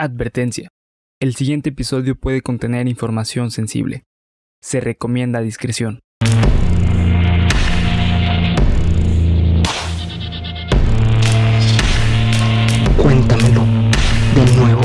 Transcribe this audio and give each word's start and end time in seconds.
Advertencia. 0.00 0.68
El 1.18 1.34
siguiente 1.34 1.70
episodio 1.70 2.14
puede 2.14 2.40
contener 2.40 2.86
información 2.86 3.50
sensible. 3.50 4.04
Se 4.62 4.78
recomienda 4.78 5.40
discreción. 5.40 5.98
Cuéntamelo 12.96 13.64
de 14.36 14.56
nuevo. 14.56 14.82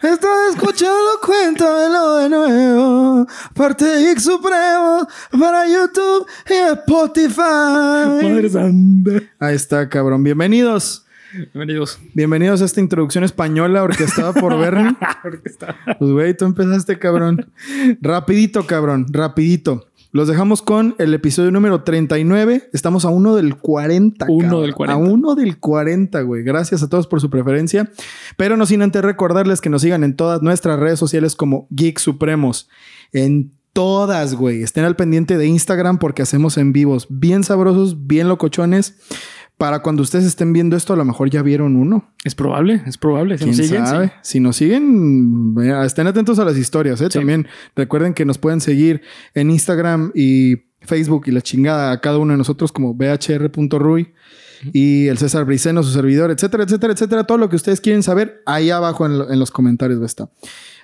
Estás 0.00 0.54
escuchando 0.54 1.20
Cuéntamelo 1.22 2.16
de 2.16 2.28
nuevo. 2.30 3.26
Parte 3.52 3.84
de 3.84 4.12
X 4.12 4.24
Supremo 4.24 5.06
para 5.38 5.66
YouTube 5.68 6.26
y 6.48 6.54
Spotify. 6.78 7.42
Madre 7.42 8.48
santa. 8.48 9.10
Ahí 9.38 9.54
está, 9.54 9.86
cabrón. 9.90 10.24
Bienvenidos. 10.24 11.04
Bienvenidos. 11.32 11.98
Bienvenidos 12.14 12.62
a 12.62 12.64
esta 12.64 12.80
introducción 12.80 13.22
española 13.22 13.82
orquestada 13.82 14.32
por 14.32 14.56
Bernie. 14.58 14.96
Pues, 15.98 16.10
güey, 16.10 16.36
tú 16.36 16.46
empezaste, 16.46 16.98
cabrón. 16.98 17.50
Rapidito, 18.00 18.66
cabrón. 18.66 19.06
Rapidito. 19.10 19.86
Los 20.10 20.26
dejamos 20.26 20.62
con 20.62 20.94
el 20.98 21.12
episodio 21.12 21.50
número 21.50 21.82
39. 21.82 22.70
Estamos 22.72 23.04
a 23.04 23.10
uno 23.10 23.36
del 23.36 23.56
40. 23.56 24.24
Uno 24.28 24.42
cabrón. 24.42 24.62
del 24.62 24.74
40. 24.74 24.94
A 24.94 25.06
uno 25.12 25.34
del 25.34 25.58
40, 25.58 26.22
güey. 26.22 26.42
Gracias 26.44 26.82
a 26.82 26.88
todos 26.88 27.06
por 27.06 27.20
su 27.20 27.28
preferencia. 27.28 27.90
Pero 28.38 28.56
no 28.56 28.64
sin 28.64 28.80
antes 28.80 29.02
recordarles 29.02 29.60
que 29.60 29.68
nos 29.68 29.82
sigan 29.82 30.04
en 30.04 30.16
todas 30.16 30.40
nuestras 30.40 30.80
redes 30.80 30.98
sociales 30.98 31.36
como 31.36 31.66
Geek 31.70 31.98
Supremos. 31.98 32.70
En 33.12 33.52
todas, 33.74 34.34
güey. 34.34 34.62
Estén 34.62 34.84
al 34.86 34.96
pendiente 34.96 35.36
de 35.36 35.46
Instagram 35.46 35.98
porque 35.98 36.22
hacemos 36.22 36.56
en 36.56 36.72
vivos 36.72 37.06
bien 37.10 37.44
sabrosos, 37.44 38.06
bien 38.06 38.28
locochones. 38.28 38.96
Para 39.58 39.80
cuando 39.82 40.02
ustedes 40.02 40.24
estén 40.24 40.52
viendo 40.52 40.76
esto, 40.76 40.92
a 40.92 40.96
lo 40.96 41.04
mejor 41.04 41.30
ya 41.30 41.42
vieron 41.42 41.74
uno. 41.76 42.12
Es 42.24 42.34
probable, 42.36 42.80
es 42.86 42.96
probable. 42.96 43.36
Si 43.38 43.44
¿Quién 43.44 43.56
nos 43.56 43.66
siguen, 43.66 43.86
sabe? 43.86 44.06
sí. 44.06 44.12
Si 44.22 44.40
nos 44.40 44.56
siguen, 44.56 45.54
estén 45.84 46.06
atentos 46.06 46.38
a 46.38 46.44
las 46.44 46.56
historias, 46.56 47.00
¿eh? 47.00 47.08
Sí. 47.10 47.18
También 47.18 47.48
recuerden 47.74 48.14
que 48.14 48.24
nos 48.24 48.38
pueden 48.38 48.60
seguir 48.60 49.02
en 49.34 49.50
Instagram 49.50 50.12
y 50.14 50.58
Facebook 50.82 51.24
y 51.26 51.32
la 51.32 51.40
chingada 51.42 51.90
a 51.90 52.00
cada 52.00 52.18
uno 52.18 52.32
de 52.32 52.38
nosotros 52.38 52.70
como 52.70 52.94
bhr.ruy 52.94 54.14
y 54.72 55.06
el 55.08 55.18
César 55.18 55.44
Briceno, 55.44 55.82
su 55.82 55.90
servidor, 55.90 56.30
etcétera, 56.30 56.62
etcétera, 56.64 56.92
etcétera. 56.92 57.24
Todo 57.24 57.38
lo 57.38 57.48
que 57.48 57.56
ustedes 57.56 57.80
quieren 57.80 58.02
saber, 58.04 58.42
ahí 58.46 58.70
abajo 58.70 59.06
en, 59.06 59.18
lo- 59.18 59.30
en 59.30 59.38
los 59.40 59.50
comentarios 59.50 60.00
estar. 60.02 60.28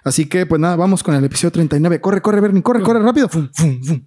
Así 0.02 0.26
que, 0.26 0.46
pues 0.46 0.60
nada, 0.60 0.76
vamos 0.76 1.02
con 1.02 1.14
el 1.14 1.24
episodio 1.24 1.52
39. 1.52 2.00
Corre, 2.00 2.20
corre, 2.20 2.40
Bernie, 2.40 2.62
corre, 2.62 2.82
corre, 2.82 3.00
rápido. 3.00 3.28
Fum, 3.28 3.48
fum, 3.52 3.80
fum. 3.82 4.00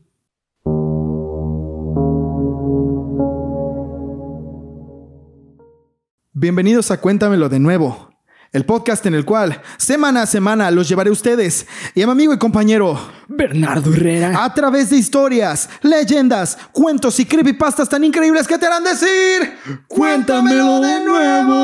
Bienvenidos 6.39 6.91
a 6.91 7.01
Cuéntamelo 7.01 7.49
de 7.49 7.57
nuevo, 7.57 8.11
el 8.51 8.63
podcast 8.63 9.03
en 9.07 9.15
el 9.15 9.25
cual 9.25 9.59
semana 9.77 10.21
a 10.21 10.27
semana 10.27 10.69
los 10.69 10.87
llevaré 10.87 11.09
a 11.09 11.13
ustedes 11.13 11.65
y 11.95 12.03
a 12.03 12.05
mi 12.05 12.11
amigo 12.11 12.31
y 12.31 12.37
compañero 12.37 12.95
Bernardo 13.27 13.91
Herrera. 13.91 14.43
a 14.43 14.53
través 14.53 14.91
de 14.91 14.97
historias, 14.97 15.67
leyendas, 15.81 16.55
cuentos 16.71 17.19
y 17.19 17.25
creepypastas 17.25 17.89
tan 17.89 18.03
increíbles 18.03 18.47
que 18.47 18.59
te 18.59 18.67
harán 18.67 18.83
decir 18.83 19.51
¡Cuéntamelo 19.87 20.79
de 20.79 21.03
nuevo! 21.05 21.57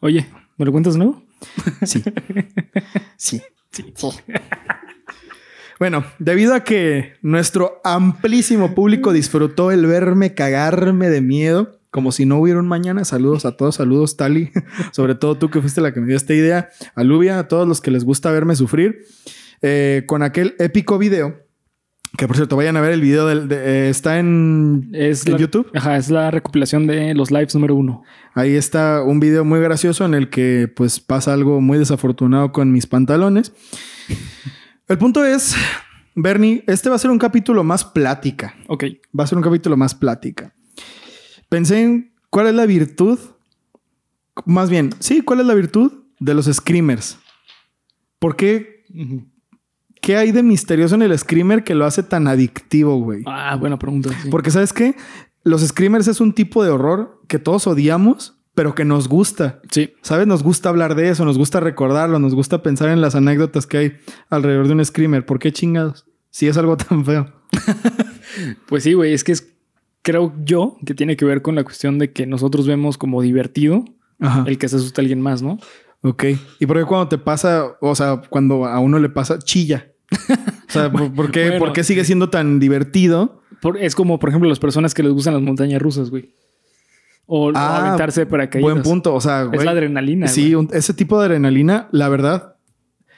Oye, 0.00 0.26
¿me 0.56 0.64
lo 0.64 0.72
cuentas 0.72 0.94
de 0.94 1.00
nuevo? 1.00 1.22
Sí. 1.84 2.02
Sí. 3.18 3.42
Bueno, 5.78 6.06
debido 6.18 6.54
a 6.54 6.64
que 6.64 7.18
nuestro 7.20 7.82
amplísimo 7.84 8.74
público 8.74 9.12
disfrutó 9.12 9.72
el 9.72 9.84
verme 9.84 10.32
cagarme 10.32 11.10
de 11.10 11.20
miedo, 11.20 11.78
como 11.96 12.12
si 12.12 12.26
no 12.26 12.36
hubiera 12.38 12.60
un 12.60 12.68
mañana, 12.68 13.06
saludos 13.06 13.46
a 13.46 13.56
todos, 13.56 13.76
saludos 13.76 14.18
Tali, 14.18 14.50
sobre 14.92 15.14
todo 15.14 15.36
tú 15.38 15.48
que 15.48 15.62
fuiste 15.62 15.80
la 15.80 15.94
que 15.94 16.00
me 16.02 16.06
dio 16.08 16.16
esta 16.18 16.34
idea, 16.34 16.68
a 16.94 17.02
Lubia, 17.02 17.38
a 17.38 17.48
todos 17.48 17.66
los 17.66 17.80
que 17.80 17.90
les 17.90 18.04
gusta 18.04 18.30
verme 18.30 18.54
sufrir, 18.54 19.00
eh, 19.62 20.02
con 20.06 20.22
aquel 20.22 20.54
épico 20.58 20.98
video, 20.98 21.38
que 22.18 22.26
por 22.26 22.36
cierto, 22.36 22.54
vayan 22.56 22.76
a 22.76 22.82
ver 22.82 22.92
el 22.92 23.00
video, 23.00 23.26
del, 23.26 23.48
de- 23.48 23.56
eh, 23.56 23.88
está 23.88 24.18
en, 24.18 24.90
Es 24.92 25.26
en 25.26 25.32
la- 25.32 25.38
YouTube. 25.38 25.70
Ajá, 25.74 25.96
es 25.96 26.10
la 26.10 26.30
recopilación 26.30 26.86
de 26.86 27.14
los 27.14 27.30
lives 27.30 27.54
número 27.54 27.74
uno. 27.74 28.02
Ahí 28.34 28.54
está 28.56 29.02
un 29.02 29.18
video 29.18 29.44
muy 29.46 29.60
gracioso 29.60 30.04
en 30.04 30.12
el 30.12 30.28
que 30.28 30.70
pues 30.76 31.00
pasa 31.00 31.32
algo 31.32 31.62
muy 31.62 31.78
desafortunado 31.78 32.52
con 32.52 32.70
mis 32.72 32.86
pantalones. 32.86 33.52
El 34.88 34.98
punto 34.98 35.24
es, 35.24 35.54
Bernie, 36.14 36.62
este 36.66 36.88
va 36.88 36.96
a 36.96 36.98
ser 36.98 37.10
un 37.10 37.18
capítulo 37.18 37.64
más 37.64 37.84
plática. 37.84 38.54
Ok. 38.68 38.84
Va 39.18 39.24
a 39.24 39.26
ser 39.26 39.36
un 39.38 39.44
capítulo 39.44 39.76
más 39.76 39.94
plática. 39.94 40.54
Pensé 41.48 41.82
en 41.82 42.12
cuál 42.30 42.48
es 42.48 42.54
la 42.54 42.66
virtud, 42.66 43.18
más 44.44 44.68
bien, 44.70 44.90
sí, 44.98 45.22
cuál 45.22 45.40
es 45.40 45.46
la 45.46 45.54
virtud 45.54 45.92
de 46.18 46.34
los 46.34 46.46
screamers. 46.46 47.18
¿Por 48.18 48.36
qué? 48.36 48.84
¿Qué 50.00 50.16
hay 50.16 50.32
de 50.32 50.42
misterioso 50.42 50.94
en 50.94 51.02
el 51.02 51.18
screamer 51.18 51.64
que 51.64 51.74
lo 51.74 51.84
hace 51.84 52.02
tan 52.02 52.26
adictivo, 52.28 52.96
güey? 52.98 53.22
Ah, 53.26 53.56
buena 53.56 53.78
pregunta. 53.78 54.10
sí. 54.22 54.28
Porque 54.30 54.50
sabes 54.50 54.72
qué? 54.72 54.94
Los 55.42 55.62
screamers 55.66 56.08
es 56.08 56.20
un 56.20 56.32
tipo 56.32 56.64
de 56.64 56.70
horror 56.70 57.22
que 57.28 57.38
todos 57.38 57.66
odiamos, 57.66 58.38
pero 58.54 58.74
que 58.74 58.84
nos 58.84 59.08
gusta. 59.08 59.60
Sí. 59.70 59.92
¿Sabes? 60.02 60.26
Nos 60.26 60.42
gusta 60.42 60.68
hablar 60.70 60.94
de 60.94 61.10
eso, 61.10 61.24
nos 61.24 61.38
gusta 61.38 61.60
recordarlo, 61.60 62.18
nos 62.18 62.34
gusta 62.34 62.62
pensar 62.62 62.88
en 62.88 63.00
las 63.00 63.14
anécdotas 63.14 63.66
que 63.66 63.78
hay 63.78 63.96
alrededor 64.30 64.66
de 64.66 64.74
un 64.74 64.84
screamer. 64.84 65.26
¿Por 65.26 65.38
qué 65.38 65.52
chingados? 65.52 66.06
Si 66.30 66.48
es 66.48 66.56
algo 66.56 66.76
tan 66.76 67.04
feo. 67.04 67.32
Pues 68.68 68.82
sí, 68.82 68.92
güey, 68.92 69.14
es 69.14 69.24
que 69.24 69.32
es, 69.32 69.55
creo 70.06 70.32
yo 70.44 70.76
que 70.86 70.94
tiene 70.94 71.16
que 71.16 71.24
ver 71.24 71.42
con 71.42 71.56
la 71.56 71.64
cuestión 71.64 71.98
de 71.98 72.12
que 72.12 72.26
nosotros 72.26 72.64
vemos 72.68 72.96
como 72.96 73.20
divertido 73.22 73.84
Ajá. 74.20 74.44
el 74.46 74.56
que 74.56 74.68
se 74.68 74.76
asusta 74.76 75.00
a 75.00 75.02
alguien 75.02 75.20
más, 75.20 75.42
¿no? 75.42 75.58
Ok. 76.02 76.24
¿Y 76.60 76.66
por 76.66 76.76
qué 76.78 76.84
cuando 76.84 77.08
te 77.08 77.18
pasa, 77.18 77.76
o 77.80 77.94
sea, 77.96 78.22
cuando 78.30 78.64
a 78.66 78.78
uno 78.78 79.00
le 79.00 79.08
pasa, 79.08 79.40
chilla? 79.40 79.88
O 80.68 80.70
sea, 80.70 80.92
¿por, 80.92 81.12
por 81.12 81.32
qué, 81.32 81.48
Bueno, 81.48 81.58
por 81.58 81.72
qué 81.72 81.82
sigue 81.82 82.04
siendo 82.04 82.30
tan 82.30 82.60
divertido? 82.60 83.42
Por- 83.60 83.78
es 83.78 83.96
como, 83.96 84.20
por 84.20 84.28
ejemplo, 84.28 84.48
las 84.48 84.60
personas 84.60 84.94
que 84.94 85.02
les 85.02 85.10
gustan 85.12 85.34
las 85.34 85.42
montañas 85.42 85.82
rusas, 85.82 86.08
güey. 86.10 86.32
O, 87.26 87.50
Ah, 87.56 87.84
aventarse 87.88 88.20
de 88.20 88.26
paracaídas. 88.26 88.70
Buen 88.70 88.82
punto. 88.84 89.12
O 89.12 89.20
sea, 89.20 89.42
Es 89.42 89.48
güey, 89.48 89.64
la 89.64 89.72
adrenalina. 89.72 90.28
Sí, 90.28 90.54
un- 90.54 90.68
ese 90.72 90.94
tipo 90.94 91.18
de 91.18 91.26
adrenalina, 91.26 91.88
la 91.90 92.08
verdad. 92.08 92.54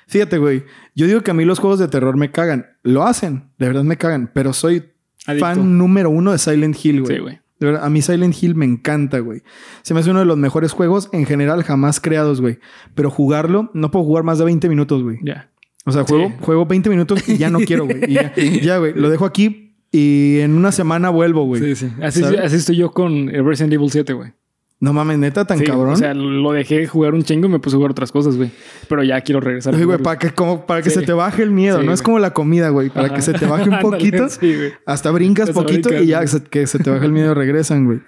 Fíjate, 0.06 0.38
güey. 0.38 0.64
Yo 0.94 1.06
digo 1.06 1.20
que 1.20 1.30
a 1.30 1.34
mí 1.34 1.44
los 1.44 1.58
juegos 1.58 1.78
de 1.78 1.88
terror 1.88 2.16
me 2.16 2.30
cagan. 2.30 2.64
Lo 2.82 3.02
hacen, 3.02 3.50
de 3.58 3.66
verdad 3.66 3.84
me 3.84 3.98
cagan. 3.98 4.30
Pero 4.32 4.54
soy 4.54 4.84
Adicto. 5.28 5.46
fan 5.46 5.78
número 5.78 6.10
uno 6.10 6.32
de 6.32 6.38
Silent 6.38 6.76
Hill, 6.82 7.02
güey. 7.02 7.16
Sí, 7.16 7.22
güey. 7.22 7.38
De 7.60 7.66
verdad, 7.66 7.84
a 7.84 7.90
mí 7.90 8.02
Silent 8.02 8.34
Hill 8.40 8.54
me 8.54 8.64
encanta, 8.64 9.18
güey. 9.18 9.42
Se 9.82 9.92
me 9.94 10.00
hace 10.00 10.10
uno 10.10 10.20
de 10.20 10.24
los 10.26 10.36
mejores 10.38 10.72
juegos 10.72 11.08
en 11.12 11.26
general 11.26 11.62
jamás 11.64 12.00
creados, 12.00 12.40
güey. 12.40 12.58
Pero 12.94 13.10
jugarlo, 13.10 13.70
no 13.74 13.90
puedo 13.90 14.04
jugar 14.04 14.22
más 14.24 14.38
de 14.38 14.44
20 14.44 14.68
minutos, 14.68 15.02
güey. 15.02 15.18
Ya. 15.22 15.50
O 15.84 15.92
sea, 15.92 16.04
juego, 16.04 16.28
Sí. 16.28 16.34
juego 16.40 16.66
20 16.66 16.88
minutos 16.90 17.28
y 17.28 17.36
ya 17.36 17.50
no 17.50 17.58
quiero, 17.60 17.84
güey. 17.86 18.00
Y 18.36 18.60
ya, 18.62 18.78
güey. 18.78 18.92
Lo 18.94 19.10
dejo 19.10 19.24
aquí 19.24 19.74
y 19.90 20.38
en 20.40 20.54
una 20.54 20.70
semana 20.70 21.10
vuelvo, 21.10 21.44
güey. 21.46 21.62
Sí, 21.62 21.74
sí. 21.86 21.92
Así, 22.02 22.22
así 22.22 22.56
estoy 22.56 22.76
yo 22.76 22.92
con 22.92 23.28
Resident 23.28 23.72
Evil 23.72 23.90
7, 23.90 24.12
güey. 24.12 24.32
No 24.80 24.92
mames, 24.92 25.18
neta, 25.18 25.44
tan 25.44 25.58
Sí, 25.58 25.64
cabrón. 25.64 25.94
O 25.94 25.96
sea, 25.96 26.14
lo 26.14 26.52
dejé 26.52 26.86
jugar 26.86 27.12
un 27.12 27.24
chingo 27.24 27.48
y 27.48 27.50
me 27.50 27.58
puse 27.58 27.74
a 27.74 27.78
jugar 27.78 27.90
otras 27.90 28.12
cosas, 28.12 28.36
güey. 28.36 28.50
Pero 28.88 29.02
ya 29.02 29.20
quiero 29.22 29.40
regresar. 29.40 29.74
Ay, 29.74 29.82
güey, 29.82 29.98
para 29.98 30.18
que, 30.20 30.30
como, 30.30 30.66
para 30.66 30.82
que 30.82 30.90
Sí. 30.90 31.00
se 31.00 31.02
te 31.06 31.12
baje 31.12 31.42
el 31.42 31.50
miedo. 31.50 31.80
Sí, 31.80 31.86
no 31.86 31.92
es 31.92 32.00
como 32.00 32.20
la 32.20 32.32
comida, 32.32 32.68
güey. 32.68 32.88
Para 32.88 33.06
Ajá. 33.06 33.16
que 33.16 33.22
se 33.22 33.32
te 33.32 33.44
baje 33.46 33.68
un 33.68 33.78
poquito. 33.80 34.28
sí, 34.28 34.54
güey. 34.54 34.72
Hasta 34.86 35.10
brincas 35.10 35.48
Hasta 35.48 35.60
poquito 35.60 35.88
brincas, 35.88 36.04
y 36.06 36.08
ya 36.10 36.24
se- 36.28 36.44
que 36.44 36.66
se 36.68 36.78
te 36.78 36.90
baja 36.90 37.04
el 37.04 37.12
miedo 37.12 37.34
regresan, 37.34 37.86
güey. 37.86 38.00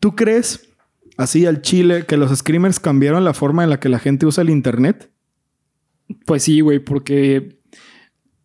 ¿Tú 0.00 0.16
crees, 0.16 0.70
así 1.18 1.44
al 1.44 1.60
chile, 1.60 2.06
que 2.06 2.16
los 2.16 2.34
screamers 2.34 2.80
cambiaron 2.80 3.24
la 3.24 3.34
forma 3.34 3.64
en 3.64 3.68
la 3.70 3.78
que 3.78 3.90
la 3.90 3.98
gente 3.98 4.24
usa 4.24 4.40
el 4.42 4.48
internet? 4.50 5.10
Pues 6.24 6.42
sí, 6.42 6.60
güey, 6.60 6.78
porque 6.78 7.57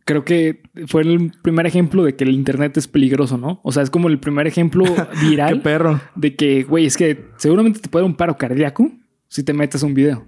creo 0.06 0.24
que 0.26 0.62
fue 0.88 1.02
el 1.04 1.32
primer 1.42 1.66
ejemplo 1.66 2.04
de 2.04 2.16
que 2.16 2.24
el 2.24 2.32
internet 2.32 2.78
es 2.78 2.88
peligroso, 2.88 3.38
¿no? 3.38 3.60
O 3.64 3.72
sea, 3.72 3.84
es 3.84 3.90
como 3.90 4.08
el 4.08 4.20
primer 4.20 4.48
ejemplo 4.48 4.84
¡Qué 5.22 5.28
viral 5.28 5.62
perro! 5.62 6.02
de 6.16 6.36
que, 6.36 6.64
güey, 6.64 6.86
es 6.86 6.98
que 6.98 7.26
seguramente 7.38 7.80
te 7.80 7.90
puede 7.90 8.04
dar 8.04 8.10
un 8.12 8.18
paro 8.18 8.38
cardíaco 8.38 8.92
si 9.28 9.44
te 9.44 9.54
metes 9.54 9.84
un 9.84 9.94
video 9.94 10.28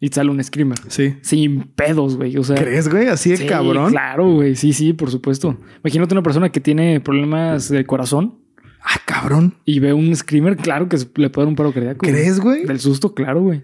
y 0.00 0.08
sale 0.08 0.30
un 0.30 0.42
screamer. 0.42 0.78
Sí. 0.88 1.14
Sin 1.22 1.62
pedos, 1.74 2.16
güey. 2.16 2.36
O 2.36 2.42
sea, 2.42 2.56
¿Crees, 2.56 2.88
güey? 2.88 3.06
Así 3.06 3.30
de 3.30 3.36
sí, 3.36 3.46
cabrón. 3.46 3.90
Claro, 3.92 4.32
güey. 4.32 4.56
Sí, 4.56 4.72
sí, 4.72 4.92
por 4.92 5.10
supuesto. 5.10 5.60
Imagínate 5.84 6.14
una 6.14 6.24
persona 6.24 6.50
que 6.50 6.58
tiene 6.60 6.98
problemas 7.00 7.68
de 7.68 7.84
corazón 7.86 8.40
Ah, 8.84 8.98
cabrón. 9.06 9.54
y 9.64 9.78
ve 9.78 9.92
un 9.92 10.16
screamer, 10.16 10.56
claro 10.56 10.88
que 10.88 10.96
le 10.96 11.30
puede 11.30 11.44
dar 11.44 11.48
un 11.50 11.54
paro 11.54 11.72
cardíaco. 11.72 12.04
¿Crees, 12.04 12.40
güey? 12.40 12.64
Del 12.64 12.80
susto, 12.80 13.14
claro, 13.14 13.42
güey. 13.42 13.62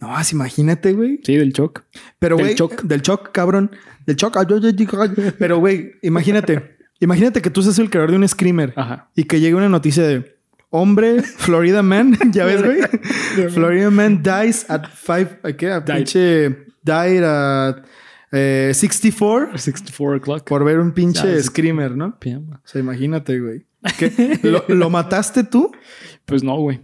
No, 0.00 0.16
así 0.16 0.36
imagínate, 0.36 0.92
güey. 0.92 1.20
Sí, 1.24 1.36
del 1.36 1.52
shock. 1.52 1.82
Pero, 2.20 2.36
Del 2.36 2.44
güey, 2.46 2.54
shock. 2.56 2.82
del 2.82 3.02
shock, 3.02 3.32
cabrón. 3.32 3.72
Del 4.06 4.16
ay. 5.00 5.32
Pero, 5.38 5.58
güey, 5.58 5.92
imagínate. 6.02 6.76
imagínate 7.00 7.42
que 7.42 7.50
tú 7.50 7.62
seas 7.62 7.78
el 7.78 7.90
creador 7.90 8.10
de 8.12 8.16
un 8.16 8.28
screamer 8.28 8.72
Ajá. 8.76 9.10
y 9.14 9.24
que 9.24 9.40
llegue 9.40 9.54
una 9.54 9.68
noticia 9.68 10.04
de 10.04 10.36
hombre, 10.70 11.22
Florida 11.22 11.82
Man, 11.82 12.16
ya 12.32 12.44
ves, 12.44 12.62
güey. 12.62 12.80
Florida 13.50 13.90
Man 13.90 14.22
dies 14.22 14.68
at 14.70 14.86
five, 14.94 15.40
¿a 15.42 15.52
¿qué? 15.52 15.70
A 15.70 15.84
pinche, 15.84 16.48
died 16.82 17.22
at 17.24 17.84
eh, 18.30 18.70
64 18.72 19.58
64 19.58 20.16
o'clock. 20.16 20.48
por 20.48 20.64
ver 20.64 20.78
un 20.78 20.92
pinche 20.92 21.36
Ah, 21.36 21.42
screamer, 21.42 21.96
¿no? 21.96 22.16
O 22.18 22.60
sea, 22.64 22.80
imagínate, 22.80 23.38
güey. 23.38 23.66
¿Lo, 24.42 24.64
lo 24.68 24.90
mataste 24.90 25.44
tú? 25.44 25.70
Pues 26.24 26.42
no, 26.42 26.56
güey. 26.56 26.80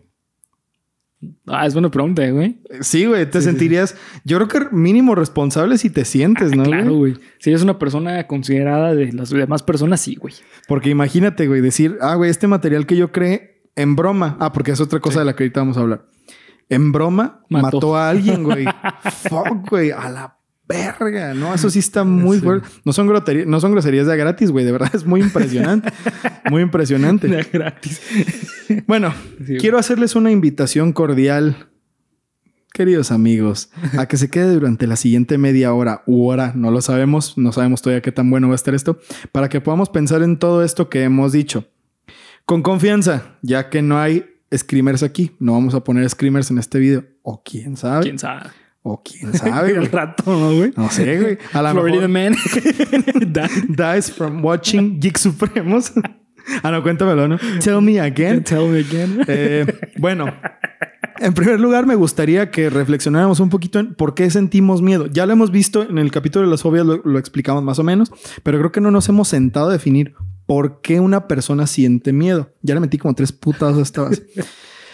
Ah, 1.47 1.67
es 1.67 1.73
buena 1.75 1.91
pregunta, 1.91 2.29
güey. 2.31 2.61
Sí, 2.81 3.07
güey, 3.07 3.27
te 3.27 3.41
Sí, 3.41 3.45
sí, 3.47 3.51
sentirías, 3.51 3.97
yo 4.25 4.37
creo 4.37 4.49
que 4.49 4.75
mínimo 4.77 5.15
responsable 5.17 5.77
si 5.77 5.91
te 5.91 6.05
sientes, 6.05 6.55
¿no? 6.57 6.63
Claro, 6.63 6.95
güey? 6.95 7.15
güey. 7.15 7.25
Si 7.41 7.51
eres 7.51 7.63
una 7.63 7.79
persona 7.79 8.27
considerada 8.29 8.95
de 8.95 9.13
las 9.13 9.31
demás 9.31 9.63
personas, 9.65 10.01
sí, 10.01 10.15
güey. 10.15 10.35
Porque 10.69 10.91
imagínate, 10.91 11.49
güey, 11.49 11.61
decir, 11.61 11.99
ah, 12.01 12.15
güey, 12.15 12.31
este 12.31 12.47
material 12.47 12.87
que 12.87 12.97
yo 12.97 13.11
creé 13.11 13.63
en 13.75 13.97
broma. 13.97 14.37
Ah, 14.39 14.53
porque 14.53 14.71
es 14.71 14.81
otra 14.81 15.01
cosa 15.01 15.21
de 15.21 15.25
la 15.27 15.35
que 15.35 15.43
ahorita 15.45 15.61
vamos 15.61 15.77
a 15.77 15.81
hablar. 15.81 16.07
En 16.69 16.93
broma 16.93 17.45
mató, 17.49 17.77
Mató. 17.77 17.97
a 17.97 18.11
alguien, 18.11 18.45
güey. 18.45 18.65
Fuck, 19.29 19.71
güey, 19.71 19.91
a 19.91 20.09
la 20.11 20.38
verga, 20.69 21.33
¿no? 21.35 21.55
Eso 21.55 21.71
sí 21.71 21.79
está 21.79 22.05
muy 22.05 22.39
Sí. 22.39 22.45
fuerte. 22.45 22.69
No 22.85 22.93
son, 22.93 23.07
groterías, 23.07 23.47
no 23.47 23.59
son 23.61 23.73
groserías 23.73 24.07
de 24.07 24.17
gratis, 24.17 24.51
güey. 24.51 24.65
De 24.65 24.73
verdad 24.73 24.91
es 24.95 25.07
muy 25.07 25.21
impresionante. 25.23 25.91
muy 26.51 26.63
impresionante. 26.63 27.29
Gratis. 27.53 28.01
Bueno, 28.87 29.15
Sí, 29.47 29.57
quiero 29.59 29.79
hacerles 29.79 30.15
una 30.15 30.31
invitación 30.31 30.93
cordial, 30.93 31.69
queridos 32.73 33.11
amigos, 33.11 33.71
a 33.99 34.07
que 34.07 34.17
se 34.19 34.29
quede 34.31 34.53
durante 34.53 34.87
la 34.87 34.97
siguiente 34.97 35.39
media 35.39 35.73
hora 35.73 36.03
u 36.07 36.27
hora, 36.27 36.53
no 36.55 36.71
lo 36.71 36.81
sabemos, 36.83 37.37
no 37.39 37.51
sabemos 37.53 37.81
todavía 37.83 38.03
qué 38.03 38.13
tan 38.13 38.29
bueno 38.31 38.49
va 38.49 38.55
a 38.55 38.57
estar 38.57 38.75
esto, 38.75 39.01
para 39.33 39.49
que 39.49 39.61
podamos 39.61 39.89
pensar 39.89 40.23
en 40.23 40.39
todo 40.39 40.63
esto 40.63 40.89
que 40.91 41.03
hemos 41.03 41.33
dicho. 41.33 41.67
Con 42.45 42.63
confianza, 42.63 43.39
ya 43.43 43.69
que 43.71 43.83
no 43.83 43.99
hay 43.99 44.27
screamers 44.55 45.03
aquí, 45.03 45.33
no 45.41 45.53
vamos 45.53 45.75
a 45.75 45.83
poner 45.83 46.09
screamers 46.09 46.51
en 46.51 46.59
este 46.59 46.79
video, 46.79 47.05
o 47.23 47.43
quién 47.43 47.77
sabe, 47.77 48.03
¿Quién 48.05 48.19
sabe? 48.19 48.51
O 48.83 49.03
quién 49.03 49.35
sabe, 49.35 49.71
El 49.77 49.91
rato, 49.91 50.25
¿no, 50.27 50.55
güey? 50.55 50.73
no 50.77 50.91
sé, 50.91 51.21
güey. 51.21 51.39
A 51.53 51.63
la 51.63 51.73
Florida 51.73 52.09
mejor 52.09 52.37
Man. 52.37 53.51
Dies 53.69 54.13
from 54.13 54.45
watching 54.45 55.01
Geek 55.01 55.19
Supremos. 55.19 55.93
ah, 56.63 56.71
no, 56.71 56.83
cuéntamelo, 56.83 57.29
¿no? 57.29 57.39
Tell 57.63 57.81
me 57.81 58.01
again. 58.01 58.43
Tell 58.45 58.69
me 58.69 58.81
again. 58.81 59.25
Eh, 59.27 59.67
bueno, 59.99 60.33
en 61.19 61.35
primer 61.35 61.61
lugar 61.61 61.87
me 61.87 61.95
gustaría 61.95 62.51
que 62.51 62.71
reflexionáramos 62.71 63.41
un 63.41 63.51
poquito 63.51 63.79
en 63.79 63.95
por 63.95 64.15
qué 64.15 64.31
sentimos 64.31 64.81
miedo. 64.81 65.07
Ya 65.07 65.27
lo 65.27 65.33
hemos 65.33 65.51
visto 65.51 65.83
en 65.83 65.99
el 65.99 66.11
capítulo 66.11 66.45
de 66.45 66.51
las 66.51 66.63
fobias, 66.63 66.87
lo, 66.87 67.03
lo 67.05 67.19
explicamos 67.19 67.63
más 67.63 67.79
o 67.79 67.85
menos, 67.85 68.11
pero 68.43 68.59
creo 68.59 68.73
que 68.73 68.81
no 68.81 68.91
nos 68.91 69.09
hemos 69.09 69.29
sentado 69.29 69.69
a 69.69 69.73
definir 69.73 70.15
por 70.47 70.81
qué 70.81 70.99
una 70.99 71.29
persona 71.29 71.67
siente 71.67 72.13
miedo. 72.15 72.51
Ya 72.63 72.75
le 72.75 72.81
metí 72.81 72.97
como 72.97 73.15
tres 73.15 73.33
putas 73.33 73.77
a 73.77 73.83
esta 73.83 74.03
base. 74.03 74.27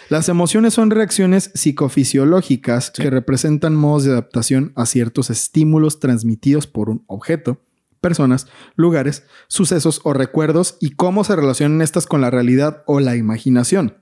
Las 0.07 0.29
emociones 0.29 0.75
son 0.75 0.91
reacciones 0.91 1.49
psicofisiológicas 1.55 2.91
que 2.91 3.09
representan 3.09 3.75
modos 3.75 4.03
de 4.03 4.11
adaptación 4.11 4.71
a 4.75 4.85
ciertos 4.85 5.31
estímulos 5.31 5.99
transmitidos 5.99 6.67
por 6.67 6.91
un 6.91 7.03
objeto, 7.07 7.61
personas, 8.01 8.45
lugares, 8.75 9.23
sucesos 9.47 10.01
o 10.03 10.13
recuerdos 10.13 10.77
y 10.79 10.91
cómo 10.91 11.23
se 11.23 11.35
relacionan 11.35 11.81
estas 11.81 12.05
con 12.05 12.21
la 12.21 12.29
realidad 12.29 12.83
o 12.85 12.99
la 12.99 13.15
imaginación, 13.15 13.97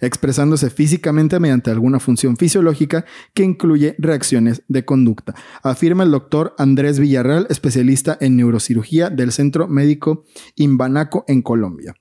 expresándose 0.00 0.70
físicamente 0.70 1.40
mediante 1.40 1.72
alguna 1.72 1.98
función 1.98 2.36
fisiológica 2.36 3.04
que 3.34 3.42
incluye 3.42 3.96
reacciones 3.98 4.62
de 4.68 4.84
conducta, 4.84 5.34
afirma 5.64 6.04
el 6.04 6.12
doctor 6.12 6.54
Andrés 6.56 7.00
Villarreal, 7.00 7.48
especialista 7.50 8.16
en 8.20 8.36
neurocirugía 8.36 9.10
del 9.10 9.32
Centro 9.32 9.66
Médico 9.66 10.24
Imbanaco 10.54 11.24
en 11.26 11.42
Colombia. 11.42 11.96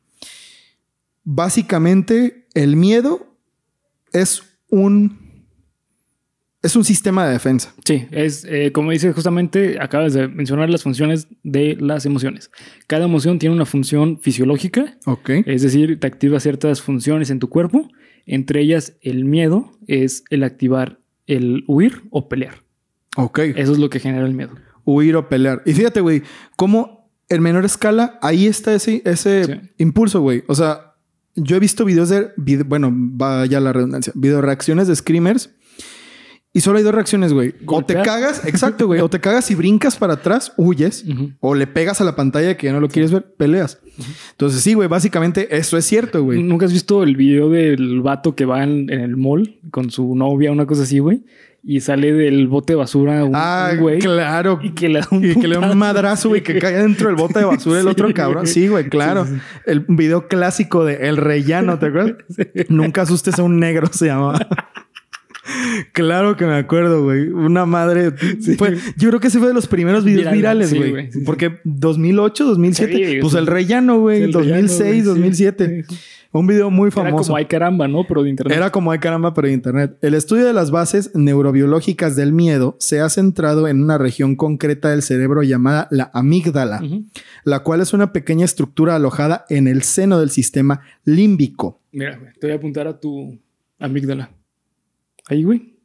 Básicamente, 1.23 2.45
el 2.53 2.75
miedo 2.75 3.26
es 4.13 4.43
un 4.69 5.25
es 6.63 6.75
un 6.75 6.83
sistema 6.83 7.25
de 7.27 7.33
defensa. 7.33 7.73
Sí, 7.85 8.07
es 8.11 8.43
eh, 8.49 8.71
como 8.73 8.91
dice 8.91 9.13
justamente, 9.13 9.77
acabas 9.79 10.13
de 10.13 10.27
mencionar 10.27 10.69
las 10.69 10.83
funciones 10.83 11.27
de 11.43 11.77
las 11.79 12.05
emociones. 12.05 12.51
Cada 12.87 13.05
emoción 13.05 13.39
tiene 13.39 13.55
una 13.55 13.65
función 13.65 14.19
fisiológica, 14.19 14.97
Ok. 15.05 15.29
es 15.45 15.61
decir, 15.61 15.99
te 15.99 16.07
activa 16.07 16.39
ciertas 16.39 16.81
funciones 16.81 17.29
en 17.29 17.39
tu 17.39 17.47
cuerpo. 17.49 17.87
Entre 18.25 18.59
ellas, 18.61 18.97
el 19.01 19.23
miedo 19.23 19.71
es 19.87 20.23
el 20.29 20.43
activar 20.43 20.99
el 21.27 21.63
huir 21.67 22.01
o 22.09 22.27
pelear. 22.27 22.63
Ok. 23.15 23.39
Eso 23.39 23.71
es 23.73 23.77
lo 23.77 23.89
que 23.89 23.99
genera 23.99 24.25
el 24.25 24.33
miedo. 24.33 24.55
Huir 24.83 25.15
o 25.15 25.29
pelear. 25.29 25.61
Y 25.65 25.73
fíjate, 25.73 26.01
güey, 26.01 26.23
cómo 26.55 27.09
en 27.29 27.41
menor 27.41 27.65
escala 27.65 28.17
ahí 28.21 28.47
está 28.47 28.73
ese, 28.73 29.01
ese 29.05 29.45
Sí. 29.45 29.51
impulso, 29.77 30.21
güey. 30.21 30.43
O 30.47 30.55
sea, 30.55 30.86
yo 31.37 31.55
he 31.55 31.59
visto 31.59 31.85
videos 31.85 32.09
de, 32.09 32.31
bueno, 32.65 32.91
vaya 32.91 33.59
la 33.59 33.71
redundancia, 33.71 34.11
video 34.15 34.41
reacciones 34.41 34.87
de 34.87 34.95
screamers. 34.95 35.51
Y 36.53 36.61
solo 36.61 36.79
hay 36.79 36.83
dos 36.83 36.95
reacciones, 36.95 37.33
güey. 37.33 37.53
O 37.67 37.85
te 37.85 37.93
cagas, 38.01 38.43
exacto, 38.45 38.87
güey. 38.87 38.99
O 39.01 39.09
te 39.09 39.19
cagas 39.19 39.51
y 39.51 39.55
brincas 39.55 39.95
para 39.95 40.13
atrás, 40.13 40.53
huyes. 40.57 41.05
O 41.39 41.53
le 41.53 41.67
pegas 41.67 42.01
a 42.01 42.03
la 42.03 42.15
pantalla 42.15 42.57
que 42.57 42.65
ya 42.65 42.73
no 42.73 42.79
lo 42.79 42.87
quieres 42.87 43.11
ver, 43.11 43.35
peleas. 43.35 43.79
Entonces, 44.31 44.61
sí, 44.63 44.73
güey, 44.73 44.87
básicamente 44.87 45.55
eso 45.55 45.77
es 45.77 45.85
cierto, 45.85 46.23
güey. 46.23 46.41
¿Nunca 46.41 46.65
has 46.65 46.73
visto 46.73 47.03
el 47.03 47.15
video 47.15 47.49
del 47.49 48.01
vato 48.01 48.33
que 48.33 48.45
va 48.45 48.63
en, 48.63 48.91
en 48.91 49.01
el 49.01 49.17
mall 49.17 49.59
con 49.69 49.91
su 49.91 50.15
novia, 50.15 50.51
una 50.51 50.65
cosa 50.65 50.81
así, 50.81 50.97
güey? 50.97 51.23
Y 51.69 51.81
sale 51.81 52.13
del 52.13 52.47
bote 52.47 52.71
de 52.73 52.77
basura 52.77 53.25
un, 53.25 53.33
Ah, 53.35 53.71
un 53.73 53.79
güey. 53.81 53.99
claro. 53.99 54.57
Y 54.63 54.69
que 54.69 54.87
le 54.87 54.99
da 55.01 55.07
un, 55.11 55.25
Y 55.25 55.35
que 55.35 55.49
le 55.49 55.55
da 55.55 55.59
un 55.59 55.65
putazo. 55.65 55.75
madrazo, 55.75 56.29
güey, 56.29 56.41
que 56.41 56.57
cae 56.59 56.77
dentro 56.77 57.07
del 57.07 57.17
bote 57.17 57.39
de 57.39 57.45
basura 57.45 57.81
el 57.81 57.87
otro 57.89 58.13
cabrón. 58.13 58.47
Sí, 58.47 58.69
güey, 58.69 58.87
claro. 58.87 59.25
Sí, 59.25 59.33
sí, 59.35 59.39
El 59.65 59.83
video 59.89 60.29
clásico 60.29 60.85
de 60.85 61.09
El 61.09 61.17
Rellano, 61.17 61.77
¿te 61.77 61.87
acuerdas? 61.87 62.15
Nunca 62.69 63.01
asustes 63.01 63.37
a 63.37 63.43
un 63.43 63.59
negro, 63.59 63.87
se 63.91 64.05
llamaba. 64.05 64.47
Claro 65.93 66.35
que 66.35 66.45
me 66.45 66.55
acuerdo, 66.55 67.03
güey. 67.03 67.27
Una 67.29 67.65
madre. 67.65 68.11
fue- 68.57 68.77
yo 68.97 69.09
creo 69.09 69.19
que 69.19 69.27
ese 69.27 69.39
fue 69.39 69.47
de 69.47 69.53
los 69.53 69.67
primeros 69.67 70.03
videos 70.03 70.21
Viral, 70.31 70.35
virales, 70.35 70.69
sí, 70.69 70.77
güey. 70.77 71.11
sí. 71.11 71.19
Porque 71.25 71.59
2008, 71.63 72.45
2007, 72.45 72.93
Sí, 72.93 73.17
pues. 73.21 73.33
El 73.33 73.47
Rellano, 73.47 73.99
güey. 73.99 74.23
El 74.23 74.31
2006, 74.31 74.79
relleno, 74.79 74.85
güey, 74.85 74.99
sí. 75.01 75.05
2007. 75.05 75.83
Sí, 75.87 75.95
sí. 75.95 76.01
Un 76.33 76.45
video 76.45 76.69
muy 76.69 76.87
Era 76.87 76.91
famoso. 76.95 77.23
como 77.29 77.37
ay 77.37 77.45
caramba, 77.45 77.87
¿no? 77.87 78.03
Pero 78.05 78.21
de 78.21 78.29
internet. 78.29 78.55
Era 78.57 78.69
como 78.69 78.91
hay 78.91 78.99
caramba, 78.99 79.33
pero 79.33 79.47
de 79.47 79.53
internet. 79.53 79.97
El 80.01 80.13
estudio 80.13 80.45
de 80.45 80.51
las 80.53 80.71
bases 80.71 81.11
neurobiológicas 81.15 82.15
del 82.17 82.33
miedo 82.33 82.75
se 82.79 82.99
ha 82.99 83.07
centrado 83.09 83.67
en 83.67 83.81
una 83.81 83.97
región 83.97 84.35
concreta 84.35 84.89
del 84.89 85.01
cerebro 85.01 85.41
llamada 85.41 85.87
la 85.89 86.11
amígdala, 86.13 86.83
la 87.45 87.59
cual 87.63 87.79
es 87.81 87.93
una 87.93 88.11
pequeña 88.11 88.43
estructura 88.45 88.95
alojada 88.97 89.45
en 89.49 89.67
el 89.67 89.83
seno 89.83 90.19
del 90.19 90.29
sistema 90.29 90.81
límbico. 91.05 91.79
Mira, 91.93 92.17
güey, 92.17 92.33
te 92.39 92.47
voy 92.47 92.53
a 92.53 92.57
apuntar 92.57 92.87
a 92.87 92.99
tu 92.99 93.39
amígdala. 93.79 94.29
Ahí, 95.27 95.43
güey. 95.43 95.75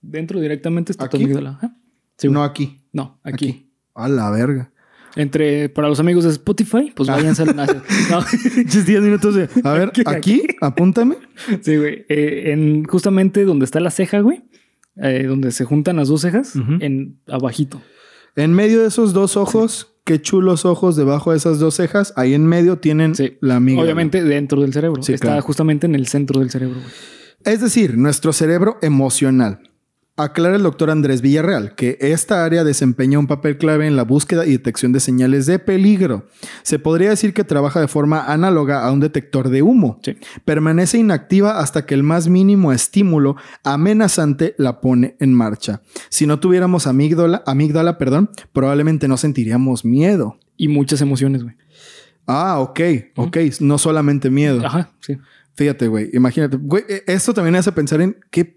Dentro 0.00 0.40
directamente 0.40 0.92
está 0.92 1.08
tu 1.08 1.16
¿Aquí? 1.16 1.24
amígdala. 1.24 1.50
Ajá. 1.50 1.76
Sí, 2.16 2.28
no 2.28 2.42
aquí. 2.44 2.78
no, 2.92 3.18
aquí. 3.22 3.48
Aquí. 3.48 3.70
A 3.94 4.08
la 4.08 4.30
verga. 4.30 4.70
Entre, 5.16 5.70
para 5.70 5.88
los 5.88 5.98
amigos 5.98 6.24
de 6.24 6.30
Spotify, 6.30 6.92
pues 6.94 7.08
Ah. 7.08 7.16
váyanse 7.16 7.42
al... 7.42 7.56
No, 8.10 8.20
Pinches 8.54 8.84
10 8.86 9.00
minutos 9.02 9.34
de. 9.34 9.48
A 9.64 9.72
ver, 9.72 9.88
Aquí, 9.88 10.02
aquí, 10.06 10.42
apúntame. 10.60 11.16
sí, 11.62 11.76
güey. 11.76 12.04
Eh, 12.08 12.52
en 12.52 12.84
justamente 12.84 13.44
donde 13.44 13.64
está 13.64 13.80
la 13.80 13.90
ceja, 13.90 14.20
güey. 14.20 14.44
eh, 14.96 15.24
donde 15.26 15.52
se 15.52 15.64
juntan 15.64 15.96
las 15.96 16.08
dos 16.08 16.20
cejas. 16.22 16.54
En 16.80 17.18
abajito. 17.26 17.80
En 18.34 18.52
medio 18.52 18.82
de 18.82 18.88
esos 18.88 19.14
dos 19.14 19.36
ojos, 19.38 19.94
qué 20.04 20.20
chulos 20.20 20.66
ojos 20.66 20.96
debajo 20.96 21.30
de 21.32 21.38
esas 21.38 21.58
dos 21.58 21.74
cejas. 21.74 22.12
Ahí 22.16 22.34
en 22.34 22.46
medio 22.46 22.76
tienen 22.78 23.14
Sí. 23.14 23.38
la 23.40 23.56
amígdala. 23.56 23.84
Obviamente 23.84 24.22
dentro 24.22 24.60
del 24.60 24.72
cerebro. 24.74 25.02
Sí, 25.02 25.14
está 25.14 25.28
claro. 25.28 25.42
justamente 25.42 25.86
en 25.86 25.94
el 25.94 26.06
centro 26.06 26.40
del 26.40 26.50
cerebro, 26.50 26.76
güey. 26.80 26.92
Es 27.46 27.60
decir, 27.60 27.96
nuestro 27.96 28.32
cerebro 28.32 28.76
emocional. 28.82 29.60
Aclara 30.16 30.56
el 30.56 30.64
doctor 30.64 30.90
Andrés 30.90 31.22
Villarreal 31.22 31.76
que 31.76 31.96
esta 32.00 32.44
área 32.44 32.64
desempeña 32.64 33.20
un 33.20 33.28
papel 33.28 33.56
clave 33.56 33.86
en 33.86 33.94
la 33.94 34.02
búsqueda 34.02 34.46
y 34.46 34.50
detección 34.50 34.90
de 34.90 34.98
señales 34.98 35.46
de 35.46 35.60
peligro. 35.60 36.26
Se 36.64 36.80
podría 36.80 37.10
decir 37.10 37.34
que 37.34 37.44
trabaja 37.44 37.80
de 37.80 37.86
forma 37.86 38.24
análoga 38.24 38.84
a 38.84 38.90
un 38.90 38.98
detector 38.98 39.48
de 39.48 39.62
humo. 39.62 40.00
Sí. 40.02 40.16
Permanece 40.44 40.98
inactiva 40.98 41.60
hasta 41.60 41.86
que 41.86 41.94
el 41.94 42.02
más 42.02 42.26
mínimo 42.26 42.72
estímulo 42.72 43.36
amenazante 43.62 44.56
la 44.58 44.80
pone 44.80 45.14
en 45.20 45.32
marcha. 45.32 45.82
Si 46.08 46.26
no 46.26 46.40
tuviéramos 46.40 46.88
amígdala, 46.88 47.44
amígdala, 47.46 47.96
perdón, 47.96 48.30
probablemente 48.52 49.06
no 49.06 49.16
sentiríamos 49.16 49.84
miedo. 49.84 50.36
Y 50.56 50.66
muchas 50.66 51.00
emociones, 51.00 51.44
güey. 51.44 51.54
Ah, 52.26 52.58
ok, 52.58 52.80
ok, 53.14 53.36
no 53.60 53.78
solamente 53.78 54.30
miedo. 54.30 54.66
Ajá, 54.66 54.90
sí. 54.98 55.16
Fíjate, 55.56 55.88
güey, 55.88 56.10
imagínate. 56.12 56.56
Güey, 56.58 56.84
eh, 56.88 57.02
esto 57.06 57.32
también 57.34 57.52
me 57.52 57.58
hace 57.58 57.72
pensar 57.72 58.00
en 58.00 58.16
qué, 58.30 58.54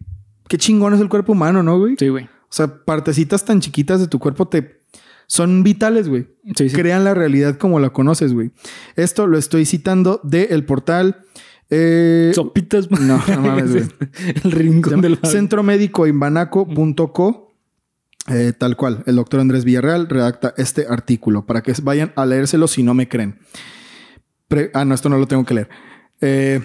qué 0.47 0.57
chingón 0.57 0.93
es 0.93 0.99
el 1.01 1.09
cuerpo 1.09 1.31
humano, 1.31 1.63
¿no, 1.63 1.77
güey? 1.79 1.95
Sí, 1.97 2.09
güey. 2.09 2.25
O 2.25 2.51
sea, 2.51 2.83
partecitas 2.83 3.45
tan 3.45 3.61
chiquitas 3.61 3.99
de 3.99 4.07
tu 4.07 4.19
cuerpo 4.19 4.47
te 4.47 4.79
son 5.27 5.61
vitales, 5.63 6.09
güey. 6.09 6.27
Sí, 6.55 6.69
sí. 6.69 6.75
Crean 6.75 7.03
la 7.03 7.13
realidad 7.13 7.57
como 7.57 7.79
la 7.79 7.91
conoces, 7.91 8.33
güey. 8.33 8.51
Esto 8.95 9.27
lo 9.27 9.37
estoy 9.37 9.65
citando 9.65 10.19
del 10.23 10.65
portal. 10.65 11.21
eh, 11.69 12.31
Sopitas. 12.33 12.89
No, 12.89 13.21
no 13.27 13.41
mames, 13.41 13.71
güey. 13.71 13.85
el 14.43 14.51
rincón 14.51 15.01
del 15.01 15.19
Centro 15.23 15.61
Médico 15.61 16.07
Imbanaco.co. 16.07 17.53
Eh, 18.27 18.53
tal 18.57 18.75
cual, 18.75 19.03
el 19.05 19.15
doctor 19.15 19.39
Andrés 19.39 19.65
Villarreal 19.65 20.07
redacta 20.09 20.53
este 20.57 20.85
artículo 20.89 21.45
para 21.45 21.61
que 21.61 21.73
vayan 21.81 22.11
a 22.15 22.25
leérselo 22.25 22.67
si 22.67 22.83
no 22.83 22.93
me 22.93 23.07
creen. 23.07 23.39
Pre- 24.47 24.71
ah, 24.73 24.83
no, 24.85 24.93
esto 24.95 25.09
no 25.09 25.17
lo 25.17 25.27
tengo 25.27 25.45
que 25.45 25.53
leer. 25.53 25.69
Eh, 26.21 26.61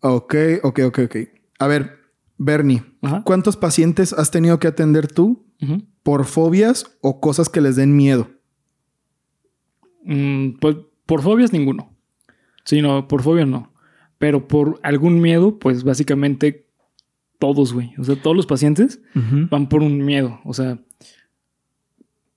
ok, 0.00 0.34
ok, 0.62 0.80
ok, 0.86 0.98
ok. 1.04 1.16
A 1.58 1.66
ver, 1.66 1.98
Bernie, 2.38 2.82
Ajá. 3.02 3.22
¿cuántos 3.24 3.56
pacientes 3.56 4.12
has 4.12 4.30
tenido 4.30 4.58
que 4.58 4.68
atender 4.68 5.06
tú 5.06 5.46
por 6.02 6.24
fobias 6.24 6.98
o 7.00 7.20
cosas 7.20 7.48
que 7.48 7.60
les 7.60 7.76
den 7.76 7.96
miedo? 7.96 8.30
Mm, 10.04 10.54
pues 10.60 10.76
por 11.06 11.22
fobias 11.22 11.52
ninguno. 11.52 11.96
Sí, 12.64 12.82
no, 12.82 13.06
por 13.08 13.22
fobias 13.22 13.48
no. 13.48 13.72
Pero 14.18 14.46
por 14.46 14.80
algún 14.82 15.20
miedo, 15.20 15.58
pues 15.58 15.84
básicamente 15.84 16.68
todos, 17.38 17.72
güey. 17.72 17.92
O 17.98 18.04
sea, 18.04 18.16
todos 18.16 18.36
los 18.36 18.46
pacientes 18.46 19.00
van 19.50 19.68
por 19.68 19.82
un 19.82 20.04
miedo. 20.04 20.40
O 20.44 20.54
sea, 20.54 20.78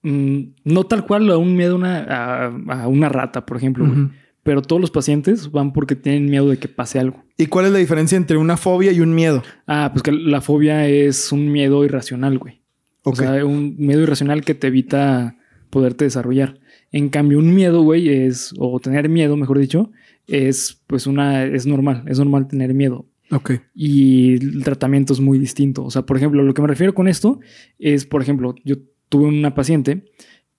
mm, 0.01 0.39
no 0.63 0.83
tal 0.85 1.05
cual 1.05 1.29
a 1.31 1.37
un 1.37 1.55
miedo 1.55 1.73
a 1.73 1.77
una, 1.77 1.99
a, 2.03 2.45
a 2.83 2.87
una 2.87 3.09
rata, 3.09 3.45
por 3.45 3.57
ejemplo, 3.57 3.85
güey. 3.85 4.09
Pero 4.45 4.61
todos 4.61 4.79
los 4.79 4.91
pacientes 4.91 5.49
van 5.49 5.73
porque 5.73 5.95
tienen 5.95 6.29
miedo 6.29 6.47
de 6.47 6.57
que 6.57 6.67
pase 6.67 6.99
algo. 6.99 7.23
¿Y 7.35 7.47
cuál 7.47 7.65
es 7.65 7.71
la 7.71 7.79
diferencia 7.79 8.15
entre 8.15 8.37
una 8.37 8.57
fobia 8.57 8.91
y 8.91 8.99
un 8.99 9.15
miedo? 9.15 9.41
Ah, 9.65 9.89
pues 9.91 10.03
que 10.03 10.11
la 10.11 10.39
fobia 10.39 10.87
es 10.87 11.31
un 11.31 11.51
miedo 11.51 11.83
irracional, 11.83 12.37
güey. 12.37 12.61
Ok. 13.01 13.13
O 13.13 13.15
sea, 13.15 13.43
un 13.43 13.75
miedo 13.79 14.03
irracional 14.03 14.45
que 14.45 14.53
te 14.53 14.67
evita 14.67 15.35
poderte 15.71 16.05
desarrollar. 16.05 16.59
En 16.91 17.09
cambio, 17.09 17.39
un 17.39 17.55
miedo, 17.55 17.81
güey, 17.81 18.07
es, 18.07 18.53
o 18.59 18.79
tener 18.79 19.09
miedo, 19.09 19.35
mejor 19.35 19.57
dicho, 19.57 19.89
es 20.27 20.79
pues 20.85 21.07
una, 21.07 21.43
es 21.43 21.65
normal, 21.65 22.03
es 22.05 22.19
normal 22.19 22.47
tener 22.47 22.75
miedo. 22.75 23.07
ok. 23.31 23.53
Y 23.73 24.33
el 24.35 24.63
tratamiento 24.63 25.13
es 25.13 25.21
muy 25.21 25.39
distinto. 25.39 25.83
O 25.83 25.89
sea, 25.89 26.03
por 26.03 26.17
ejemplo, 26.17 26.43
lo 26.43 26.53
que 26.53 26.61
me 26.61 26.67
refiero 26.67 26.93
con 26.93 27.07
esto 27.07 27.39
es, 27.79 28.05
por 28.05 28.21
ejemplo, 28.21 28.53
yo 28.63 28.75
tuve 29.09 29.25
una 29.25 29.55
paciente 29.55 30.05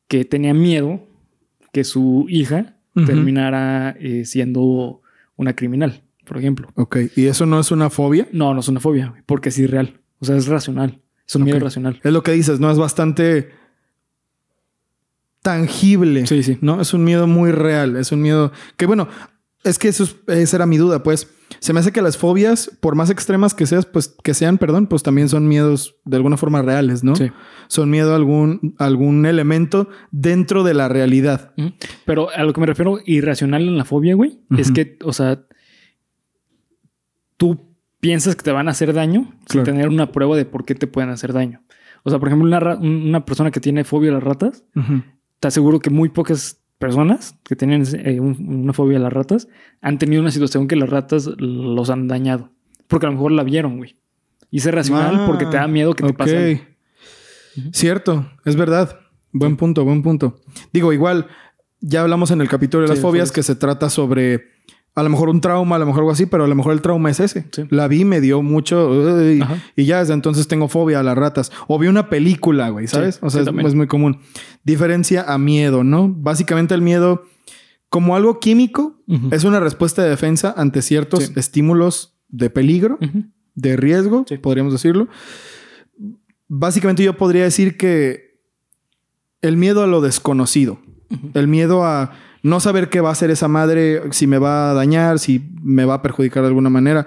que 0.09 0.25
tenía 0.25 0.55
miedo 0.55 1.07
que 1.73 1.85
su 1.85 2.26
hija 2.28 2.75
Ujú. 2.97 3.05
terminara 3.07 3.95
eh, 4.00 4.25
siendo 4.25 5.03
una 5.37 5.55
criminal, 5.55 6.03
por 6.25 6.38
ejemplo. 6.38 6.69
Ok. 6.75 6.97
¿Y 7.15 7.26
eso 7.26 7.47
no 7.47 7.61
es 7.61 7.71
una 7.71 7.91
fobia? 7.91 8.26
No, 8.33 8.55
no 8.55 8.61
es 8.61 8.69
una 8.69 8.81
fobia, 8.81 9.15
porque 9.26 9.50
es 9.50 9.59
irreal. 9.59 10.00
O 10.19 10.25
sea, 10.25 10.37
es 10.37 10.47
racional. 10.47 11.00
Es 11.29 11.35
un 11.37 11.45
miedo 11.45 11.61
racional. 11.61 12.00
Es 12.03 12.12
lo 12.12 12.23
que 12.23 12.33
dices, 12.33 12.59
¿no? 12.59 12.71
Es 12.71 12.79
bastante 12.79 13.50
tangible. 15.43 16.26
Sí, 16.26 16.43
sí. 16.43 16.59
¿No? 16.61 16.81
Es 16.81 16.95
un 16.95 17.05
miedo 17.05 17.26
muy 17.26 17.53
real. 17.53 17.97
Es 17.97 18.12
un 18.12 18.23
miedo 18.23 18.53
que, 18.76 18.87
bueno, 18.87 19.09
es 19.66 19.78
que 19.78 19.88
eso 19.88 20.04
es- 20.04 20.16
esa 20.28 20.56
era 20.56 20.66
mi 20.66 20.76
duda, 20.78 21.02
pues. 21.02 21.30
Se 21.61 21.73
me 21.73 21.78
hace 21.80 21.92
que 21.92 22.02
las 22.02 22.16
fobias, 22.18 22.70
por 22.80 22.96
más 22.96 23.08
extremas 23.08 23.54
que 23.54 23.66
seas, 23.66 23.87
pues 23.87 24.14
que 24.23 24.35
sean, 24.35 24.58
perdón, 24.58 24.88
pues 24.88 25.02
también 25.04 25.28
son 25.28 25.46
miedos 25.46 25.96
de 26.04 26.16
alguna 26.16 26.37
forma 26.37 26.61
reales, 26.61 27.04
¿no? 27.04 27.14
Sí. 27.14 27.30
Son 27.68 27.88
miedo 27.88 28.12
a 28.12 28.16
algún, 28.16 28.75
algún 28.78 29.25
elemento 29.26 29.88
dentro 30.11 30.64
de 30.64 30.75
la 30.75 30.88
realidad. 30.88 31.52
Pero 32.04 32.30
a 32.30 32.42
lo 32.42 32.52
que 32.52 32.61
me 32.61 32.66
refiero 32.66 32.99
irracional 33.06 33.62
en 33.62 33.78
la 33.78 33.85
fobia, 33.85 34.14
güey, 34.16 34.40
es 34.58 34.73
que, 34.73 34.99
o 35.04 35.12
sea, 35.12 35.44
tú 37.37 37.61
piensas 38.00 38.37
que 38.37 38.42
te 38.42 38.52
van 38.52 38.68
a 38.68 38.73
hacer 38.73 38.92
daño 38.92 39.32
sin 39.49 39.61
tener 39.64 39.88
una 39.88 40.12
prueba 40.12 40.37
de 40.37 40.44
por 40.46 40.64
qué 40.64 40.75
te 40.75 40.87
pueden 40.87 41.11
hacer 41.11 41.32
daño. 41.32 41.62
O 42.02 42.11
sea, 42.11 42.18
por 42.18 42.28
ejemplo, 42.28 42.46
una, 42.46 42.75
una 42.76 43.25
persona 43.25 43.50
que 43.50 43.61
tiene 43.61 43.85
fobia 43.85 44.11
a 44.11 44.14
las 44.14 44.23
ratas, 44.23 44.64
te 45.40 45.49
aseguro 45.49 45.80
que 45.80 45.90
muy 45.90 46.08
pocas 46.08 46.61
personas 46.78 47.37
que 47.45 47.56
tienen 47.56 47.85
eh, 48.04 48.21
un- 48.21 48.61
una 48.64 48.73
fobia 48.73 48.99
a 48.99 49.00
las 49.00 49.12
ratas 49.12 49.49
han 49.80 49.99
tenido 49.99 50.21
una 50.23 50.30
situación 50.30 50.68
que 50.68 50.76
las 50.76 50.90
ratas 50.90 51.28
los 51.38 51.90
han 51.90 52.09
dañado. 52.09 52.50
Porque 52.88 53.06
a 53.06 53.09
lo 53.09 53.14
mejor 53.16 53.33
la 53.33 53.42
vieron, 53.42 53.78
güey. 53.78 53.97
Y 54.50 54.59
es 54.59 54.66
irracional 54.66 55.16
Ah, 55.21 55.25
porque 55.26 55.47
te 55.47 55.56
da 55.56 55.66
miedo 55.66 55.95
que 55.95 56.04
te 56.04 56.12
pase. 56.12 56.76
Cierto, 57.73 58.30
es 58.45 58.56
verdad. 58.56 59.00
Buen 59.33 59.56
punto, 59.56 59.85
buen 59.85 60.02
punto. 60.02 60.40
Digo, 60.73 60.92
igual, 60.92 61.26
ya 61.80 62.02
hablamos 62.02 62.30
en 62.30 62.40
el 62.40 62.49
capítulo 62.49 62.83
de 62.83 62.88
las 62.88 62.99
Sí, 62.99 63.02
fobias. 63.02 63.33
que 63.33 63.42
se 63.42 63.54
trata 63.56 63.90
sobre 63.90 64.45
a 64.97 65.03
lo 65.03 65.11
mejor 65.11 65.29
un 65.29 65.43
trauma, 65.43 65.76
a 65.76 65.79
lo 65.79 65.85
mejor 65.85 66.00
algo 66.00 66.11
así, 66.11 66.25
pero 66.25 66.45
a 66.45 66.49
lo 66.49 66.55
mejor 66.55 66.73
el 66.73 66.81
trauma 66.81 67.11
es 67.11 67.21
ese. 67.21 67.47
Sí. 67.53 67.65
La 67.69 67.87
vi, 67.87 68.07
me 68.07 68.23
dio 68.23 68.41
mucho 68.41 68.88
uy, 68.88 69.45
y 69.76 69.85
ya 69.85 69.99
desde 70.00 70.15
entonces 70.15 70.49
tengo 70.49 70.69
fobia 70.69 71.00
a 71.00 71.03
las 71.03 71.17
ratas. 71.17 71.53
O 71.69 71.79
vi 71.79 71.87
una 71.87 72.09
película, 72.09 72.71
güey, 72.71 72.87
¿sabes? 72.87 73.17
Sí, 73.17 73.21
o 73.23 73.29
sea, 73.29 73.43
es, 73.43 73.75
muy 73.75 73.87
común. 73.87 74.21
Diferencia 74.65 75.23
a 75.23 75.37
miedo, 75.37 75.85
¿no? 75.85 76.09
Básicamente 76.09 76.75
el 76.75 76.81
miedo, 76.81 77.25
como 77.91 78.17
algo 78.17 78.41
químico, 78.41 78.97
es 79.31 79.45
una 79.45 79.61
respuesta 79.61 80.03
de 80.03 80.09
defensa 80.09 80.55
ante 80.57 80.81
ciertos 80.81 81.25
Sí. 81.25 81.33
estímulos 81.37 82.17
de 82.29 82.49
peligro 82.49 82.99
de 83.55 83.76
riesgo, 83.76 84.25
podríamos 84.41 84.73
decirlo. 84.73 85.09
Básicamente 86.49 87.05
yo 87.05 87.19
podría 87.19 87.45
decir 87.45 87.76
que 87.76 88.41
el 89.43 89.59
miedo 89.59 89.83
a 89.83 89.87
lo 89.87 90.00
desconocido, 90.00 90.79
el 91.35 91.49
miedo 91.49 91.85
a 91.85 92.12
no 92.47 92.61
saber 92.61 92.88
qué 92.88 93.00
va 93.00 93.09
a 93.09 93.12
hacer 93.12 93.31
esa 93.33 93.49
madre, 93.49 94.03
si 94.12 94.29
me 94.29 94.38
va 94.38 94.71
a 94.71 94.75
dañar, 94.75 95.19
si 95.19 95.50
me 95.62 95.85
va 95.85 95.95
a 95.95 96.03
perjudicar 96.03 96.45
de 96.45 96.49
alguna 96.49 96.71
manera. 96.71 97.05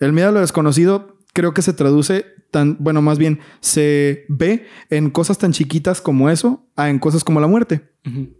El 0.00 0.14
miedo 0.14 0.30
a 0.30 0.32
lo 0.32 0.40
desconocido 0.40 1.18
creo 1.34 1.52
que 1.52 1.60
se 1.60 1.74
traduce 1.74 2.24
tan, 2.50 2.78
bueno, 2.80 3.02
más 3.02 3.18
bien 3.18 3.40
se 3.60 4.24
ve 4.30 4.66
en 4.88 5.10
cosas 5.10 5.36
tan 5.36 5.52
chiquitas 5.52 6.00
como 6.00 6.30
eso, 6.30 6.66
a 6.74 6.88
en 6.88 6.98
cosas 7.00 7.22
como 7.22 7.38
la 7.38 7.46
muerte. 7.46 7.92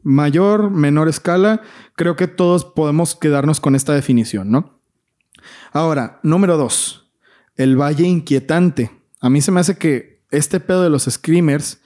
Mayor, 0.02 0.70
menor 0.70 1.08
escala, 1.08 1.60
creo 1.96 2.16
que 2.16 2.28
todos 2.28 2.64
podemos 2.64 3.14
quedarnos 3.14 3.60
con 3.60 3.74
esta 3.74 3.92
definición, 3.92 4.50
¿no? 4.50 4.80
Ahora, 5.72 6.18
número 6.22 6.56
dos, 6.56 7.12
el 7.56 7.78
valle 7.78 8.06
inquietante. 8.06 8.90
A 9.20 9.28
mí 9.28 9.42
se 9.42 9.52
me 9.52 9.60
hace 9.60 9.76
que 9.76 10.24
este 10.30 10.60
pedo 10.60 10.82
de 10.82 10.88
los 10.88 11.04
screamers, 11.04 11.82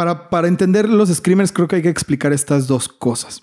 para, 0.00 0.30
para 0.30 0.48
entender 0.48 0.88
los 0.88 1.10
screamers 1.10 1.52
creo 1.52 1.68
que 1.68 1.76
hay 1.76 1.82
que 1.82 1.90
explicar 1.90 2.32
estas 2.32 2.66
dos 2.66 2.88
cosas, 2.88 3.42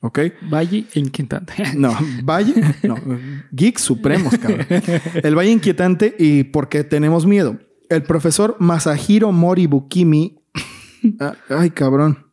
¿ok? 0.00 0.20
Valle 0.50 0.86
e 0.94 1.00
inquietante. 1.00 1.52
No, 1.76 1.94
Valle, 2.24 2.54
no, 2.82 2.96
geeks 3.52 3.82
supremos, 3.82 4.34
cabrón. 4.38 4.66
El 5.22 5.36
Valle 5.36 5.50
Inquietante 5.50 6.16
y 6.18 6.44
por 6.44 6.70
qué 6.70 6.82
tenemos 6.82 7.26
miedo. 7.26 7.58
El 7.90 8.04
profesor 8.04 8.56
Masahiro 8.58 9.32
Mori 9.32 9.66
Bukimi. 9.66 10.40
Ah, 11.20 11.34
Ay, 11.50 11.68
cabrón. 11.68 12.24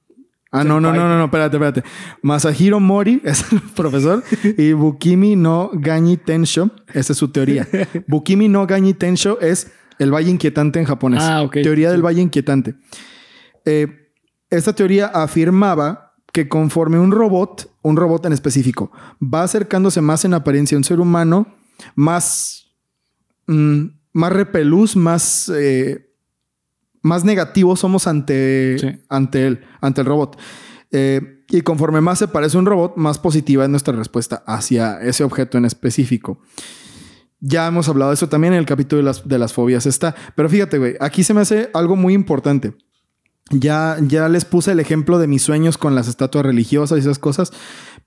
Ah, 0.53 0.63
no, 0.63 0.79
no, 0.79 0.93
no, 0.93 1.09
no, 1.09 1.17
no, 1.17 1.25
espérate, 1.25 1.57
espérate. 1.57 1.83
Masahiro 2.21 2.79
Mori 2.79 3.19
es 3.25 3.51
el 3.51 3.59
profesor 3.59 4.23
y 4.57 4.71
Bukimi 4.71 5.35
no 5.35 5.69
Gañi 5.73 6.15
Tensho, 6.15 6.71
esa 6.93 7.11
es 7.11 7.19
su 7.19 7.27
teoría. 7.27 7.67
Bukimi 8.07 8.47
no 8.47 8.65
Gañi 8.65 8.93
Tensho 8.93 9.37
es 9.41 9.69
el 9.99 10.13
Valle 10.13 10.29
Inquietante 10.29 10.79
en 10.79 10.85
japonés. 10.85 11.21
Ah, 11.21 11.43
ok. 11.43 11.57
Teoría 11.61 11.91
del. 11.91 12.01
Valle 12.01 12.21
Inquietante. 12.21 12.75
Eh, 13.65 14.11
esta 14.49 14.73
teoría 14.73 15.07
afirmaba 15.07 16.13
que 16.31 16.47
conforme 16.49 16.99
un 16.99 17.11
robot, 17.11 17.71
un 17.81 17.95
robot 17.97 18.25
en 18.25 18.33
específico, 18.33 18.91
va 19.21 19.43
acercándose 19.43 20.01
más 20.01 20.25
en 20.25 20.33
apariencia 20.33 20.75
a 20.75 20.79
un 20.79 20.83
ser 20.83 20.99
humano, 20.99 21.47
más, 21.95 22.67
mm, 23.47 23.85
más 24.13 24.33
repelús, 24.33 24.95
más, 24.95 25.51
eh, 25.55 26.11
más 27.01 27.23
negativos 27.23 27.79
somos 27.79 28.07
ante, 28.07 28.77
Sí. 28.79 28.87
ante 29.09 29.47
él, 29.47 29.61
ante 29.81 30.01
el 30.01 30.07
robot. 30.07 30.37
Eh, 30.91 31.43
y 31.49 31.61
conforme 31.61 32.01
más 32.01 32.19
se 32.19 32.27
parece 32.27 32.57
a 32.57 32.59
un 32.59 32.65
robot, 32.65 32.97
más 32.97 33.19
positiva 33.19 33.63
es 33.63 33.69
nuestra 33.69 33.95
respuesta 33.95 34.43
hacia 34.47 34.99
ese 35.01 35.23
objeto 35.23 35.57
en 35.57 35.65
específico. 35.65 36.39
Ya 37.39 37.67
hemos 37.67 37.87
hablado 37.89 38.11
de 38.11 38.15
eso 38.15 38.27
también 38.29 38.53
en 38.53 38.59
el 38.59 38.65
capítulo 38.65 38.97
de 38.97 39.03
las, 39.03 39.27
de 39.27 39.37
las 39.37 39.53
fobias 39.53 39.85
está. 39.85 40.15
Pero 40.35 40.49
fíjate, 40.49 40.79
güey, 40.79 40.95
aquí 40.99 41.23
se 41.23 41.33
me 41.33 41.41
hace 41.41 41.69
algo 41.73 41.95
muy 41.95 42.13
importante. 42.13 42.73
Ya, 43.51 43.97
ya 44.01 44.27
les 44.27 44.43
puse 44.43 44.71
el 44.71 44.79
ejemplo 44.79 45.19
de 45.19 45.27
mis 45.27 45.43
sueños 45.43 45.77
con 45.77 45.93
las 45.93 46.07
estatuas 46.07 46.45
religiosas 46.45 46.97
y 46.97 47.01
esas 47.01 47.19
cosas, 47.19 47.53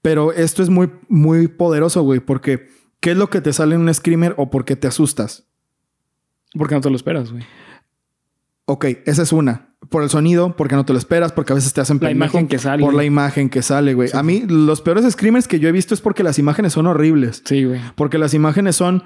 pero 0.02 0.32
esto 0.32 0.62
es 0.62 0.68
muy, 0.68 0.90
muy 1.08 1.46
poderoso, 1.46 2.02
güey, 2.02 2.18
porque 2.18 2.68
¿qué 3.00 3.12
es 3.12 3.16
lo 3.16 3.30
que 3.30 3.40
te 3.40 3.52
sale 3.52 3.76
en 3.76 3.82
un 3.82 3.94
screamer 3.94 4.34
o 4.36 4.50
por 4.50 4.64
qué 4.64 4.74
te 4.74 4.88
asustas? 4.88 5.44
Porque 6.54 6.74
no 6.74 6.80
te 6.80 6.90
lo 6.90 6.96
esperas, 6.96 7.30
güey. 7.30 7.44
Ok, 8.64 8.86
esa 9.06 9.22
es 9.22 9.32
una. 9.32 9.74
Por 9.88 10.02
el 10.02 10.10
sonido, 10.10 10.56
porque 10.56 10.74
no 10.74 10.84
te 10.84 10.92
lo 10.92 10.98
esperas, 10.98 11.32
porque 11.32 11.52
a 11.52 11.56
veces 11.56 11.72
te 11.72 11.80
hacen 11.80 11.98
La 12.02 12.10
imagen 12.10 12.48
que 12.48 12.58
sale. 12.58 12.84
Por 12.84 12.94
la 12.94 13.04
imagen 13.04 13.48
que 13.48 13.62
sale, 13.62 13.94
güey. 13.94 14.10
A 14.12 14.22
mí, 14.22 14.42
los 14.46 14.82
peores 14.82 15.10
screamers 15.10 15.46
que 15.46 15.60
yo 15.60 15.68
he 15.68 15.72
visto 15.72 15.94
es 15.94 16.00
porque 16.00 16.22
las 16.22 16.38
imágenes 16.38 16.72
son 16.72 16.86
horribles. 16.86 17.42
Sí, 17.44 17.64
güey. 17.64 17.80
Porque 17.94 18.18
las 18.18 18.34
imágenes 18.34 18.76
son 18.76 19.04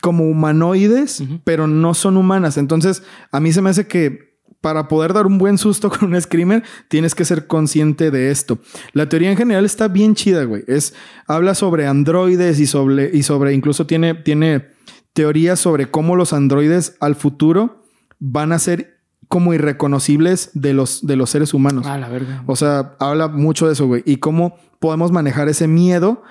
como 0.00 0.28
humanoides, 0.28 1.22
pero 1.44 1.66
no 1.66 1.94
son 1.94 2.16
humanas. 2.16 2.56
Entonces, 2.56 3.02
a 3.30 3.38
mí 3.38 3.52
se 3.52 3.62
me 3.62 3.70
hace 3.70 3.86
que 3.86 4.33
para 4.64 4.88
poder 4.88 5.12
dar 5.12 5.26
un 5.26 5.36
buen 5.36 5.58
susto 5.58 5.90
con 5.98 6.14
un 6.14 6.18
screamer, 6.20 6.62
tienes 6.88 7.14
que 7.14 7.26
ser 7.26 7.46
consciente 7.46 8.10
de 8.10 8.30
esto. 8.30 8.58
La 8.94 9.10
teoría 9.10 9.30
en 9.30 9.36
general 9.36 9.66
está 9.66 9.88
bien 9.88 10.14
chida, 10.14 10.44
güey. 10.44 10.64
Es, 10.66 10.94
habla 11.26 11.54
sobre 11.54 11.86
androides 11.86 12.58
y 12.60 12.66
sobre, 12.66 13.10
y 13.14 13.22
sobre, 13.24 13.52
incluso 13.52 13.86
tiene, 13.86 14.14
tiene 14.14 14.68
teorías 15.12 15.60
sobre 15.60 15.90
cómo 15.90 16.16
los 16.16 16.32
androides 16.32 16.96
al 17.00 17.14
futuro 17.14 17.84
van 18.18 18.52
a 18.52 18.58
ser 18.58 19.00
como 19.28 19.52
irreconocibles 19.52 20.48
de 20.54 20.72
los, 20.72 21.06
de 21.06 21.16
los 21.16 21.28
seres 21.28 21.52
humanos. 21.52 21.84
Ah, 21.86 21.98
la 21.98 22.08
verga. 22.08 22.42
O 22.46 22.56
sea, 22.56 22.96
habla 23.00 23.28
mucho 23.28 23.66
de 23.66 23.74
eso, 23.74 23.86
güey. 23.86 24.02
Y 24.06 24.16
cómo 24.16 24.56
podemos 24.80 25.12
manejar 25.12 25.50
ese 25.50 25.68
miedo 25.68 26.22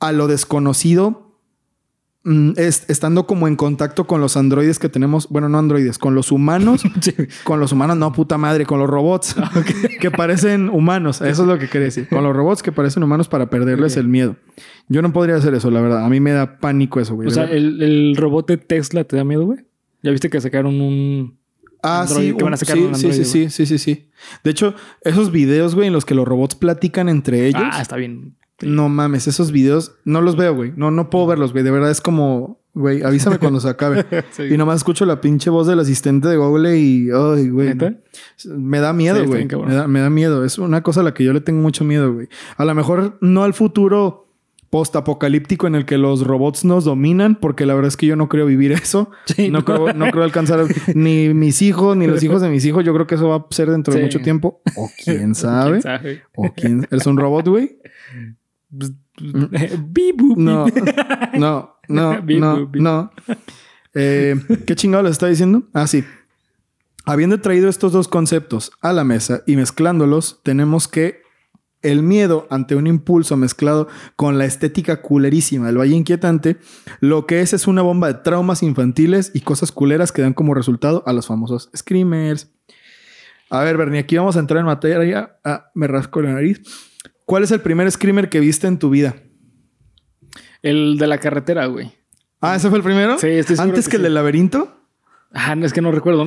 a 0.00 0.12
lo 0.12 0.28
desconocido, 0.28 1.06
es- 1.10 1.23
estando 2.56 3.26
como 3.26 3.48
en 3.48 3.56
contacto 3.56 4.06
con 4.06 4.20
los 4.20 4.36
androides 4.36 4.78
que 4.78 4.88
tenemos, 4.88 5.28
bueno, 5.28 5.48
no 5.48 5.58
androides, 5.58 5.98
con 5.98 6.14
los 6.14 6.32
humanos, 6.32 6.82
Sí. 7.00 7.12
con 7.44 7.60
los 7.60 7.72
humanos, 7.72 7.96
no 7.98 8.12
puta 8.12 8.38
madre, 8.38 8.64
con 8.64 8.78
los 8.78 8.88
robots 8.88 9.36
que 10.00 10.10
parecen 10.10 10.70
humanos, 10.70 11.20
eso 11.20 11.42
es 11.42 11.48
lo 11.48 11.58
que 11.58 11.68
quería 11.68 11.86
decir, 11.86 12.08
con 12.08 12.24
los 12.24 12.34
robots 12.34 12.62
que 12.62 12.72
parecen 12.72 13.02
humanos 13.02 13.28
para 13.28 13.50
perderles 13.50 13.96
el 13.98 14.08
miedo. 14.08 14.36
Yo 14.88 15.02
no 15.02 15.12
podría 15.12 15.36
hacer 15.36 15.54
eso, 15.54 15.70
la 15.70 15.80
verdad, 15.80 16.04
a 16.04 16.08
mí 16.08 16.20
me 16.20 16.32
da 16.32 16.58
pánico 16.58 16.98
eso, 17.00 17.14
güey. 17.14 17.28
O 17.28 17.30
sea, 17.30 17.44
el, 17.44 17.82
el 17.82 18.16
robot 18.16 18.48
de 18.48 18.56
Tesla 18.56 19.04
te 19.04 19.16
da 19.16 19.24
miedo, 19.24 19.44
güey. 19.44 19.60
¿Ya 20.02 20.10
viste 20.10 20.28
que 20.30 20.40
sacaron 20.40 20.80
un. 20.80 21.38
Ah, 21.82 22.02
Android, 22.02 22.30
sí, 22.30 22.36
que 22.36 22.44
van 22.44 22.54
a 22.54 22.56
sacar 22.56 22.76
sí, 22.76 22.82
un 22.82 22.94
sí, 22.94 23.12
sí, 23.12 23.24
sí, 23.24 23.50
sí, 23.50 23.66
sí, 23.66 23.78
sí. 23.78 24.08
De 24.42 24.50
hecho, 24.50 24.74
esos 25.02 25.30
videos, 25.30 25.74
güey, 25.74 25.88
en 25.88 25.92
los 25.92 26.06
que 26.06 26.14
los 26.14 26.26
robots 26.26 26.54
platican 26.54 27.10
entre 27.10 27.46
ellos, 27.46 27.62
Ah, 27.62 27.82
está 27.82 27.96
bien. 27.96 28.36
No 28.62 28.88
mames, 28.88 29.26
esos 29.26 29.50
videos 29.50 29.96
no 30.04 30.20
los 30.20 30.36
veo, 30.36 30.54
güey. 30.54 30.72
No, 30.76 30.90
no 30.90 31.10
puedo 31.10 31.26
verlos, 31.26 31.52
güey. 31.52 31.64
De 31.64 31.70
verdad 31.70 31.90
es 31.90 32.00
como, 32.00 32.60
güey, 32.72 33.02
avísame 33.02 33.38
cuando 33.38 33.60
se 33.60 33.68
acabe. 33.68 34.04
Sí. 34.30 34.44
Y 34.44 34.56
nomás 34.56 34.76
escucho 34.76 35.04
la 35.06 35.20
pinche 35.20 35.50
voz 35.50 35.66
del 35.66 35.80
asistente 35.80 36.28
de 36.28 36.36
Google 36.36 36.78
y, 36.78 37.08
ay, 37.10 37.48
güey. 37.48 37.74
Me 38.46 38.80
da 38.80 38.92
miedo, 38.92 39.24
güey. 39.26 39.46
me, 39.46 39.74
da, 39.74 39.88
me 39.88 40.00
da 40.00 40.10
miedo. 40.10 40.44
Es 40.44 40.58
una 40.58 40.82
cosa 40.82 41.00
a 41.00 41.04
la 41.04 41.14
que 41.14 41.24
yo 41.24 41.32
le 41.32 41.40
tengo 41.40 41.60
mucho 41.60 41.84
miedo, 41.84 42.12
güey. 42.12 42.28
A 42.56 42.64
lo 42.64 42.74
mejor 42.74 43.18
no 43.20 43.44
al 43.44 43.54
futuro 43.54 44.24
post-apocalíptico 44.74 45.68
en 45.68 45.76
el 45.76 45.84
que 45.84 45.98
los 45.98 46.26
robots 46.26 46.64
nos 46.64 46.84
dominan, 46.84 47.36
porque 47.36 47.64
la 47.64 47.74
verdad 47.74 47.86
es 47.86 47.96
que 47.96 48.06
yo 48.06 48.16
no 48.16 48.28
creo 48.28 48.46
vivir 48.46 48.72
eso. 48.72 49.10
Sí, 49.26 49.48
no, 49.48 49.60
no. 49.60 49.64
Creo, 49.64 49.92
no 49.92 50.10
creo 50.10 50.24
alcanzar 50.24 50.64
ni 50.94 51.32
mis 51.32 51.62
hijos, 51.62 51.96
ni 51.96 52.08
los 52.08 52.22
hijos 52.24 52.42
de 52.42 52.48
mis 52.48 52.64
hijos. 52.64 52.84
Yo 52.84 52.92
creo 52.92 53.06
que 53.06 53.14
eso 53.14 53.28
va 53.28 53.36
a 53.36 53.46
ser 53.50 53.70
dentro 53.70 53.94
de 53.94 54.02
mucho 54.02 54.18
tiempo. 54.20 54.60
O 54.76 54.90
quién 55.04 55.34
sabe. 55.36 55.80
¿Quién 55.80 55.82
sabe? 55.82 56.22
O 56.34 56.52
quién. 56.52 56.88
¿Eres 56.90 57.06
un 57.06 57.16
robot, 57.16 57.46
güey? 57.48 57.78
Beep, 59.18 60.16
boop, 60.16 60.36
No, 60.36 60.66
no, 61.34 61.76
no, 61.88 62.20
no, 62.22 62.70
no. 62.72 63.10
Eh, 63.94 64.36
¿Qué 64.66 64.74
chingado 64.74 65.04
les 65.04 65.12
está 65.12 65.26
diciendo? 65.26 65.64
Ah, 65.72 65.86
sí. 65.86 66.04
Habiendo 67.06 67.40
traído 67.40 67.68
estos 67.68 67.92
dos 67.92 68.08
conceptos 68.08 68.72
a 68.80 68.92
la 68.92 69.04
mesa 69.04 69.42
y 69.46 69.56
mezclándolos, 69.56 70.40
tenemos 70.42 70.88
que 70.88 71.22
el 71.82 72.02
miedo 72.02 72.46
ante 72.48 72.76
un 72.76 72.86
impulso 72.86 73.36
mezclado 73.36 73.88
con 74.16 74.38
la 74.38 74.46
estética 74.46 75.02
culerísima 75.02 75.66
del 75.66 75.78
Valle 75.78 75.94
Inquietante, 75.94 76.56
lo 77.00 77.26
que 77.26 77.42
es 77.42 77.52
es 77.52 77.66
una 77.66 77.82
bomba 77.82 78.08
de 78.08 78.14
traumas 78.14 78.62
infantiles 78.62 79.32
y 79.34 79.42
cosas 79.42 79.70
culeras 79.70 80.10
que 80.10 80.22
dan 80.22 80.32
como 80.32 80.54
resultado 80.54 81.02
a 81.06 81.12
los 81.12 81.26
famosos 81.26 81.70
screamers. 81.76 82.50
A 83.50 83.60
ver, 83.62 83.76
Bernie, 83.76 84.00
aquí 84.00 84.16
vamos 84.16 84.36
a 84.36 84.40
entrar 84.40 84.60
en 84.60 84.66
materia. 84.66 85.36
Ah, 85.44 85.70
me 85.74 85.86
rasco 85.86 86.22
la 86.22 86.32
nariz. 86.32 86.62
¿Cuál 87.24 87.42
es 87.44 87.50
el 87.50 87.60
primer 87.60 87.90
screamer 87.90 88.28
que 88.28 88.40
viste 88.40 88.66
en 88.66 88.78
tu 88.78 88.90
vida? 88.90 89.16
El 90.62 90.96
de 90.98 91.06
la 91.06 91.18
carretera, 91.18 91.66
güey. 91.66 91.92
Ah, 92.40 92.56
¿ese 92.56 92.68
fue 92.68 92.78
el 92.78 92.84
primero? 92.84 93.18
Sí, 93.18 93.28
estoy 93.28 93.56
¿Antes 93.58 93.86
que, 93.86 93.92
que 93.92 93.96
el 93.96 94.02
sí. 94.02 94.04
del 94.04 94.14
laberinto? 94.14 94.80
Ah, 95.32 95.56
no, 95.56 95.66
es 95.66 95.72
que 95.72 95.80
no 95.80 95.90
recuerdo. 95.90 96.26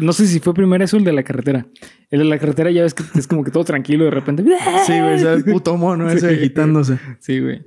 No 0.00 0.12
sé 0.12 0.26
si 0.26 0.40
fue 0.40 0.52
primero 0.54 0.84
eso 0.84 0.96
o 0.96 0.98
el 0.98 1.04
de 1.04 1.12
la 1.12 1.22
carretera. 1.22 1.66
El 2.10 2.18
de 2.20 2.24
la 2.26 2.38
carretera 2.38 2.70
ya 2.70 2.82
ves 2.82 2.94
que 2.94 3.02
es 3.18 3.26
como 3.26 3.44
que 3.44 3.50
todo 3.50 3.64
tranquilo 3.64 4.04
de 4.04 4.10
repente. 4.10 4.44
Sí, 4.86 4.92
güey, 4.98 5.14
ese 5.14 5.32
el 5.32 5.44
puto 5.44 5.76
mono 5.76 6.10
ese 6.10 6.28
Sí. 6.28 6.34
agitándose. 6.34 6.98
Sí, 7.20 7.40
güey. 7.40 7.64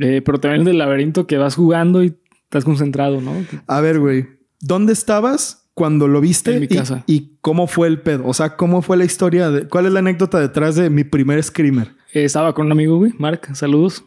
Eh, 0.00 0.22
pero 0.24 0.40
también 0.40 0.60
el 0.62 0.66
del 0.66 0.78
laberinto 0.78 1.26
que 1.26 1.36
vas 1.36 1.54
jugando 1.54 2.02
y 2.02 2.16
estás 2.44 2.64
concentrado, 2.64 3.20
¿no? 3.20 3.34
A 3.66 3.80
ver, 3.82 3.98
güey, 3.98 4.26
¿dónde 4.60 4.94
estabas 4.94 5.68
cuando 5.74 6.08
lo 6.08 6.20
viste? 6.22 6.54
En 6.54 6.60
mi 6.60 6.66
y- 6.70 6.76
casa. 6.76 7.04
Y, 7.06 7.36
cómo 7.42 7.66
fue 7.66 7.88
el 7.88 8.00
pedo? 8.00 8.26
O 8.26 8.32
sea, 8.32 8.56
¿cómo 8.56 8.80
fue 8.80 8.96
la 8.96 9.04
historia? 9.04 9.50
De, 9.50 9.68
¿Cuál 9.68 9.84
es 9.86 9.92
la 9.92 9.98
anécdota 9.98 10.40
detrás 10.40 10.76
de 10.76 10.88
mi 10.88 11.04
primer 11.04 11.42
screamer? 11.42 11.90
Eh, 12.12 12.24
estaba 12.24 12.54
con 12.54 12.66
un 12.66 12.72
amigo, 12.72 12.96
güey, 12.98 13.12
Mark, 13.18 13.48
saludos. 13.54 14.04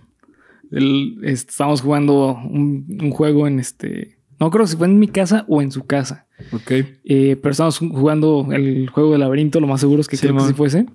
El- 0.72 1.20
est- 1.24 1.50
estábamos 1.50 1.82
jugando 1.82 2.34
un, 2.36 2.86
un 3.02 3.12
juego 3.12 3.48
en 3.48 3.60
este. 3.60 4.18
No 4.40 4.50
creo 4.52 4.68
si 4.68 4.76
fue 4.76 4.88
en 4.88 5.00
mi 5.00 5.08
casa 5.08 5.46
o 5.48 5.62
en 5.62 5.72
su 5.72 5.86
casa. 5.86 6.28
Ok. 6.52 6.72
Eh, 7.06 7.38
pero 7.42 7.52
estábamos 7.52 7.78
jugando 7.80 8.48
el 8.52 8.90
juego 8.90 9.12
del 9.12 9.22
laberinto, 9.22 9.60
lo 9.62 9.68
más 9.68 9.80
seguro 9.80 10.02
es 10.02 10.08
que 10.08 10.18
Sí, 10.18 10.28
creo 10.28 10.38
que 10.38 10.44
sí 10.48 10.54
fuese. 10.54 10.86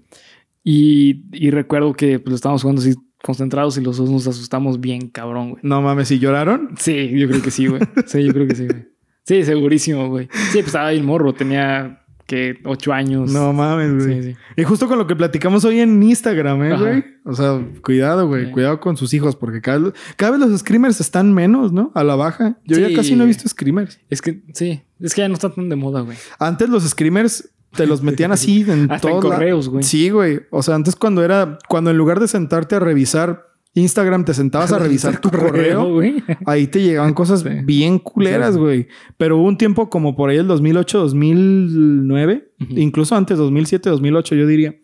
Y, 0.63 1.23
y 1.33 1.51
recuerdo 1.51 1.95
que 1.95 2.19
pues, 2.19 2.31
lo 2.31 2.35
estábamos 2.37 2.63
jugando 2.63 2.83
así 2.83 2.95
concentrados 3.23 3.79
y 3.79 3.81
los 3.83 3.97
dos 3.97 4.11
nos 4.11 4.27
asustamos 4.27 4.81
bien 4.81 5.09
cabrón, 5.09 5.51
güey. 5.53 5.61
No 5.65 5.81
mames, 5.81 6.11
¿y 6.11 6.19
lloraron? 6.19 6.71
Sí, 6.79 7.11
yo 7.19 7.29
creo 7.29 7.41
que 7.43 7.51
sí, 7.51 7.67
güey. 7.67 7.81
Sí, 8.07 8.23
yo 8.25 8.33
creo 8.35 8.47
que 8.47 8.55
sí, 8.55 8.67
güey. 8.67 8.89
Sí, 9.25 9.43
segurísimo, 9.45 10.09
güey. 10.09 10.27
Sí, 10.51 10.55
pues 10.59 10.67
estaba 10.67 10.89
ahí 10.89 10.99
el 10.99 11.05
morro, 11.05 11.33
tenía 11.33 12.00
que 12.31 12.59
ocho 12.65 12.93
años. 12.93 13.33
No 13.33 13.53
mames, 13.53 14.05
güey. 14.05 14.23
Sí, 14.23 14.29
sí. 14.31 14.37
Y 14.57 14.63
justo 14.63 14.87
con 14.87 14.99
lo 14.99 15.07
que 15.09 15.17
platicamos 15.17 15.65
hoy 15.65 15.81
en 15.81 16.01
Instagram, 16.01 16.63
¿eh, 16.63 16.77
güey? 16.79 17.05
O 17.25 17.35
sea, 17.35 17.61
cuidado, 17.83 18.29
güey. 18.29 18.47
Sí. 18.47 18.53
Cuidado 18.53 18.79
con 18.79 18.97
sus 18.97 19.13
hijos, 19.15 19.35
porque 19.35 19.61
cada, 19.61 19.79
vez- 19.79 19.95
cada 20.15 20.31
vez 20.39 20.41
los 20.49 20.61
screamers 20.61 21.01
están 21.01 21.35
menos, 21.35 21.73
¿no? 21.73 21.91
A 21.97 22.05
la 22.05 22.15
baja. 22.15 22.57
Yo 22.65 22.79
ya 22.79 22.95
casi 22.95 23.17
no 23.17 23.25
he 23.25 23.27
visto 23.27 23.49
screamers. 23.49 23.99
Es 24.09 24.23
que 24.23 24.43
sí, 24.55 24.81
es 25.01 25.13
que 25.13 25.23
ya 25.23 25.29
no 25.29 25.35
está 25.35 25.51
tan 25.53 25.69
de 25.69 25.75
moda, 25.75 26.03
güey. 26.03 26.17
Antes 26.39 26.69
los 26.69 26.85
screamers 26.89 27.51
te 27.77 27.87
los 27.87 28.01
metían 28.03 28.31
así 28.31 28.63
en 28.69 28.83
Hasta 28.93 29.09
todos 29.09 29.25
correos, 29.25 29.69
güey. 29.69 29.83
Sí, 29.83 30.11
güey. 30.11 30.41
O 30.51 30.63
sea, 30.63 30.77
antes 30.77 30.95
cuando 30.95 31.25
era, 31.25 31.59
cuando 31.69 31.91
en 31.91 31.97
lugar 31.99 32.21
de 32.21 32.29
sentarte 32.29 32.77
a 32.77 32.79
revisar 32.79 33.50
Instagram, 33.75 34.25
te 34.25 34.35
sentabas 34.35 34.73
a 34.73 34.79
revisar 34.81 35.21
tu 35.21 35.31
correo. 35.31 35.93
güey. 35.95 36.23
Ahí 36.47 36.67
te 36.67 36.83
llegaban 36.83 37.15
cosas 37.15 37.41
Sí. 37.41 37.49
bien 37.65 37.99
culeras, 37.99 38.57
güey. 38.57 38.89
Pero 39.17 39.39
hubo 39.39 39.47
un 39.47 39.57
tiempo 39.59 39.89
como 39.91 40.17
por 40.17 40.31
ahí 40.31 40.39
el 40.39 40.47
2008, 40.49 40.99
2009, 40.99 42.51
Ujú. 42.61 42.75
incluso 42.79 43.17
antes 43.17 43.39
2007, 43.39 43.89
2008, 43.91 44.35
yo 44.35 44.47
diría, 44.47 44.75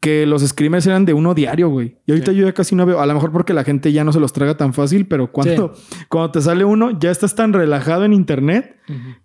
que 0.00 0.26
los 0.26 0.42
screamers 0.46 0.86
eran 0.86 1.06
de 1.06 1.14
uno 1.14 1.32
diario, 1.34 1.70
güey. 1.70 1.96
Y 2.06 2.12
ahorita 2.12 2.32
Sí. 2.32 2.36
yo 2.38 2.44
ya 2.46 2.52
casi 2.52 2.74
no 2.74 2.84
veo, 2.84 3.00
a 3.00 3.06
lo 3.06 3.14
mejor 3.14 3.32
porque 3.32 3.54
la 3.54 3.64
gente 3.64 3.90
ya 3.90 4.04
no 4.04 4.12
se 4.12 4.20
los 4.20 4.34
traga 4.34 4.54
tan 4.56 4.74
fácil, 4.74 5.06
pero 5.06 5.32
cuando, 5.32 5.72
cuando 6.10 6.30
te 6.32 6.42
sale 6.42 6.64
uno, 6.64 6.98
ya 6.98 7.10
estás 7.10 7.34
tan 7.34 7.54
relajado 7.54 8.04
en 8.04 8.12
internet 8.12 8.76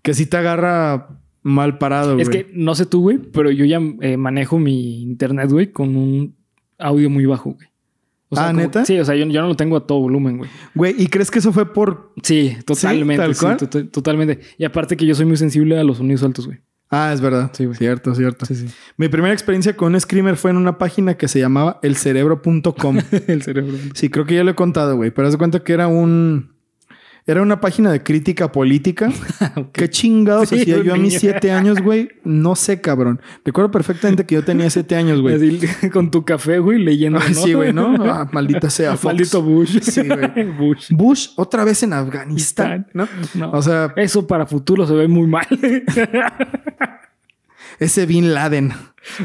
que 0.01 0.13
sí 0.13 0.25
te 0.25 0.37
agarra 0.37 1.19
mal 1.43 1.77
parado, 1.79 2.13
güey. 2.13 2.21
Es 2.21 2.29
que 2.29 2.49
no 2.53 2.75
sé 2.75 2.85
tú, 2.85 3.01
güey, 3.01 3.17
pero 3.17 3.51
yo 3.51 3.65
ya 3.65 3.81
eh, 4.01 4.15
manejo 4.15 4.57
mi 4.57 5.01
internet, 5.01 5.51
güey, 5.51 5.69
con 5.71 5.97
un 5.97 6.35
audio 6.77 7.09
muy 7.09 7.25
bajo, 7.25 7.51
güey. 7.55 7.67
O 8.31 8.39
Ah, 8.39 8.47
como- 8.47 8.59
¿neta? 8.61 8.85
Sí, 8.85 8.99
o 8.99 9.05
sea, 9.05 9.15
yo, 9.15 9.25
yo 9.25 9.41
no 9.41 9.47
lo 9.47 9.55
tengo 9.55 9.75
a 9.75 9.87
todo 9.87 9.99
volumen, 10.01 10.37
güey. 10.37 10.49
Güey, 10.75 10.95
¿y 10.97 11.07
crees 11.07 11.31
que 11.31 11.39
eso 11.39 11.51
fue 11.51 11.73
por 11.73 12.13
Sí, 12.21 12.55
totalmente. 12.65 13.23
tal 13.23 13.33
Sí, 13.35 13.41
cual? 13.45 13.57
to- 13.57 13.87
totalmente. 13.87 14.39
Y 14.57 14.65
aparte 14.65 14.95
que 14.95 15.05
yo 15.05 15.15
soy 15.15 15.25
muy 15.25 15.37
sensible 15.37 15.79
a 15.79 15.83
los 15.83 15.97
sonidos 15.97 16.23
altos, 16.23 16.45
güey. 16.45 16.59
Ah, 16.91 17.11
es 17.13 17.21
verdad. 17.21 17.51
Sí, 17.53 17.65
güey. 17.65 17.77
Cierto, 17.77 18.15
cierto. 18.15 18.45
Sí, 18.47 18.55
sí. 18.55 18.67
Mi 18.97 19.09
primera 19.09 19.31
experiencia 19.33 19.75
con 19.77 19.93
un 19.93 19.99
screamer 20.01 20.37
fue 20.37 20.49
en 20.51 20.57
una 20.57 20.77
página 20.79 21.15
que 21.17 21.27
se 21.27 21.39
llamaba 21.39 21.79
elcerebro.com. 21.83 22.97
El 23.27 23.41
cerebro. 23.43 23.73
sí, 23.93 24.09
creo 24.09 24.25
que 24.25 24.35
ya 24.35 24.43
lo 24.43 24.51
he 24.51 24.55
contado, 24.55 24.95
güey. 24.95 25.11
Pero 25.11 25.27
haz 25.27 25.33
de 25.33 25.37
cuenta 25.37 25.63
que 25.63 25.73
era 25.73 25.87
un... 25.87 26.51
Era 27.25 27.41
una 27.41 27.61
página 27.61 27.91
de 27.91 28.01
crítica 28.03 28.51
política. 28.51 29.11
Ok. 29.55 29.71
¿Qué 29.71 29.89
chingados 29.89 30.49
Sí, 30.49 30.61
hacía 30.61 30.81
yo 30.83 30.93
a 30.93 30.97
mis 30.97 31.17
siete 31.19 31.51
años, 31.59 31.81
güey? 31.81 32.09
No 32.23 32.55
sé, 32.55 32.81
cabrón. 32.81 33.19
Recuerdo 33.43 33.71
perfectamente 33.71 34.25
que 34.25 34.35
yo 34.35 34.43
tenía 34.43 34.69
siete 34.69 34.95
años, 34.95 35.21
güey. 35.21 35.59
Con 35.91 36.11
tu 36.11 36.23
café, 36.23 36.59
güey, 36.59 36.79
leyendo. 36.79 37.19
Ay, 37.19 37.33
¿no? 37.33 37.41
sí, 37.41 37.53
güey, 37.53 37.73
¿no? 37.73 37.95
Ah, 38.05 38.29
maldita 38.31 38.69
sea. 38.69 38.91
Fox. 38.91 39.05
Maldito 39.05 39.41
Bush. 39.41 39.79
Sí, 39.81 40.01
güey. 40.07 40.45
Bush. 40.57 40.87
Bush 40.91 41.29
otra 41.35 41.63
vez 41.63 41.81
en 41.83 41.93
Afganistán, 41.93 42.87
¿no? 42.93 43.07
No. 43.33 43.51
O 43.51 43.61
sea, 43.61 43.93
Eso 43.95 44.27
para 44.27 44.45
futuro 44.45 44.85
se 44.85 44.93
ve 44.93 45.07
muy 45.07 45.27
mal. 45.27 45.47
Ese 47.79 48.05
Bin 48.05 48.33
Laden. 48.33 48.73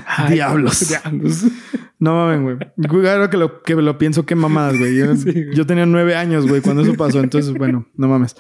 Ay, 0.07 0.35
Diablos. 0.35 0.89
Diablos. 0.89 1.45
No 1.99 2.15
mames, 2.15 2.43
güey. 2.43 3.03
Claro 3.03 3.31
que 3.31 3.37
lo, 3.37 3.63
que 3.63 3.75
lo 3.75 3.99
pienso, 3.99 4.27
qué 4.27 4.35
mamadas, 4.35 4.79
güey. 4.79 4.97
Yo, 4.97 5.17
Sí, 5.17 5.33
güey. 5.33 5.55
yo 5.55 5.67
tenía 5.67 5.87
nueve 5.87 6.17
años, 6.17 6.47
güey, 6.47 6.61
cuando 6.61 6.83
eso 6.83 6.95
pasó. 6.95 7.21
Entonces, 7.21 7.53
bueno, 7.55 7.87
no 7.97 8.09
mames. 8.09 8.37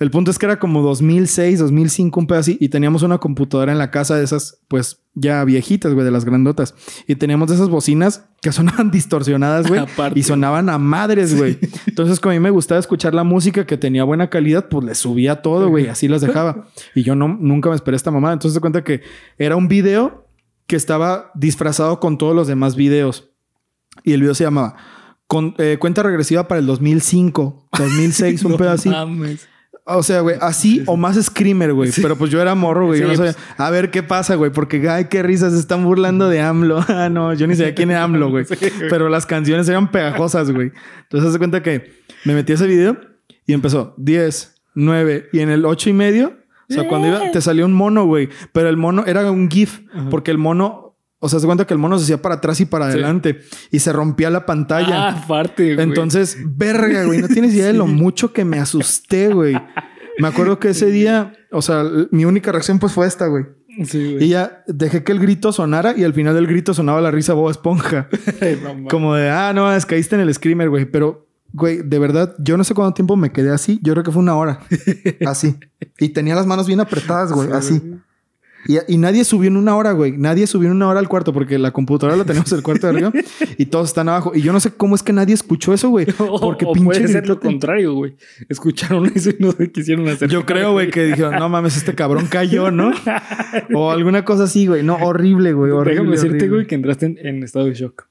El 0.00 0.10
punto 0.10 0.32
es 0.32 0.38
que 0.40 0.46
era 0.46 0.58
como 0.58 0.82
2006, 0.82 1.60
2005, 1.60 2.18
un 2.18 2.26
pedo 2.26 2.38
así. 2.40 2.56
Y 2.60 2.68
teníamos 2.68 3.02
una 3.02 3.18
computadora 3.18 3.70
en 3.70 3.78
la 3.78 3.92
casa 3.92 4.16
de 4.16 4.24
esas, 4.24 4.58
pues, 4.66 5.00
ya 5.14 5.44
viejitas, 5.44 5.94
güey, 5.94 6.04
de 6.04 6.10
las 6.10 6.24
grandotas. 6.24 6.74
Y 7.06 7.14
teníamos 7.14 7.50
esas 7.52 7.68
bocinas 7.68 8.24
que 8.42 8.50
sonaban 8.50 8.90
distorsionadas, 8.90 9.68
güey. 9.68 9.82
Y 10.16 10.24
sonaban 10.24 10.68
a 10.68 10.78
madres, 10.78 11.36
güey. 11.36 11.58
Entonces, 11.94 12.18
como 12.18 12.32
a 12.32 12.34
mí 12.34 12.40
me 12.40 12.50
gustaba 12.50 12.80
escuchar 12.80 13.14
la 13.14 13.22
música 13.22 13.64
que 13.66 13.76
tenía 13.76 14.02
buena 14.02 14.28
calidad, 14.28 14.68
pues 14.68 14.84
le 14.84 14.96
subía 14.96 15.42
todo, 15.42 15.68
güey. 15.68 15.86
Así 15.86 16.08
las 16.08 16.22
dejaba. 16.22 16.66
Y 16.92 17.04
yo 17.04 17.14
no, 17.14 17.28
nunca 17.28 17.68
me 17.70 17.76
esperé 17.76 17.96
esta 17.96 18.10
mamada. 18.10 18.32
Entonces, 18.34 18.54
se 18.54 18.60
cuenta 18.60 18.82
que 18.82 19.02
era 19.38 19.54
un 19.54 19.68
video 19.68 20.26
que 20.66 20.74
estaba 20.74 21.30
disfrazado 21.34 22.00
con 22.00 22.18
todos 22.18 22.34
los 22.34 22.48
demás 22.48 22.74
videos. 22.74 23.30
Y 24.02 24.12
el 24.12 24.22
video 24.22 24.34
se 24.34 24.42
llamaba 24.42 24.74
con, 25.28 25.54
eh, 25.58 25.76
Cuenta 25.78 26.02
regresiva 26.02 26.48
para 26.48 26.58
el 26.58 26.66
2005, 26.66 27.68
2006, 27.78 28.42
un 28.44 28.50
No 28.52 28.58
pedo 28.58 28.70
así. 28.72 28.88
mames. 28.88 29.48
O 29.86 30.02
sea, 30.02 30.20
güey, 30.20 30.36
así 30.40 30.82
o 30.86 30.96
más 30.96 31.22
screamer, 31.22 31.74
güey. 31.74 31.90
Pero 32.00 32.16
pues 32.16 32.30
yo 32.30 32.40
era 32.40 32.54
morro, 32.54 32.86
güey. 32.86 33.00
yo 33.00 33.08
no 33.08 33.14
sabía. 33.16 33.34
pues. 33.34 33.44
A 33.58 33.68
ver 33.70 33.90
qué 33.90 34.02
pasa, 34.02 34.34
güey. 34.34 34.50
Porque, 34.50 34.88
ay, 34.88 35.06
qué 35.10 35.22
risas. 35.22 35.52
Se 35.52 35.58
están 35.58 35.84
burlando 35.84 36.28
de 36.28 36.40
AMLO. 36.40 36.84
Ah, 36.88 37.08
no. 37.10 37.34
Yo 37.34 37.46
ni 37.46 37.54
sabía 37.54 37.74
quién 37.74 37.90
era 37.90 38.02
AMLO, 38.02 38.30
güey. 38.30 38.44
Sí, 38.48 38.54
güey. 38.56 38.88
Pero 38.88 39.08
las 39.10 39.26
canciones 39.26 39.68
eran 39.68 39.90
pegajosas, 39.90 40.50
güey. 40.50 40.72
Entonces, 41.02 41.26
haz 41.26 41.32
de 41.34 41.38
cuenta 41.38 41.62
que 41.62 41.92
me 42.24 42.34
metí 42.34 42.52
a 42.52 42.54
ese 42.54 42.66
video 42.66 42.96
y 43.46 43.52
empezó 43.52 43.94
10, 43.98 44.62
9 44.74 45.28
y 45.32 45.40
en 45.40 45.50
el 45.50 45.66
8 45.66 45.90
y 45.90 45.92
medio. 45.92 46.38
O 46.70 46.72
sea, 46.72 46.88
cuando 46.88 47.08
iba, 47.08 47.30
te 47.30 47.42
salió 47.42 47.66
un 47.66 47.74
mono, 47.74 48.06
güey. 48.06 48.30
Pero 48.52 48.70
el 48.70 48.78
mono 48.78 49.04
era 49.06 49.30
un 49.30 49.50
GIF. 49.50 49.80
Ajá. 49.92 50.08
Porque 50.08 50.30
el 50.30 50.38
mono... 50.38 50.83
O 51.24 51.28
sea, 51.30 51.40
se 51.40 51.46
cuenta 51.46 51.66
que 51.66 51.72
el 51.72 51.78
mono 51.80 51.96
se 51.98 52.04
hacía 52.04 52.20
para 52.20 52.34
atrás 52.34 52.60
y 52.60 52.66
para 52.66 52.86
Sí. 52.86 52.92
adelante. 52.92 53.40
Y 53.70 53.78
se 53.78 53.92
rompía 53.94 54.28
la 54.28 54.44
pantalla. 54.44 55.08
Ah, 55.08 55.22
aparte, 55.24 55.74
güey. 55.74 55.86
Entonces, 55.88 56.36
verga, 56.44 57.04
güey, 57.04 57.20
no 57.22 57.28
tienes 57.28 57.54
idea 57.54 57.68
de 57.68 57.72
lo 57.72 57.86
mucho 57.86 58.32
que 58.34 58.44
me 58.44 58.58
asusté, 58.58 59.28
güey. 59.28 59.54
Me 60.18 60.28
acuerdo 60.28 60.58
que 60.58 60.68
ese 60.68 60.90
día, 60.90 61.32
o 61.50 61.62
sea, 61.62 61.82
mi 62.10 62.24
única 62.26 62.52
reacción 62.52 62.78
pues 62.78 62.92
fue 62.92 63.06
esta, 63.06 63.26
güey. 63.26 63.46
Sí, 63.86 64.12
güey. 64.14 64.24
Y 64.24 64.28
ya 64.28 64.62
dejé 64.68 65.02
que 65.02 65.12
el 65.12 65.18
grito 65.18 65.50
sonara 65.50 65.94
y 65.96 66.04
al 66.04 66.12
final 66.12 66.34
del 66.34 66.46
grito 66.46 66.74
sonaba 66.74 67.00
la 67.00 67.10
risa 67.10 67.32
Bob 67.32 67.50
Esponja. 67.50 68.08
Como 68.90 69.14
de, 69.14 69.30
ah, 69.30 69.52
no, 69.54 69.72
es 69.74 69.86
caíste 69.86 70.14
en 70.14 70.20
el 70.20 70.32
screamer, 70.34 70.68
güey. 70.70 70.84
Pero, 70.84 71.26
güey, 71.52 71.82
de 71.82 71.98
verdad, 71.98 72.34
yo 72.38 72.56
no 72.56 72.62
sé 72.64 72.74
cuánto 72.74 72.94
tiempo 72.94 73.16
me 73.16 73.32
quedé 73.32 73.50
así. 73.50 73.80
Yo 73.82 73.92
creo 73.94 74.04
que 74.04 74.12
fue 74.12 74.22
una 74.22 74.36
hora. 74.36 74.60
Así. 75.26 75.56
Y 75.98 76.10
tenía 76.10 76.34
las 76.36 76.46
manos 76.46 76.66
bien 76.66 76.80
apretadas, 76.80 77.32
güey, 77.32 77.50
así. 77.52 77.80
Y, 78.66 78.78
y 78.94 78.96
nadie 78.98 79.24
subió 79.24 79.48
en 79.48 79.56
una 79.56 79.76
hora, 79.76 79.92
güey. 79.92 80.12
Nadie 80.16 80.46
subió 80.46 80.68
en 80.70 80.76
una 80.76 80.88
hora 80.88 81.00
al 81.00 81.08
cuarto 81.08 81.32
porque 81.32 81.58
la 81.58 81.70
computadora 81.72 82.16
la 82.16 82.24
tenemos 82.24 82.50
en 82.52 82.58
el 82.58 82.64
cuarto 82.64 82.86
de 82.86 82.92
arriba 82.94 83.12
y 83.58 83.66
todos 83.66 83.88
están 83.88 84.08
abajo. 84.08 84.32
Y 84.34 84.42
yo 84.42 84.52
no 84.52 84.60
sé 84.60 84.72
cómo 84.72 84.94
es 84.94 85.02
que 85.02 85.12
nadie 85.12 85.34
escuchó 85.34 85.74
eso, 85.74 85.90
güey. 85.90 86.06
Porque 86.40 86.64
o 86.64 86.72
pinche 86.72 86.84
puede 86.84 87.08
ser 87.08 87.28
lo 87.28 87.38
contrario, 87.40 87.94
güey. 87.94 88.16
Escucharon 88.48 89.10
eso 89.14 89.30
y 89.30 89.36
no 89.38 89.52
quisieron 89.72 90.08
hacer. 90.08 90.28
Yo 90.30 90.44
creo, 90.46 90.72
güey, 90.72 90.90
que 90.90 91.04
dijeron, 91.04 91.34
no 91.38 91.48
mames, 91.48 91.76
este 91.76 91.94
cabrón 91.94 92.26
cayó, 92.26 92.70
¿no? 92.70 92.92
O 93.74 93.90
alguna 93.90 94.24
cosa 94.24 94.44
así, 94.44 94.66
güey. 94.66 94.82
No, 94.82 94.96
horrible, 94.96 95.52
güey. 95.52 95.70
Horrible, 95.70 95.92
Déjame 95.94 96.10
decirte, 96.12 96.36
horrible. 96.36 96.48
güey, 96.56 96.66
que 96.66 96.74
entraste 96.74 97.06
en, 97.06 97.18
en 97.26 97.42
estado 97.42 97.66
de 97.66 97.74
shock. 97.74 98.06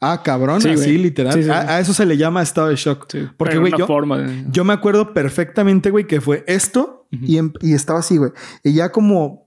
Ah, 0.00 0.22
cabrón, 0.22 0.60
Sí, 0.60 0.68
así 0.68 0.76
güey. 0.90 0.98
literal. 0.98 1.32
Sí, 1.32 1.44
sí, 1.44 1.50
a, 1.50 1.80
eso 1.80 1.94
se 1.94 2.04
le 2.04 2.16
llama 2.16 2.42
estado 2.42 2.68
de 2.68 2.76
shock. 2.76 3.06
Porque, 3.38 3.56
güey, 3.58 3.72
yo, 3.78 3.86
forma 3.86 4.18
de... 4.18 4.44
yo 4.50 4.64
me 4.64 4.72
acuerdo 4.74 5.14
perfectamente, 5.14 5.90
güey, 5.90 6.06
que 6.06 6.20
fue 6.20 6.44
esto 6.46 7.06
y, 7.10 7.38
em- 7.38 7.52
y 7.62 7.72
estaba 7.72 8.00
así, 8.00 8.18
güey. 8.18 8.32
Y 8.62 8.74
ya 8.74 8.90
como 8.92 9.43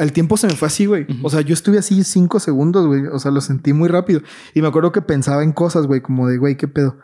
el 0.00 0.12
tiempo 0.12 0.36
se 0.36 0.46
me 0.46 0.54
fue 0.54 0.68
así, 0.68 0.86
güey. 0.86 1.06
O 1.22 1.30
sea, 1.30 1.40
yo 1.42 1.54
estuve 1.54 1.78
así 1.78 2.02
cinco 2.04 2.40
segundos, 2.40 2.86
güey. 2.86 3.06
O 3.06 3.18
sea, 3.18 3.30
lo 3.30 3.40
sentí 3.40 3.72
muy 3.72 3.88
rápido. 3.88 4.22
Y 4.54 4.62
me 4.62 4.68
acuerdo 4.68 4.92
que 4.92 5.02
pensaba 5.02 5.42
en 5.42 5.52
cosas, 5.52 5.86
güey, 5.86 6.00
como 6.00 6.28
de, 6.28 6.38
güey, 6.38 6.56
¿qué 6.56 6.68
pedo? 6.68 6.98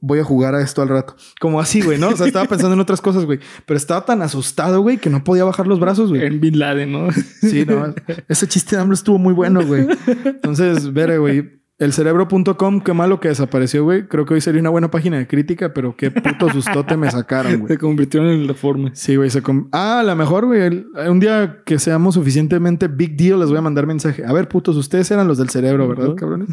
Voy 0.00 0.20
a 0.20 0.24
jugar 0.24 0.54
a 0.54 0.62
esto 0.62 0.80
al 0.80 0.88
rato. 0.88 1.16
Como 1.40 1.60
así, 1.60 1.80
güey, 1.80 1.98
¿no? 1.98 2.08
O 2.08 2.16
sea, 2.16 2.26
estaba 2.26 2.44
pensando 2.48 2.74
en 2.74 2.80
otras 2.80 3.00
cosas, 3.00 3.24
güey. 3.24 3.40
Pero 3.66 3.76
estaba 3.76 4.04
tan 4.04 4.22
asustado, 4.22 4.80
güey, 4.80 4.98
que 4.98 5.10
no 5.10 5.24
podía 5.24 5.44
bajar 5.44 5.66
los 5.66 5.80
brazos, 5.80 6.10
güey. 6.10 6.24
En 6.24 6.40
Bin 6.40 6.58
Laden, 6.58 6.92
¿no? 6.92 7.08
Sí, 7.40 7.64
no. 7.66 7.94
Ese 8.28 8.46
chiste 8.46 8.76
de 8.76 8.82
hambre 8.82 8.94
estuvo 8.94 9.18
muy 9.18 9.34
bueno, 9.34 9.64
güey. 9.66 9.86
Entonces, 10.24 10.92
veré, 10.92 11.18
güey. 11.18 11.57
Elcerebro.com, 11.78 12.80
qué 12.80 12.92
malo 12.92 13.20
que 13.20 13.28
desapareció, 13.28 13.84
güey. 13.84 14.08
Creo 14.08 14.24
que 14.26 14.34
hoy 14.34 14.40
sería 14.40 14.60
una 14.60 14.70
buena 14.70 14.90
página 14.90 15.16
de 15.18 15.28
crítica, 15.28 15.72
pero 15.72 15.94
qué 15.96 16.10
puto 16.10 16.48
sustote 16.52 16.96
me 16.96 17.08
sacaron, 17.08 17.60
güey. 17.60 17.68
Se 17.72 17.78
convirtieron 17.78 18.28
en 18.30 18.48
reforma. 18.48 18.90
Sí, 18.94 19.14
güey. 19.14 19.30
Se 19.30 19.40
ah, 19.70 20.00
a 20.00 20.02
lo 20.02 20.16
mejor, 20.16 20.46
güey. 20.46 20.62
el- 20.62 20.86
Un 21.08 21.20
día 21.20 21.62
que 21.64 21.78
seamos 21.78 22.14
suficientemente 22.14 22.88
big 22.88 23.16
deal, 23.16 23.38
les 23.38 23.48
voy 23.48 23.58
a 23.58 23.62
mandar 23.62 23.86
mensaje. 23.86 24.24
A 24.26 24.32
ver, 24.32 24.48
putos, 24.48 24.76
ustedes 24.76 25.08
eran 25.12 25.28
los 25.28 25.38
del 25.38 25.50
cerebro, 25.50 25.86
¿verdad, 25.86 26.16
cabrones? 26.16 26.48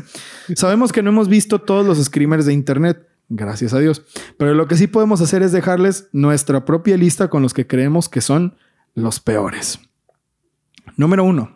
Sabemos 0.55 0.91
que 0.91 1.01
no 1.01 1.09
hemos 1.09 1.27
visto 1.27 1.59
todos 1.59 1.85
los 1.88 2.03
screamers 2.03 2.45
de 2.45 2.53
internet. 2.53 3.07
Gracias 3.27 3.73
a 3.73 3.79
Dios. 3.79 4.03
Pero 4.38 4.53
lo 4.53 4.67
que 4.67 4.75
sí 4.75 4.85
podemos 4.85 5.21
hacer 5.21 5.41
es 5.41 5.51
dejarles 5.51 6.07
nuestra 6.11 6.65
propia 6.65 6.97
lista 6.97 7.29
con 7.31 7.41
los 7.41 7.55
que 7.55 7.65
creemos 7.65 8.09
que 8.09 8.21
son 8.21 8.55
los 8.93 9.19
peores. 9.19 9.79
Número 10.97 11.23
uno. 11.23 11.55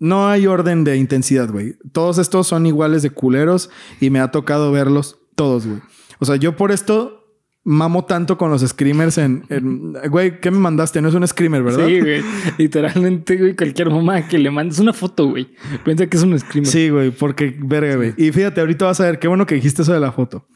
No 0.00 0.26
hay 0.28 0.46
orden 0.48 0.82
de 0.82 0.96
intensidad, 0.96 1.48
güey. 1.50 1.76
Todos 1.92 2.18
estos 2.18 2.48
son 2.48 2.66
iguales 2.66 3.02
de 3.02 3.10
culeros 3.10 3.70
y 4.00 4.10
me 4.10 4.18
ha 4.18 4.32
tocado 4.32 4.72
verlos 4.72 5.18
todos, 5.36 5.66
güey. 5.66 5.78
O 6.18 6.24
sea, 6.24 6.34
yo 6.36 6.56
por 6.56 6.72
esto 6.72 7.18
mamo 7.62 8.06
tanto 8.06 8.38
con 8.38 8.50
los 8.50 8.62
screamers 8.66 9.18
en... 9.18 9.44
en- 9.50 9.92
Güey, 10.10 10.40
¿qué 10.40 10.50
me 10.50 10.58
mandaste? 10.58 11.00
No 11.02 11.08
es 11.10 11.14
un 11.14 11.26
screamer, 11.28 11.62
¿verdad? 11.62 11.86
Sí, 11.86 12.00
güey. 12.00 12.22
Literalmente, 12.58 13.36
güey, 13.36 13.54
cualquier 13.54 13.90
mamá 13.90 14.26
que 14.26 14.38
le 14.38 14.50
mandes 14.50 14.78
una 14.78 14.92
foto, 14.94 15.28
güey. 15.28 15.48
Piensa 15.84 16.06
que 16.06 16.16
es 16.16 16.22
un 16.22 16.38
screamer. 16.38 16.66
Sí, 16.70 16.88
güey, 16.88 17.10
porque 17.10 17.54
verga, 17.62 17.96
güey. 17.96 18.14
Y 18.16 18.32
fíjate, 18.32 18.60
ahorita 18.60 18.86
vas 18.86 19.00
a 19.00 19.04
ver 19.04 19.18
qué 19.18 19.28
bueno 19.28 19.44
que 19.46 19.54
dijiste 19.54 19.82
eso 19.82 19.92
de 19.92 20.00
la 20.00 20.10
foto. 20.12 20.48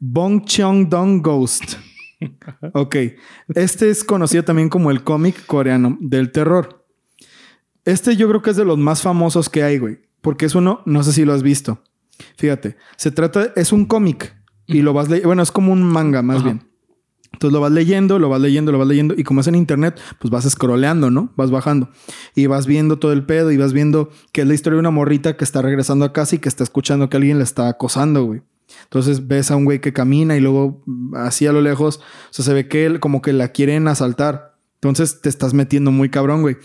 Bong 0.00 0.44
Cheong 0.44 0.88
Dong 0.88 1.22
Ghost. 1.22 1.74
Ok. 2.74 2.96
Este 3.54 3.90
es 3.90 4.02
conocido 4.02 4.42
también 4.42 4.68
como 4.68 4.90
el 4.90 5.04
cómic 5.04 5.46
coreano 5.46 5.96
del 6.00 6.32
terror. 6.32 6.77
Este 7.88 8.16
yo 8.16 8.28
creo 8.28 8.42
que 8.42 8.50
es 8.50 8.56
de 8.56 8.66
los 8.66 8.76
más 8.76 9.00
famosos 9.00 9.48
que 9.48 9.62
hay, 9.62 9.78
güey. 9.78 10.00
Porque 10.20 10.44
es 10.44 10.54
uno, 10.54 10.82
no 10.84 11.02
sé 11.02 11.14
si 11.14 11.24
lo 11.24 11.32
has 11.32 11.42
visto. 11.42 11.82
Fíjate, 12.36 12.76
se 12.96 13.10
trata, 13.10 13.52
es 13.56 13.72
un 13.72 13.86
cómic 13.86 14.36
y 14.66 14.82
lo 14.82 14.92
vas 14.92 15.08
leyendo. 15.08 15.28
Bueno, 15.28 15.42
es 15.42 15.50
como 15.50 15.72
un 15.72 15.82
manga 15.82 16.20
más 16.20 16.38
Ajá. 16.38 16.44
bien. 16.44 16.68
Entonces 17.32 17.54
lo 17.54 17.60
vas 17.60 17.72
leyendo, 17.72 18.18
lo 18.18 18.28
vas 18.28 18.42
leyendo, 18.42 18.72
lo 18.72 18.78
vas 18.78 18.88
leyendo. 18.88 19.14
Y 19.16 19.24
como 19.24 19.40
es 19.40 19.46
en 19.46 19.54
internet, 19.54 19.98
pues 20.18 20.30
vas 20.30 20.46
scrolleando, 20.46 21.10
¿no? 21.10 21.32
Vas 21.36 21.50
bajando. 21.50 21.88
Y 22.34 22.46
vas 22.46 22.66
viendo 22.66 22.98
todo 22.98 23.14
el 23.14 23.24
pedo 23.24 23.52
y 23.52 23.56
vas 23.56 23.72
viendo 23.72 24.10
que 24.32 24.42
es 24.42 24.46
la 24.46 24.52
historia 24.52 24.74
de 24.74 24.80
una 24.80 24.90
morrita 24.90 25.38
que 25.38 25.44
está 25.44 25.62
regresando 25.62 26.04
a 26.04 26.12
casa 26.12 26.36
y 26.36 26.40
que 26.40 26.50
está 26.50 26.64
escuchando 26.64 27.08
que 27.08 27.16
alguien 27.16 27.38
la 27.38 27.44
está 27.44 27.68
acosando, 27.68 28.24
güey. 28.24 28.42
Entonces 28.82 29.28
ves 29.28 29.50
a 29.50 29.56
un 29.56 29.64
güey 29.64 29.80
que 29.80 29.94
camina 29.94 30.36
y 30.36 30.40
luego 30.40 30.82
mm, 30.84 31.14
así 31.14 31.46
a 31.46 31.52
lo 31.52 31.62
lejos, 31.62 32.00
o 32.00 32.32
sea, 32.32 32.44
se 32.44 32.52
ve 32.52 32.68
que 32.68 32.84
él 32.84 33.00
como 33.00 33.22
que 33.22 33.32
la 33.32 33.48
quieren 33.48 33.88
asaltar. 33.88 34.58
Entonces 34.74 35.22
te 35.22 35.30
estás 35.30 35.54
metiendo 35.54 35.90
muy 35.90 36.10
cabrón, 36.10 36.42
güey. 36.42 36.58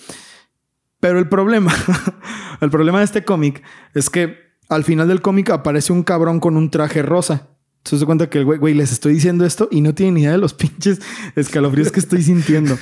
Pero 1.03 1.19
el 1.19 1.27
problema, 1.27 1.75
el 2.61 2.69
problema 2.69 2.99
de 2.99 3.03
este 3.03 3.25
cómic 3.25 3.61
es 3.93 4.09
que 4.09 4.37
al 4.69 4.85
final 4.85 5.09
del 5.09 5.21
cómic 5.21 5.49
aparece 5.49 5.91
un 5.91 6.01
cabrón 6.01 6.39
con 6.39 6.55
un 6.55 6.69
traje 6.69 7.01
rosa. 7.01 7.49
Se 7.83 7.97
da 7.97 8.05
cuenta 8.05 8.29
que 8.29 8.37
el 8.37 8.45
güey, 8.45 8.57
güey, 8.57 8.73
les 8.73 8.93
estoy 8.93 9.15
diciendo 9.15 9.45
esto 9.45 9.67
y 9.69 9.81
no 9.81 9.93
tienen 9.93 10.13
ni 10.13 10.21
idea 10.21 10.31
de 10.31 10.37
los 10.37 10.53
pinches 10.53 11.01
escalofríos 11.35 11.91
que 11.91 11.99
estoy 11.99 12.23
sintiendo. 12.23 12.77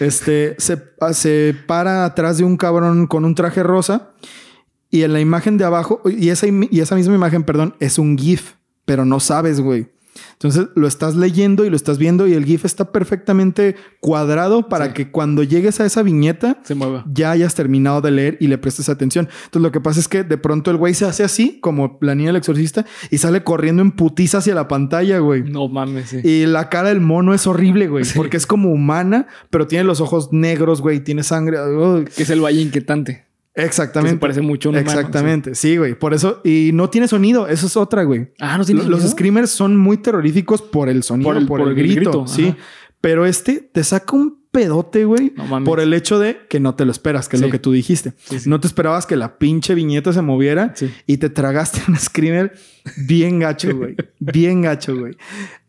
Este 0.00 0.56
se, 0.58 0.82
se 1.12 1.54
para 1.68 2.04
atrás 2.04 2.38
de 2.38 2.44
un 2.44 2.56
cabrón 2.56 3.06
con 3.06 3.24
un 3.24 3.36
traje 3.36 3.62
rosa 3.62 4.14
y 4.90 5.04
en 5.04 5.12
la 5.12 5.20
imagen 5.20 5.56
de 5.56 5.62
abajo, 5.62 6.02
y 6.06 6.30
esa, 6.30 6.48
y 6.48 6.80
esa 6.80 6.96
misma 6.96 7.14
imagen, 7.14 7.44
perdón, 7.44 7.76
es 7.78 8.00
un 8.00 8.18
GIF, 8.18 8.54
pero 8.84 9.04
no 9.04 9.20
sabes, 9.20 9.60
güey. 9.60 9.92
Entonces 10.42 10.68
lo 10.74 10.86
estás 10.86 11.16
leyendo 11.16 11.66
y 11.66 11.70
lo 11.70 11.76
estás 11.76 11.98
viendo 11.98 12.26
y 12.26 12.32
el 12.32 12.46
GIF 12.46 12.64
está 12.64 12.92
perfectamente 12.92 13.76
cuadrado 14.00 14.70
para 14.70 14.86
Sí. 14.86 14.92
que 14.94 15.10
cuando 15.10 15.42
llegues 15.42 15.80
a 15.80 15.84
esa 15.84 16.02
viñeta 16.02 16.60
Se 16.64 16.74
mueva. 16.74 17.04
ya 17.12 17.30
hayas 17.32 17.54
terminado 17.54 18.00
de 18.00 18.10
leer 18.10 18.38
y 18.40 18.46
le 18.48 18.56
prestes 18.56 18.88
atención. 18.88 19.28
Entonces 19.44 19.60
lo 19.62 19.70
que 19.70 19.80
pasa 19.82 20.00
es 20.00 20.08
que 20.08 20.24
de 20.24 20.38
pronto 20.38 20.70
el 20.70 20.78
güey 20.78 20.94
se 20.94 21.04
hace 21.04 21.24
así, 21.24 21.58
como 21.60 21.98
la 22.00 22.14
niña 22.14 22.28
del 22.30 22.36
exorcista, 22.36 22.86
y 23.10 23.18
sale 23.18 23.44
corriendo 23.44 23.82
en 23.82 23.90
putiza 23.90 24.38
hacia 24.38 24.54
la 24.54 24.66
pantalla, 24.66 25.18
güey. 25.18 25.42
No 25.42 25.68
mames, 25.68 26.08
sí. 26.08 26.20
Y 26.24 26.46
la 26.46 26.70
cara 26.70 26.88
del 26.88 27.00
mono 27.02 27.34
es 27.34 27.46
horrible, 27.46 27.88
güey, 27.88 28.04
Sí. 28.04 28.14
porque 28.16 28.38
es 28.38 28.46
como 28.46 28.70
humana, 28.72 29.26
pero 29.50 29.66
tiene 29.66 29.84
los 29.84 30.00
ojos 30.00 30.32
negros, 30.32 30.80
güey, 30.80 31.00
tiene 31.00 31.22
sangre. 31.22 31.58
Uy, 31.68 32.06
Que 32.06 32.22
es 32.22 32.30
el 32.30 32.40
valle 32.42 32.62
inquietante. 32.62 33.26
Que 33.54 33.62
Exactamente. 33.64 34.14
se 34.16 34.20
parece 34.20 34.40
mucho 34.42 34.68
a 34.68 34.72
un 34.72 34.78
humano, 34.78 34.90
Exactamente. 34.98 35.54
Sí, 35.54 35.76
güey. 35.76 35.98
Por 35.98 36.14
eso. 36.14 36.40
Y 36.44 36.70
no 36.72 36.88
tiene 36.88 37.08
sonido. 37.08 37.48
Eso 37.48 37.66
es 37.66 37.76
otra, 37.76 38.04
güey. 38.04 38.32
Ah, 38.38 38.56
no 38.56 38.64
tiene 38.64 38.82
Lo- 38.82 38.90
Los 38.90 39.00
sonido? 39.00 39.12
screamers 39.16 39.50
son 39.50 39.76
muy 39.76 39.96
terroríficos 39.98 40.62
por 40.62 40.88
el 40.88 41.02
sonido, 41.02 41.46
por 41.46 41.60
el, 41.62 41.74
grito. 41.74 42.26
sí. 42.26 42.48
ajá. 42.48 42.56
Pero 43.00 43.24
este 43.24 43.70
te 43.72 43.82
saca 43.82 44.14
un 44.14 44.40
pedote, 44.50 45.04
güey. 45.06 45.32
No 45.36 45.64
por 45.64 45.80
el 45.80 45.94
hecho 45.94 46.18
de 46.18 46.38
que 46.50 46.60
no 46.60 46.74
te 46.74 46.84
lo 46.84 46.90
esperas, 46.92 47.28
que 47.28 47.36
es 47.36 47.42
lo 47.42 47.50
que 47.50 47.58
tú 47.58 47.72
dijiste. 47.72 48.12
Sí, 48.18 48.40
sí. 48.40 48.50
No 48.50 48.60
te 48.60 48.66
esperabas 48.66 49.06
que 49.06 49.16
la 49.16 49.38
pinche 49.38 49.74
viñeta 49.74 50.12
se 50.12 50.20
moviera 50.22 50.74
y 51.06 51.16
te 51.16 51.30
tragaste 51.30 51.80
un 51.88 51.96
screamer 51.96 52.52
bien 53.06 53.38
gacho, 53.38 53.74
güey. 53.76 53.96
bien 54.20 54.60
gacho, 54.62 54.96
güey. 54.98 55.16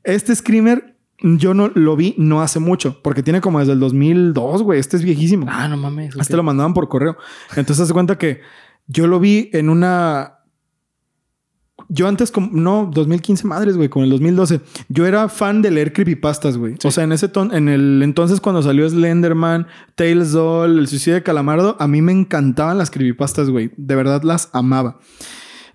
Este 0.04 0.36
screamer 0.36 0.91
yo 1.22 1.54
no 1.54 1.70
lo 1.74 1.96
vi 1.96 2.16
no 2.18 2.42
hace 2.42 2.60
mucho, 2.60 3.00
porque 3.02 3.24
tiene 3.24 3.42
como 3.42 3.60
desde 3.60 3.74
el 3.74 3.80
2002, 3.80 4.64
güey. 4.64 4.80
Este 4.80 4.98
es 4.98 5.04
viejísimo. 5.04 5.46
Ah, 5.50 5.68
no 5.68 5.78
mames. 5.78 6.16
Este 6.16 6.36
lo 6.36 6.44
mandaban 6.44 6.74
por 6.74 6.90
correo. 6.90 7.18
Entonces, 7.56 7.88
se 7.88 7.94
cuenta 7.94 8.18
que 8.18 8.42
yo 8.88 9.08
lo 9.08 9.20
vi 9.20 9.50
en 9.54 9.70
una. 9.70 10.40
Yo 11.90 12.08
antes, 12.08 12.32
como, 12.32 12.50
no, 12.54 12.90
2015 12.94 13.48
madres, 13.48 13.76
güey, 13.76 13.90
con 13.90 14.04
el 14.04 14.10
2012. 14.10 14.62
Yo 14.90 15.06
era 15.06 15.28
fan 15.30 15.62
de 15.62 15.72
leer 15.72 15.94
creepypastas, 15.94 16.58
güey. 16.58 16.76
O 16.84 16.92
sea, 16.92 17.04
en 17.04 17.12
ese 17.12 17.28
ton, 17.28 17.54
en 17.54 17.68
el 17.70 18.02
entonces 18.04 18.40
cuando 18.40 18.62
salió 18.62 18.90
Slenderman, 18.90 19.68
Tales 19.96 20.32
Doll, 20.32 20.80
El 20.80 20.88
suicidio 20.88 21.16
de 21.16 21.24
Calamardo, 21.24 21.76
a 21.80 21.88
mí 21.88 22.02
me 22.02 22.12
encantaban 22.12 22.78
las 22.78 22.92
creepypastas, 22.92 23.50
güey. 23.50 23.72
De 23.78 23.96
verdad 23.96 24.24
las 24.24 24.50
amaba. 24.54 25.00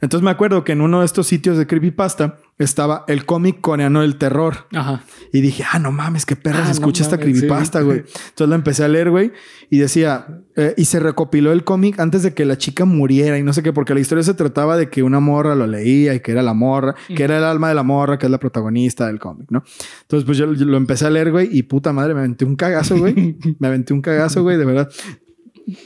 Entonces 0.00 0.24
me 0.24 0.30
acuerdo 0.30 0.64
que 0.64 0.72
en 0.72 0.80
uno 0.80 1.00
de 1.00 1.06
estos 1.06 1.26
sitios 1.26 1.58
de 1.58 1.66
creepypasta 1.66 2.38
estaba 2.58 3.04
el 3.08 3.26
cómic 3.26 3.60
coreano 3.60 4.00
del 4.00 4.16
terror. 4.16 4.66
Ajá. 4.72 5.02
Y 5.32 5.40
dije, 5.40 5.64
ah, 5.70 5.78
no 5.78 5.92
mames, 5.92 6.24
qué 6.24 6.36
perra 6.36 6.60
Ah, 6.60 6.62
se 6.62 6.68
no 6.68 6.72
escucha 6.86 7.02
esta 7.02 7.16
mames, 7.16 7.32
creepypasta, 7.32 7.80
sí. 7.80 7.84
güey. 7.84 7.98
Entonces 7.98 8.48
la 8.48 8.54
empecé 8.54 8.84
a 8.84 8.88
leer, 8.88 9.10
güey, 9.10 9.32
y 9.68 9.78
decía, 9.78 10.42
eh, 10.56 10.74
y 10.76 10.86
se 10.86 10.98
recopiló 11.00 11.52
el 11.52 11.64
cómic 11.64 12.00
antes 12.00 12.22
de 12.22 12.32
que 12.32 12.44
la 12.46 12.56
chica 12.56 12.84
muriera 12.86 13.38
y 13.38 13.42
no 13.42 13.52
sé 13.52 13.62
qué, 13.62 13.72
porque 13.72 13.92
la 13.92 14.00
historia 14.00 14.24
se 14.24 14.34
trataba 14.34 14.76
de 14.76 14.88
que 14.88 15.02
una 15.02 15.20
morra 15.20 15.54
lo 15.54 15.66
leía 15.66 16.14
y 16.14 16.20
que 16.20 16.32
era 16.32 16.42
la 16.42 16.54
morra, 16.54 16.94
que 17.14 17.22
era 17.22 17.36
el 17.36 17.44
alma 17.44 17.68
de 17.68 17.74
la 17.74 17.82
morra, 17.82 18.18
que 18.18 18.26
es 18.26 18.32
la 18.32 18.38
protagonista 18.38 19.06
del 19.06 19.18
cómic, 19.18 19.50
¿no? 19.50 19.62
Entonces, 20.02 20.24
pues 20.24 20.38
yo, 20.38 20.52
yo 20.54 20.64
lo 20.64 20.76
empecé 20.78 21.06
a 21.06 21.10
leer, 21.10 21.32
güey, 21.32 21.48
y 21.52 21.64
puta 21.64 21.92
madre, 21.92 22.14
me 22.14 22.20
aventé 22.20 22.44
un 22.44 22.56
cagazo, 22.56 22.96
güey. 22.96 23.36
me 23.58 23.68
aventé 23.68 23.92
un 23.92 24.00
cagazo, 24.00 24.42
güey, 24.42 24.56
de 24.56 24.64
verdad. 24.64 24.90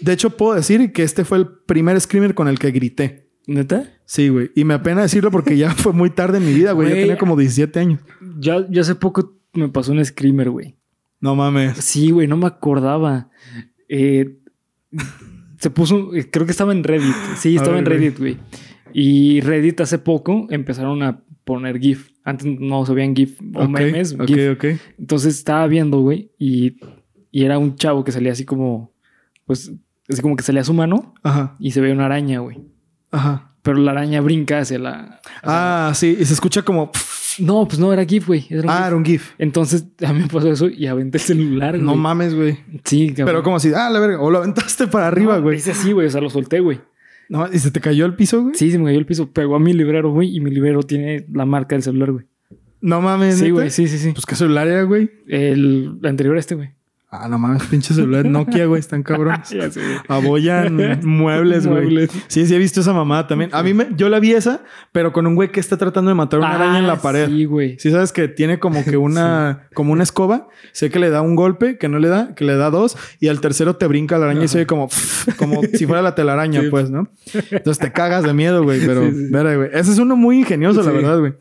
De 0.02 0.12
hecho, 0.12 0.30
puedo 0.30 0.54
decir 0.54 0.92
que 0.92 1.02
este 1.02 1.24
fue 1.24 1.38
el 1.38 1.48
primer 1.48 1.98
screamer 2.00 2.34
con 2.34 2.48
el 2.48 2.58
que 2.58 2.70
grité. 2.70 3.29
¿Neta? 3.54 3.84
Sí, 4.04 4.28
güey. 4.28 4.50
Y 4.54 4.64
me 4.64 4.74
apena 4.74 5.02
decirlo 5.02 5.30
porque 5.30 5.56
ya 5.56 5.70
fue 5.74 5.92
muy 5.92 6.10
tarde 6.10 6.38
en 6.38 6.46
mi 6.46 6.52
vida, 6.54 6.72
güey. 6.72 6.88
Ya 6.88 6.94
Güey. 6.94 7.02
tenía 7.04 7.18
como 7.18 7.36
17 7.36 7.78
años. 7.80 8.00
Ya, 8.38 8.66
ya 8.70 8.82
hace 8.82 8.94
poco 8.94 9.34
me 9.54 9.68
pasó 9.68 9.92
un 9.92 10.04
screamer, 10.04 10.50
güey. 10.50 10.76
No 11.20 11.34
mames. 11.34 11.76
Sí, 11.78 12.10
güey, 12.12 12.26
no 12.28 12.36
me 12.36 12.46
acordaba. 12.46 13.28
Eh, 13.88 14.38
se 15.58 15.70
puso, 15.70 16.14
eh, 16.14 16.30
creo 16.30 16.46
que 16.46 16.52
estaba 16.52 16.72
en 16.72 16.84
Reddit. 16.84 17.14
Sí, 17.36 17.56
estaba 17.56 17.78
en 17.78 17.84
ver. 17.84 17.94
Reddit, 17.98 18.18
güey. 18.18 18.36
Y 18.92 19.40
Reddit 19.40 19.80
hace 19.80 19.98
poco 19.98 20.46
empezaron 20.50 21.02
a 21.02 21.22
poner 21.44 21.78
GIF. 21.78 22.10
Antes 22.24 22.46
no 22.58 22.86
se 22.86 22.94
veían 22.94 23.14
GIF 23.14 23.40
o 23.54 23.64
Ok, 23.64 23.68
memes. 23.70 24.12
ok, 24.14 24.26
GIF. 24.26 24.52
ok. 24.52 24.64
Entonces 24.98 25.36
estaba 25.36 25.66
viendo, 25.66 26.00
güey, 26.00 26.30
y, 26.38 26.76
y 27.30 27.44
era 27.44 27.58
un 27.58 27.76
chavo 27.76 28.04
que 28.04 28.12
salía 28.12 28.32
así 28.32 28.44
como, 28.44 28.92
pues, 29.46 29.72
así 30.08 30.22
como 30.22 30.36
que 30.36 30.42
salía 30.42 30.64
su 30.64 30.74
mano 30.74 31.14
Ajá, 31.22 31.56
y 31.58 31.70
se 31.72 31.80
veía 31.80 31.94
una 31.94 32.06
araña, 32.06 32.40
güey. 32.40 32.58
Ajá. 33.10 33.46
Pero 33.62 33.76
la 33.78 33.90
araña 33.90 34.20
brinca 34.22 34.60
hacia 34.60 34.78
la. 34.78 35.20
hacia- 35.42 35.88
Ah, 35.88 35.92
sí, 35.94 36.16
y 36.18 36.24
se 36.24 36.32
escucha 36.32 36.62
como. 36.62 36.90
No, 37.38 37.66
pues 37.68 37.78
no, 37.78 37.92
era 37.92 38.04
GIF, 38.04 38.26
güey. 38.26 38.46
Era 38.50 38.62
un 38.62 38.70
Ah, 38.70 38.76
GIF. 38.78 38.86
era 38.86 38.96
un 38.96 39.04
GIF. 39.04 39.30
Entonces 39.38 39.84
a 40.06 40.12
mí 40.12 40.20
me 40.20 40.26
pasó 40.28 40.50
eso 40.50 40.68
y 40.68 40.86
aventé 40.86 41.18
el 41.18 41.22
celular, 41.24 41.72
güey. 41.74 41.84
No 41.84 41.94
mames, 41.94 42.34
güey. 42.34 42.58
Sí, 42.84 43.08
cabrón. 43.08 43.26
Pero 43.26 43.42
como 43.42 43.60
si, 43.60 43.72
ah, 43.74 43.90
la 43.90 44.00
verga, 44.00 44.20
o 44.20 44.30
lo 44.30 44.38
aventaste 44.38 44.86
para 44.86 45.08
arriba, 45.08 45.36
No, 45.36 45.42
güey. 45.42 45.58
Hice 45.58 45.72
así, 45.72 45.92
güey. 45.92 46.06
O 46.06 46.10
sea, 46.10 46.20
lo 46.22 46.30
solté, 46.30 46.60
güey. 46.60 46.80
No, 47.28 47.46
y 47.52 47.58
se 47.58 47.70
te 47.70 47.80
cayó 47.80 48.06
el 48.06 48.14
piso, 48.14 48.42
güey. 48.42 48.54
Sí, 48.54 48.72
se 48.72 48.78
me 48.78 48.86
cayó 48.86 48.98
el 48.98 49.06
piso. 49.06 49.30
Pegó 49.30 49.54
a 49.56 49.60
mi 49.60 49.72
librero, 49.74 50.10
güey. 50.10 50.34
Y 50.34 50.40
mi 50.40 50.50
librero 50.50 50.82
tiene 50.82 51.26
la 51.32 51.44
marca 51.44 51.76
del 51.76 51.82
celular, 51.82 52.10
güey. 52.12 52.24
No 52.80 53.00
mames, 53.02 53.36
Sí, 53.36 53.42
¿neta? 53.42 53.52
güey. 53.54 53.70
Sí, 53.70 53.86
sí, 53.88 53.98
sí. 53.98 54.12
Pues 54.12 54.24
qué 54.26 54.34
celular 54.36 54.66
era, 54.66 54.82
güey. 54.84 55.10
El 55.28 55.98
anterior 56.02 56.34
a 56.36 56.40
este, 56.40 56.54
güey. 56.54 56.70
Ah, 57.12 57.26
no 57.28 57.40
mames, 57.40 57.64
pinche 57.64 57.92
celular 57.92 58.24
Nokia, 58.24 58.66
güey, 58.66 58.78
están 58.78 59.02
cabrones. 59.02 59.52
Abollan 60.08 61.00
muebles, 61.02 61.66
güey. 61.66 62.06
Sí, 62.28 62.46
sí, 62.46 62.54
he 62.54 62.58
visto 62.58 62.80
esa 62.82 62.92
mamada 62.92 63.26
también. 63.26 63.50
A 63.52 63.64
mí 63.64 63.74
me, 63.74 63.88
yo 63.96 64.08
la 64.08 64.20
vi 64.20 64.32
esa, 64.32 64.62
pero 64.92 65.12
con 65.12 65.26
un 65.26 65.34
güey 65.34 65.50
que 65.50 65.58
está 65.58 65.76
tratando 65.76 66.10
de 66.10 66.14
matar 66.14 66.38
una 66.38 66.54
araña 66.54 66.78
en 66.78 66.86
la 66.86 66.92
Ah, 66.92 67.02
pared. 67.02 67.26
Sí, 67.26 67.46
güey. 67.46 67.76
Sí, 67.80 67.90
sabes 67.90 68.12
que 68.12 68.28
tiene 68.28 68.60
como 68.60 68.84
que 68.84 68.96
una, 68.96 69.66
como 69.74 69.92
una 69.92 70.04
escoba. 70.04 70.46
Sé 70.70 70.88
que 70.90 71.00
le 71.00 71.10
da 71.10 71.20
un 71.20 71.34
golpe, 71.34 71.78
que 71.78 71.88
no 71.88 71.98
le 71.98 72.06
da, 72.06 72.34
que 72.36 72.44
le 72.44 72.54
da 72.54 72.70
dos, 72.70 72.96
y 73.18 73.26
al 73.26 73.40
tercero 73.40 73.74
te 73.74 73.88
brinca 73.88 74.16
la 74.16 74.26
araña 74.26 74.44
y 74.44 74.48
se 74.48 74.58
oye 74.58 74.66
como, 74.66 74.88
como 75.36 75.62
si 75.62 75.86
fuera 75.86 76.02
la 76.02 76.14
telaraña, 76.14 76.60
Sí. 76.60 76.68
pues, 76.70 76.90
¿no? 76.90 77.08
Entonces 77.50 77.78
te 77.78 77.90
cagas 77.90 78.22
de 78.22 78.34
miedo, 78.34 78.62
güey. 78.62 78.86
Pero, 78.86 79.10
Sí, 79.10 79.28
güey. 79.32 79.68
Ese 79.72 79.90
es 79.90 79.98
uno 79.98 80.14
muy 80.14 80.38
ingenioso, 80.38 80.80
la 80.84 80.92
verdad, 80.92 81.18
güey. 81.18 81.34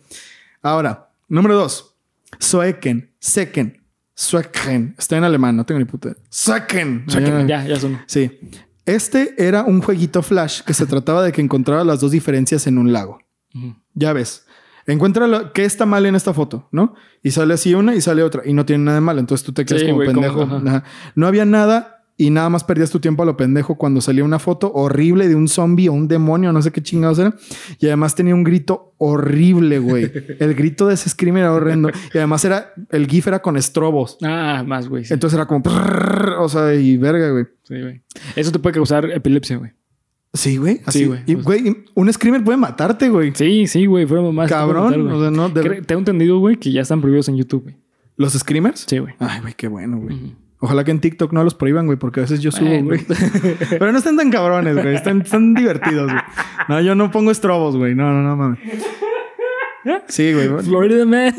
Ahora, 0.63 1.09
número 1.27 1.55
dos. 1.55 1.95
Soeken, 2.39 3.11
Seken, 3.19 3.81
Sueken. 4.19 4.95
Está 4.97 5.15
en 5.15 5.23
alemán, 5.23 5.55
no 5.55 5.65
tengo 5.65 5.79
ni 5.79 5.85
puta. 5.85 6.13
Sueken. 6.29 7.05
Ya, 7.47 7.65
ya, 7.65 7.79
sonó. 7.79 8.01
Sí. 8.05 8.37
Este 8.85 9.33
era 9.37 9.63
un 9.63 9.81
jueguito 9.81 10.21
flash 10.21 10.61
que 10.63 10.73
se 10.73 10.85
trataba 10.85 11.23
de 11.23 11.31
que 11.31 11.39
encontraba 11.39 11.85
las 11.85 12.01
dos 12.01 12.11
diferencias 12.11 12.67
en 12.67 12.77
un 12.77 12.91
lago. 12.91 13.19
Ya 13.93 14.11
ves. 14.11 14.45
Encuentra 14.87 15.25
lo 15.25 15.53
que 15.53 15.63
está 15.63 15.85
mal 15.85 16.05
en 16.05 16.15
esta 16.15 16.33
foto, 16.33 16.67
¿no? 16.73 16.95
Y 17.23 17.31
sale 17.31 17.53
así 17.53 17.73
una 17.75 17.95
y 17.95 18.01
sale 18.01 18.21
otra. 18.21 18.41
Y 18.45 18.51
no 18.51 18.65
tiene 18.65 18.83
nada 18.83 18.95
de 18.95 19.01
mal. 19.01 19.19
Entonces 19.19 19.45
tú 19.45 19.53
te 19.53 19.63
quedas 19.63 19.83
Sí, 19.83 19.87
como 19.89 19.99
pendejo. 19.99 20.41
ajá. 20.41 20.61
Ajá. 20.65 20.83
No 21.15 21.25
había 21.25 21.45
nada 21.45 21.98
y 22.19 22.29
nada 22.29 22.49
más 22.49 22.63
perdías 22.65 22.91
tu 22.91 22.99
tiempo 22.99 23.23
a 23.23 23.25
lo 23.25 23.37
pendejo 23.37 23.75
cuando 23.77 24.01
salía 24.01 24.23
una 24.25 24.37
foto 24.39 24.71
horrible 24.73 25.27
de 25.29 25.35
un 25.35 25.47
zombie 25.47 25.87
o 25.89 25.93
un 25.93 26.07
demonio, 26.09 26.51
no 26.51 26.61
sé 26.61 26.69
qué 26.71 26.83
chingados 26.83 27.17
era. 27.17 27.33
Y 27.79 27.85
además 27.87 28.13
tenía 28.13 28.35
un 28.35 28.43
grito 28.43 28.93
horrible, 28.97 29.79
güey. 29.79 30.11
El 30.39 30.53
grito 30.53 30.85
de 30.87 30.95
ese 30.95 31.09
screamer 31.09 31.43
era 31.43 31.53
horrendo. 31.53 31.89
Y 32.13 32.17
además 32.17 32.43
era, 32.43 32.73
el 32.91 33.07
GIF 33.07 33.27
era 33.27 33.41
con 33.41 33.55
estrobos. 33.57 34.17
Ah, 34.21 34.63
más, 34.67 34.89
güey. 34.89 35.05
Sí, 35.05 35.13
Entonces 35.13 35.37
era 35.37 35.47
como, 35.47 35.63
o 36.39 36.49
sea, 36.49 36.75
y 36.75 36.97
verga, 36.97 37.31
güey. 37.31 37.45
Sí, 37.63 37.81
güey. 37.81 38.01
Eso 38.35 38.51
te 38.51 38.59
puede 38.59 38.73
causar 38.75 39.09
epilepsia, 39.09 39.55
güey. 39.57 39.71
Sí, 40.33 40.57
güey. 40.57 40.81
Así, 40.85 40.99
Sí, 40.99 41.05
güey. 41.05 41.21
Y, 41.25 41.33
güey, 41.35 41.77
un 41.95 42.11
screamer 42.13 42.43
puede 42.43 42.57
matarte, 42.57 43.09
güey. 43.09 43.31
Sí, 43.33 43.65
sí, 43.65 43.85
güey. 43.85 44.05
Fueron 44.05 44.35
más. 44.35 44.49
Cabrón. 44.49 45.09
o 45.09 45.21
sea, 45.21 45.31
no, 45.31 45.49
de- 45.49 45.63
Cre- 45.63 45.85
Tengo 45.85 45.99
entendido, 45.99 46.37
güey, 46.39 46.57
que 46.57 46.71
ya 46.71 46.81
están 46.81 46.99
prohibidos 47.01 47.29
en 47.29 47.37
YouTube, 47.37 47.63
güey. 47.63 47.77
¿Los 48.17 48.33
screamers? 48.33 48.85
Sí, 48.87 48.97
güey. 48.99 49.13
Ay, 49.19 49.39
güey, 49.41 49.53
qué 49.55 49.67
bueno, 49.69 49.97
güey. 49.99 50.35
Ojalá 50.61 50.83
que 50.83 50.91
en 50.91 50.99
TikTok 50.99 51.31
no 51.31 51.43
los 51.43 51.55
prohíban, 51.55 51.85
güey, 51.85 51.97
porque 51.97 52.19
a 52.19 52.23
veces 52.23 52.41
yo 52.41 52.51
subo, 52.51 52.67
Bueno. 52.67 52.85
güey. 52.85 53.05
Pero 53.69 53.91
no 53.91 53.97
están 53.97 54.17
tan 54.17 54.29
cabrones, 54.29 54.75
güey. 54.75 54.93
Están, 54.95 55.21
están 55.21 55.53
divertidos, 55.53 56.11
güey. 56.11 56.21
No, 56.67 56.81
yo 56.81 56.95
no 56.95 57.11
pongo 57.11 57.31
estrobos, 57.31 57.77
güey. 57.77 57.95
No, 57.95 58.11
no, 58.11 58.21
no, 58.21 58.35
mames. 58.35 58.59
Sí, 60.07 60.33
güey. 60.33 60.49
Florida 60.63 61.05
Man. 61.05 61.33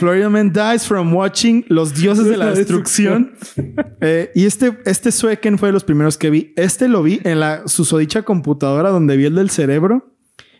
Florida 0.00 0.28
Man 0.28 0.52
dies 0.52 0.86
from 0.86 1.14
watching 1.14 1.64
Los 1.68 1.94
Dioses 1.94 2.26
de 2.26 2.36
la 2.36 2.50
Destrucción. 2.52 3.32
Eh, 4.00 4.30
y 4.34 4.44
este, 4.46 4.76
este 4.84 5.12
Sueken 5.12 5.56
fue 5.58 5.68
de 5.68 5.72
los 5.72 5.84
primeros 5.84 6.18
que 6.18 6.28
vi. 6.30 6.52
Este 6.56 6.88
lo 6.88 7.02
vi 7.02 7.20
en 7.24 7.38
la 7.40 7.66
susodicha 7.68 8.22
computadora 8.22 8.90
donde 8.90 9.16
vi 9.16 9.26
el 9.26 9.36
del 9.36 9.50
cerebro. 9.50 10.12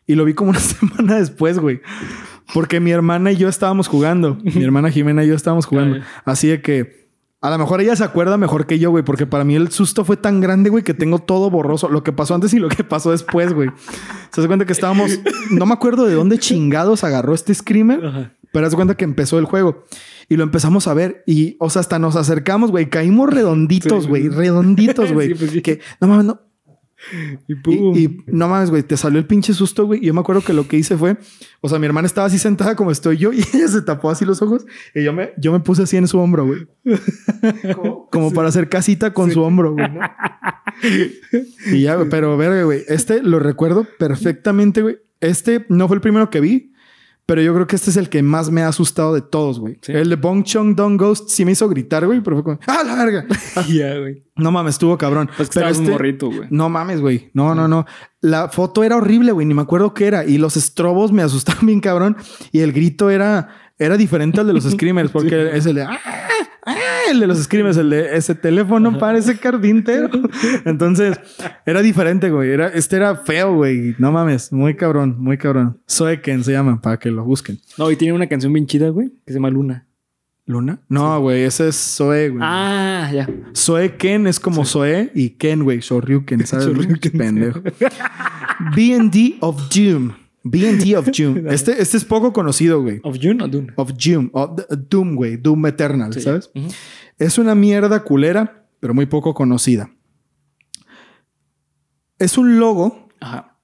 Y 0.06 0.14
lo 0.14 0.24
vi 0.24 0.34
como 0.34 0.50
una 0.50 0.60
semana 0.60 1.16
después, 1.16 1.58
güey. 1.58 1.80
Porque 2.54 2.78
mi 2.78 2.92
hermana 2.92 3.32
y 3.32 3.36
yo 3.36 3.48
estábamos 3.48 3.88
jugando. 3.88 4.38
Mi 4.42 4.62
hermana 4.62 4.90
Jimena 4.90 5.24
y 5.24 5.28
yo 5.28 5.34
estábamos 5.34 5.66
jugando. 5.66 5.98
Así 6.24 6.46
de 6.48 6.62
que 6.62 7.03
a 7.46 7.50
lo 7.50 7.58
mejor 7.58 7.80
ella 7.82 7.94
se 7.94 8.04
acuerda 8.04 8.36
mejor 8.38 8.66
que 8.66 8.78
yo, 8.78 8.90
güey. 8.90 9.04
Porque 9.04 9.26
para 9.26 9.44
mí 9.44 9.54
el 9.54 9.70
susto 9.70 10.04
fue 10.04 10.16
tan 10.16 10.40
grande, 10.40 10.70
güey, 10.70 10.82
que 10.82 10.94
tengo 10.94 11.18
todo 11.18 11.50
borroso. 11.50 11.88
Lo 11.90 12.02
que 12.02 12.10
pasó 12.12 12.34
antes 12.34 12.54
y 12.54 12.58
lo 12.58 12.68
que 12.70 12.84
pasó 12.84 13.10
después, 13.10 13.52
güey. 13.52 13.68
Se 14.32 14.40
hace 14.40 14.46
cuenta 14.48 14.64
que 14.64 14.72
estábamos... 14.72 15.10
No 15.50 15.66
me 15.66 15.74
acuerdo 15.74 16.06
de 16.06 16.14
dónde 16.14 16.38
chingados 16.38 17.04
agarró 17.04 17.34
este 17.34 17.54
screamer. 17.54 18.04
Ajá. 18.04 18.32
Pero 18.52 18.66
haz 18.66 18.72
de 18.72 18.76
cuenta 18.76 18.96
que 18.96 19.04
empezó 19.04 19.38
el 19.38 19.44
juego 19.46 19.84
y 20.28 20.36
lo 20.36 20.44
empezamos 20.44 20.86
a 20.86 20.94
ver 20.94 21.22
y, 21.26 21.56
o 21.58 21.68
sea, 21.70 21.80
hasta 21.80 21.98
nos 21.98 22.14
acercamos, 22.16 22.70
güey, 22.70 22.88
caímos 22.88 23.28
redonditos, 23.28 24.04
Sí. 24.04 24.08
güey, 24.08 24.28
redonditos, 24.28 25.12
güey. 25.12 25.28
Sí, 25.28 25.34
pues 25.34 25.50
sí. 25.50 25.60
Que 25.60 25.80
no 26.00 26.06
mames, 26.08 26.24
no. 26.24 26.40
Y 27.48 27.52
Y, 27.52 27.54
pum. 27.56 27.96
y 27.96 28.24
no 28.26 28.48
mames, 28.48 28.70
güey, 28.70 28.82
te 28.82 28.96
salió 28.96 29.18
el 29.18 29.26
pinche 29.26 29.52
susto, 29.52 29.86
güey. 29.86 30.00
Y 30.02 30.06
yo 30.06 30.14
me 30.14 30.20
acuerdo 30.20 30.42
que 30.42 30.52
lo 30.52 30.66
que 30.68 30.76
hice 30.76 30.96
fue, 30.96 31.16
o 31.60 31.68
sea, 31.68 31.78
mi 31.78 31.86
hermana 31.86 32.06
estaba 32.06 32.26
así 32.26 32.38
sentada 32.38 32.76
como 32.76 32.90
estoy 32.90 33.16
yo 33.16 33.32
y 33.34 33.38
ella 33.52 33.68
se 33.68 33.82
tapó 33.82 34.10
así 34.10 34.24
los 34.24 34.40
ojos 34.42 34.66
y 34.94 35.02
yo 35.04 35.12
me, 35.12 35.32
yo 35.38 35.52
me 35.52 35.60
puse 35.60 35.82
así 35.82 35.96
en 35.96 36.08
su 36.08 36.18
hombro, 36.18 36.46
güey. 36.46 36.66
Como, 37.74 38.08
como 38.10 38.30
para 38.32 38.48
hacer 38.48 38.68
casita 38.68 39.12
con 39.12 39.30
su 39.30 39.42
hombro, 39.42 39.72
güey. 39.72 39.86
¿no? 39.90 40.00
Y 41.72 41.82
ya, 41.82 41.98
pero 42.10 42.36
verga, 42.36 42.62
güey. 42.64 42.82
Este 42.88 43.22
lo 43.22 43.38
recuerdo 43.38 43.86
perfectamente, 43.98 44.82
güey. 44.82 44.98
Este 45.20 45.64
no 45.68 45.88
fue 45.88 45.96
el 45.96 46.00
primero 46.00 46.28
que 46.30 46.40
vi, 46.40 46.72
pero 47.26 47.40
yo 47.40 47.54
creo 47.54 47.66
que 47.66 47.76
este 47.76 47.90
es 47.90 47.96
el 47.96 48.10
que 48.10 48.22
más 48.22 48.50
me 48.50 48.62
ha 48.62 48.68
asustado 48.68 49.14
de 49.14 49.22
todos, 49.22 49.58
güey. 49.58 49.78
Sí. 49.80 49.92
El 49.92 50.10
de 50.10 50.16
Bong 50.16 50.44
Chong 50.44 50.74
Dong 50.74 51.00
Ghost 51.00 51.30
sí 51.30 51.44
me 51.44 51.52
hizo 51.52 51.68
gritar, 51.68 52.04
güey, 52.04 52.20
pero 52.20 52.36
fue 52.36 52.44
como, 52.44 52.58
¡ah, 52.66 52.82
la 52.84 52.94
verga! 52.96 53.26
Güey. 53.64 54.24
No 54.36 54.50
mames, 54.50 54.74
estuvo 54.74 54.98
cabrón. 54.98 55.30
Pues 55.36 55.48
que 55.48 55.60
pero 55.60 55.66
un 55.66 55.72
este, 55.72 55.90
morrito, 55.90 56.26
güey. 56.26 56.48
no 56.50 56.68
mames, 56.68 57.00
güey. 57.00 57.30
No, 57.34 57.54
no, 57.54 57.68
no. 57.68 57.86
La 58.20 58.48
foto 58.48 58.82
era 58.82 58.96
horrible, 58.96 59.32
güey. 59.32 59.46
Ni 59.46 59.54
me 59.54 59.62
acuerdo 59.62 59.94
qué 59.94 60.06
era. 60.06 60.24
Y 60.24 60.38
los 60.38 60.56
estrobos 60.56 61.12
me 61.12 61.22
asustaban 61.22 61.66
bien, 61.66 61.80
cabrón. 61.80 62.16
Y 62.50 62.60
el 62.60 62.72
grito 62.72 63.10
era, 63.10 63.63
era 63.78 63.96
diferente 63.96 64.40
al 64.40 64.46
de 64.46 64.52
los 64.52 64.64
screamers, 64.70 65.10
porque 65.10 65.50
es 65.56 65.66
el 65.66 65.76
de. 65.76 65.82
"Ah, 65.82 65.98
ah", 66.66 66.74
el 67.10 67.20
de 67.20 67.26
los 67.26 67.42
screamers, 67.42 67.76
el 67.76 67.90
de 67.90 68.16
ese 68.16 68.34
teléfono 68.34 68.98
parece 68.98 69.36
carpintero. 69.38 70.08
Entonces, 70.64 71.18
era 71.66 71.82
diferente, 71.82 72.30
güey. 72.30 72.50
Era, 72.50 72.68
este 72.68 72.96
era 72.96 73.16
feo, 73.16 73.54
güey. 73.54 73.94
No 73.98 74.10
mames. 74.12 74.52
Muy 74.52 74.74
cabrón, 74.76 75.16
muy 75.18 75.36
cabrón. 75.38 75.80
Soeken 75.86 76.42
se 76.44 76.52
llama, 76.52 76.80
para 76.80 76.98
que 76.98 77.10
lo 77.10 77.24
busquen. 77.24 77.58
No, 77.78 77.90
y 77.90 77.96
tiene 77.96 78.14
una 78.14 78.26
canción 78.26 78.52
bien 78.52 78.66
chida, 78.66 78.88
güey, 78.88 79.10
que 79.26 79.32
se 79.32 79.34
llama 79.34 79.50
Luna. 79.50 79.86
¿Luna? 80.46 80.78
No, 80.90 81.20
güey. 81.20 81.42
Ese 81.44 81.68
es 81.68 81.76
Zoe, 81.76 82.28
güey. 82.28 82.42
Ah, 82.42 83.10
ya. 83.12 83.26
Zoe 83.56 83.96
Ken 83.96 84.26
es 84.26 84.38
como 84.38 84.66
Zoe 84.66 85.10
y 85.14 85.30
Ken, 85.30 85.62
güey. 85.64 85.80
Shoryuken, 85.80 86.46
¿sabes? 86.46 86.66
Shoryuken, 86.66 87.12
sí. 87.12 87.18
Pendejo. 87.18 87.62
B&D 88.76 89.36
of 89.40 89.56
Doom. 89.74 90.12
B&D 90.44 90.96
of 90.96 91.08
Doom. 91.10 91.46
Este, 91.50 91.80
este 91.82 91.96
es 91.96 92.04
poco 92.04 92.32
conocido, 92.32 92.80
güey. 92.82 93.00
¿Of 93.02 93.16
June 93.20 93.42
o 93.42 93.48
Dune? 93.48 93.72
Of 93.76 93.92
Doom. 93.94 94.30
o 94.32 94.46
D- 94.54 94.66
Doom, 94.90 95.14
güey. 95.16 95.36
Doom 95.38 95.66
Eternal, 95.66 96.12
Sí. 96.12 96.20
¿sabes? 96.20 96.50
Es 97.18 97.38
una 97.38 97.54
mierda 97.54 98.04
culera, 98.04 98.66
pero 98.80 98.92
muy 98.94 99.06
poco 99.06 99.34
conocida. 99.34 99.90
Es 102.18 102.38
un 102.38 102.58
logo 102.58 103.08
Ajá. 103.20 103.56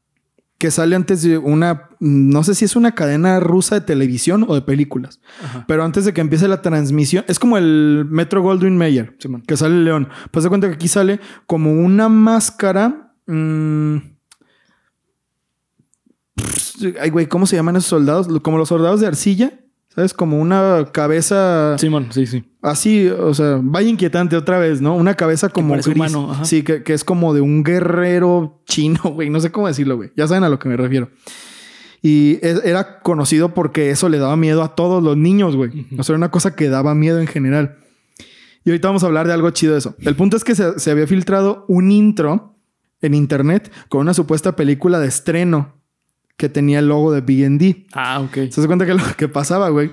que 0.59 0.71
sale 0.71 0.97
antes 0.97 1.23
de 1.23 1.39
una... 1.39 1.89
No 2.01 2.43
sé 2.45 2.55
si 2.55 2.65
es 2.65 2.77
una 2.77 2.95
cadena 2.95 3.41
rusa 3.41 3.75
de 3.77 3.81
televisión 3.83 4.45
o 4.49 4.55
de 4.55 4.63
películas. 4.63 5.21
Ajá. 5.45 5.65
Pero 5.69 5.85
antes 5.85 6.05
de 6.05 6.13
que 6.15 6.21
empiece 6.21 6.49
la 6.49 6.63
transmisión... 6.63 7.25
Es 7.29 7.39
como 7.39 7.59
el 7.59 8.07
Metro 8.09 8.43
Goldwyn 8.43 8.77
Mayer. 8.77 9.17
Que 9.47 9.57
sale 9.57 9.75
el 9.77 9.85
león. 9.85 10.09
Pues 10.31 10.43
de 10.43 10.49
cuenta 10.49 10.69
que 10.69 10.75
aquí 10.75 10.89
sale 10.89 11.21
como 11.47 11.73
una 11.73 12.09
máscara. 12.09 13.15
mm, 13.27 13.97
Ay, 17.01 17.11
güey, 17.11 17.27
¿cómo 17.27 17.47
se 17.47 17.57
llaman 17.57 17.77
esos 17.77 17.89
soldados? 17.89 18.29
Como 18.43 18.59
los 18.59 18.69
soldados 18.69 19.01
de 19.01 19.07
arcilla. 19.07 19.53
¿Sabes? 19.93 20.15
Como 20.15 20.39
una 20.39 20.87
cabeza 20.93 21.77
Simón, 21.77 22.11
sí, 22.13 22.25
sí. 22.25 22.45
así, 22.63 23.09
o 23.09 23.35
sea, 23.35 23.59
vaya 23.61 23.89
inquietante 23.89 24.37
otra 24.37 24.61
vez, 24.61 24.81
¿no? 24.81 24.95
Una 24.95 25.15
cabeza 25.15 25.49
como 25.49 25.71
parece 25.71 25.91
gris. 25.91 25.97
humano, 26.15 26.31
ajá. 26.31 26.45
Sí, 26.45 26.63
que, 26.63 26.85
que 26.85 26.95
es 26.95 27.03
como 27.03 27.35
de 27.35 27.41
un 27.41 27.65
guerrero 27.65 28.63
chino, 28.67 29.01
güey. 29.15 29.31
No 29.31 29.41
sé 29.41 29.51
cómo 29.51 29.67
decirlo, 29.67 29.97
güey. 29.97 30.13
Ya 30.17 30.29
saben 30.29 30.45
a 30.45 30.49
lo 30.49 30.61
que 30.61 30.69
me 30.69 30.77
refiero. 30.77 31.11
Y 32.03 32.39
es- 32.41 32.65
era 32.65 33.01
conocido 33.01 33.53
porque 33.53 33.91
eso 33.91 34.09
le 34.09 34.19
daba 34.19 34.37
miedo 34.37 34.63
a 34.63 34.77
todos 34.77 35.03
los 35.03 35.17
niños, 35.17 35.57
güey. 35.57 35.89
O 35.99 36.05
sea, 36.05 36.13
era 36.13 36.19
una 36.19 36.31
cosa 36.31 36.55
que 36.55 36.69
daba 36.69 36.95
miedo 36.95 37.19
en 37.21 37.27
general. 37.27 37.79
Y 38.65 38.71
ahorita 38.71 38.87
vamos 38.87 39.03
a 39.03 39.07
hablar 39.07 39.27
de 39.27 39.33
algo 39.33 39.51
chido 39.51 39.73
de 39.73 39.81
eso. 39.81 39.97
El 39.99 40.15
punto 40.15 40.37
es 40.37 40.45
que 40.45 40.55
se, 40.55 40.79
se 40.79 40.91
había 40.93 41.09
filtrado 41.09 41.65
un 41.67 41.91
intro 41.91 42.55
en 43.03 43.15
internet 43.15 43.73
con 43.89 44.03
una 44.03 44.15
supuesta 44.15 44.55
película 44.55 45.01
de 45.01 45.09
estreno 45.09 45.80
que 46.41 46.49
tenía 46.49 46.79
el 46.79 46.89
logo 46.89 47.13
de 47.13 47.21
B&D. 47.21 47.85
Ah, 47.93 48.19
ok. 48.21 48.51
¿Se 48.51 48.67
cuenta 48.67 48.87
que 48.87 48.95
lo 48.95 49.03
que 49.19 49.29
pasaba, 49.29 49.69
güey? 49.69 49.91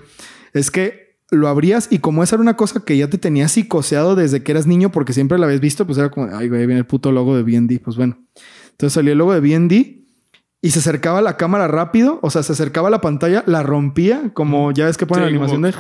Es 0.54 0.72
que 0.72 1.18
lo 1.30 1.50
abrías 1.50 1.90
y 1.92 2.00
como 2.00 2.24
esa 2.24 2.38
era 2.38 2.42
una 2.42 2.56
cosa 2.56 2.86
que 2.86 2.96
ya 2.96 3.10
te 3.10 3.18
tenía 3.18 3.50
psicoseado 3.50 4.16
desde 4.16 4.44
que 4.44 4.54
eras 4.54 4.66
niño 4.66 4.90
porque 4.90 5.12
siempre 5.12 5.38
la 5.38 5.46
habías 5.46 5.60
visto, 5.60 5.86
pues 5.86 5.98
era 5.98 6.10
como, 6.10 6.34
ay, 6.34 6.48
güey, 6.48 6.66
viene 6.66 6.80
el 6.80 6.86
puto 6.86 7.12
logo 7.12 7.36
de 7.36 7.44
B&D. 7.44 7.82
Pues 7.82 7.98
bueno. 7.98 8.18
Entonces 8.72 8.94
salió 8.94 9.12
el 9.12 9.18
logo 9.18 9.34
de 9.34 9.42
B&D 9.42 10.07
y 10.68 10.72
se 10.72 10.80
acercaba 10.80 11.20
a 11.20 11.22
la 11.22 11.38
cámara 11.38 11.68
rápido, 11.70 12.20
o 12.22 12.30
sea, 12.30 12.44
se 12.44 12.52
acercaba 12.52 12.90
a 12.90 12.92
la 12.92 13.00
pantalla, 13.00 13.42
la 13.48 13.64
rompía, 13.64 14.32
como 14.34 14.72
ya 14.74 14.86
ves 14.86 14.98
que 14.98 15.06
ponen 15.06 15.24
Sí, 15.24 15.26
la 15.26 15.30
animación 15.30 15.62
de... 15.62 15.74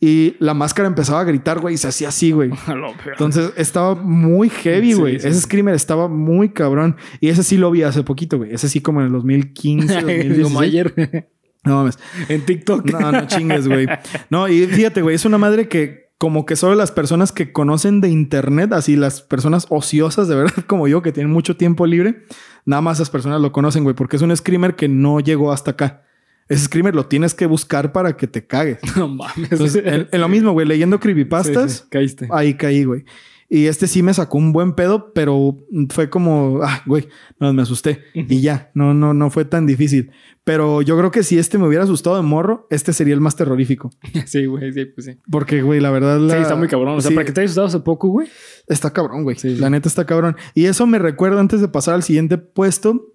Y 0.00 0.36
la 0.40 0.52
máscara 0.52 0.86
empezaba 0.88 1.20
a 1.20 1.24
gritar, 1.24 1.60
güey, 1.60 1.76
y 1.76 1.78
se 1.78 1.88
hacía 1.88 2.08
así, 2.08 2.32
güey. 2.32 2.50
Entonces 3.12 3.52
estaba 3.56 3.94
muy 3.94 4.50
heavy, 4.50 4.92
Sí, 4.92 4.98
güey. 4.98 5.18
sí. 5.20 5.26
Ese 5.28 5.40
screamer 5.40 5.74
estaba 5.74 6.08
muy 6.08 6.50
cabrón. 6.50 6.96
Y 7.20 7.30
ese 7.30 7.42
sí 7.42 7.56
lo 7.56 7.70
vi 7.70 7.82
hace 7.82 8.02
poquito, 8.02 8.36
güey. 8.36 8.52
Ese 8.52 8.68
sí 8.68 8.80
como 8.80 9.00
en 9.00 9.06
el 9.06 9.12
2015, 9.14 9.94
2016. 9.94 10.42
Como 10.42 10.60
ayer. 10.60 11.28
No 11.64 11.76
mames. 11.76 11.98
En 12.28 12.44
TikTok. 12.44 12.84
No, 12.92 13.10
no 13.12 13.26
chingues, 13.26 13.66
güey. 13.66 13.86
No, 14.30 14.48
y 14.48 14.66
fíjate, 14.66 15.00
güey, 15.02 15.14
es 15.16 15.24
una 15.24 15.38
madre 15.38 15.66
que 15.68 16.05
como 16.18 16.46
que 16.46 16.56
solo 16.56 16.74
las 16.74 16.92
personas 16.92 17.30
que 17.32 17.52
conocen 17.52 18.00
de 18.00 18.08
internet, 18.08 18.72
así 18.72 18.96
las 18.96 19.20
personas 19.20 19.66
ociosas 19.68 20.28
de 20.28 20.34
verdad 20.36 20.64
como 20.66 20.88
yo, 20.88 21.02
que 21.02 21.12
tienen 21.12 21.32
mucho 21.32 21.56
tiempo 21.56 21.86
libre, 21.86 22.24
nada 22.64 22.82
más 22.82 22.98
esas 22.98 23.10
personas 23.10 23.40
lo 23.40 23.52
conocen, 23.52 23.84
güey, 23.84 23.94
porque 23.94 24.16
es 24.16 24.22
un 24.22 24.34
screamer 24.36 24.76
que 24.76 24.88
no 24.88 25.20
llegó 25.20 25.52
hasta 25.52 25.72
acá. 25.72 26.02
Ese 26.48 26.64
screamer 26.66 26.94
lo 26.94 27.06
tienes 27.06 27.34
que 27.34 27.46
buscar 27.46 27.90
para 27.92 28.16
que 28.16 28.26
te 28.28 28.46
cagues. 28.46 28.78
No 28.96 29.08
mames. 29.08 29.50
Entonces, 29.52 29.82
en, 29.84 30.08
en 30.10 30.20
lo 30.20 30.28
mismo, 30.28 30.52
güey, 30.52 30.66
leyendo 30.66 30.96
Sí, 30.96 31.02
creepypastas, 31.02 31.72
sí, 31.72 31.82
caíste. 31.90 32.28
ahí 32.30 32.54
caí, 32.54 32.84
güey. 32.84 33.04
Y 33.48 33.66
este 33.66 33.86
sí 33.86 34.02
me 34.02 34.12
sacó 34.12 34.38
un 34.38 34.52
buen 34.52 34.72
pedo, 34.74 35.12
pero 35.12 35.56
fue 35.90 36.10
como, 36.10 36.60
ah, 36.62 36.82
güey, 36.84 37.08
no, 37.38 37.52
me 37.52 37.62
asusté. 37.62 38.02
Y 38.12 38.40
ya, 38.40 38.70
no, 38.74 38.92
no, 38.92 39.14
no 39.14 39.30
fue 39.30 39.44
tan 39.44 39.66
difícil. 39.66 40.10
Pero 40.42 40.82
yo 40.82 40.98
creo 40.98 41.10
que 41.12 41.22
si 41.22 41.38
este 41.38 41.56
me 41.56 41.66
hubiera 41.66 41.84
asustado 41.84 42.16
de 42.16 42.22
morro, 42.22 42.66
este 42.70 42.92
sería 42.92 43.14
el 43.14 43.20
más 43.20 43.36
terrorífico. 43.36 43.90
Sí, 44.26 44.46
güey, 44.46 44.72
sí, 44.72 44.86
pues 44.86 45.06
sí. 45.06 45.18
Porque, 45.30 45.62
güey, 45.62 45.80
la 45.80 45.90
verdad... 45.90 46.18
La... 46.18 46.34
Sí, 46.34 46.42
está 46.42 46.56
muy 46.56 46.66
cabrón. 46.66 46.96
O 46.96 47.00
sea, 47.00 47.10
Sí, 47.10 47.14
para 47.14 47.24
que 47.24 47.32
te 47.32 47.40
hayas 47.40 47.50
asustado 47.50 47.68
hace 47.68 47.80
poco, 47.80 48.08
güey. 48.08 48.28
Está 48.66 48.92
cabrón, 48.92 49.22
güey. 49.22 49.36
Sí, 49.36 49.54
sí. 49.54 49.60
La 49.60 49.70
neta 49.70 49.88
está 49.88 50.04
cabrón. 50.04 50.36
Y 50.54 50.64
eso 50.64 50.86
me 50.86 50.98
recuerda, 50.98 51.38
antes 51.38 51.60
de 51.60 51.68
pasar 51.68 51.94
al 51.94 52.02
siguiente 52.02 52.38
puesto, 52.38 53.14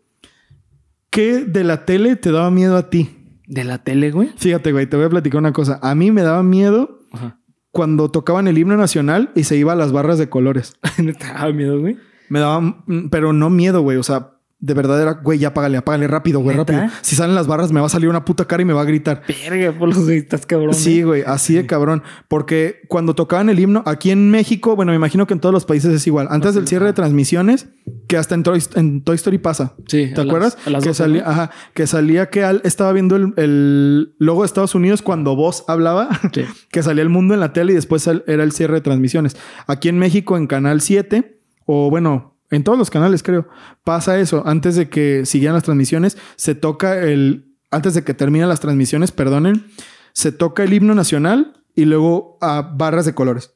¿qué 1.10 1.44
de 1.44 1.66
la 1.66 1.86
tele 1.86 2.16
te 2.16 2.32
daba 2.32 2.52
miedo 2.52 2.78
a 2.78 2.90
ti? 2.90 3.10
De 3.48 3.66
la 3.66 3.84
tele, 3.84 4.12
güey. 4.12 4.30
Fíjate, 4.38 4.72
güey, 4.72 4.88
te 4.88 4.96
voy 4.96 5.06
a 5.08 5.10
platicar 5.10 5.40
una 5.40 5.52
cosa. 5.52 5.80
A 5.82 5.94
mí 5.94 6.12
me 6.12 6.22
daba 6.22 6.42
miedo 6.42 7.02
Ajá. 7.12 7.41
Cuando 7.72 8.10
tocaban 8.10 8.48
el 8.48 8.58
himno 8.58 8.78
nacional 8.78 9.32
y 9.36 9.46
se 9.46 9.58
iba 9.58 9.74
a 9.74 9.78
las 9.78 9.92
barras 9.92 10.18
de 10.18 10.30
colores. 10.30 10.76
¿Te 10.96 11.28
daba 11.28 11.52
miedo, 11.52 11.80
güey? 11.80 11.98
Me 12.30 12.40
daba, 12.40 12.84
pero 13.10 13.34
no 13.34 13.50
miedo, 13.50 13.82
güey. 13.82 13.98
O 13.98 14.04
sea, 14.04 14.32
de 14.64 14.74
verdad 14.76 15.02
era, 15.02 15.14
güey, 15.14 15.40
ya 15.40 15.48
apágale, 15.50 15.76
apágale 15.78 16.08
rápido, 16.08 16.40
güey, 16.40 16.56
rápido. 16.56 16.84
Si 17.02 17.16
salen 17.16 17.34
las 17.36 17.48
barras, 17.48 17.72
me 17.72 17.80
va 17.80 17.88
a 17.88 17.90
salir 17.90 18.08
una 18.10 18.24
puta 18.24 18.46
cara 18.46 18.62
y 18.62 18.66
me 18.66 18.74
va 18.74 18.82
a 18.82 18.86
gritar. 18.86 19.24
Verga, 19.28 19.72
por 19.78 19.90
los 19.90 20.08
estás 20.08 20.46
cabrón. 20.46 20.76
Sí, 20.76 21.02
güey, 21.02 21.24
así 21.26 21.56
de 21.56 21.66
cabrón. 21.66 22.04
Porque 22.28 22.82
cuando 22.88 23.16
tocaban 23.16 23.50
el 23.50 23.60
himno, 23.60 23.82
aquí 23.88 24.12
en 24.12 24.30
México, 24.30 24.76
bueno, 24.76 24.92
me 24.92 24.96
imagino 24.98 25.26
que 25.26 25.34
en 25.34 25.40
todos 25.40 25.52
los 25.52 25.66
países 25.66 25.92
es 25.94 26.06
igual. 26.06 26.28
Antes 26.30 26.54
del 26.54 26.68
cierre 26.68 26.86
de 26.86 26.94
transmisiones, 26.94 27.70
que 28.08 28.18
hasta 28.18 28.36
en 28.36 28.44
Toy, 28.44 28.62
en 28.76 29.02
Toy 29.04 29.16
Story 29.16 29.40
pasa. 29.40 29.74
Sí, 29.88 30.12
¿Te 30.14 30.18
las- 30.18 30.26
acuerdas? 30.28 30.58
a 30.66 30.70
las 30.70 30.84
que, 30.84 30.90
12, 30.90 30.98
salía, 31.04 31.24
ajá, 31.28 31.50
que 31.74 31.88
salía 31.88 32.30
que 32.30 32.44
Al 32.44 32.62
estaba 32.64 32.94
viendo 32.94 33.16
el, 33.16 33.34
el 33.38 34.14
logo 34.20 34.42
de 34.44 34.46
Estados 34.46 34.76
Unidos 34.76 35.02
cuando 35.02 35.36
vos 35.36 35.64
hablaba, 35.68 36.10
Sí. 36.34 36.44
que 36.72 36.84
salía 36.84 37.02
el 37.02 37.10
mundo 37.10 37.34
en 37.34 37.40
la 37.40 37.52
tele 37.52 37.72
y 37.72 37.76
después 37.76 38.06
era 38.08 38.44
el 38.44 38.52
cierre 38.52 38.76
de 38.76 38.82
transmisiones. 38.82 39.38
Aquí 39.66 39.90
en 39.90 39.98
México, 39.98 40.38
en 40.38 40.46
Canal 40.46 40.82
7, 40.82 41.40
o 41.66 41.90
bueno, 41.90 42.31
en 42.52 42.64
todos 42.64 42.78
los 42.78 42.90
canales 42.92 43.24
creo, 43.24 43.48
pasa 43.84 44.20
eso. 44.20 44.44
Antes 44.46 44.76
de 44.76 44.90
que 44.90 45.26
siguieran 45.26 45.56
las 45.56 45.64
transmisiones, 45.64 46.18
se 46.36 46.54
toca 46.54 47.02
el... 47.02 47.48
Antes 47.72 47.94
de 47.94 48.04
que 48.04 48.14
terminen 48.14 48.50
las 48.50 48.60
transmisiones, 48.60 49.12
perdonen, 49.12 49.66
se 50.14 50.32
toca 50.32 50.64
el 50.64 50.74
himno 50.74 50.94
nacional 50.94 51.64
y 51.74 51.86
luego 51.86 52.38
a 52.42 52.62
barras 52.62 53.06
de 53.06 53.14
colores. 53.14 53.54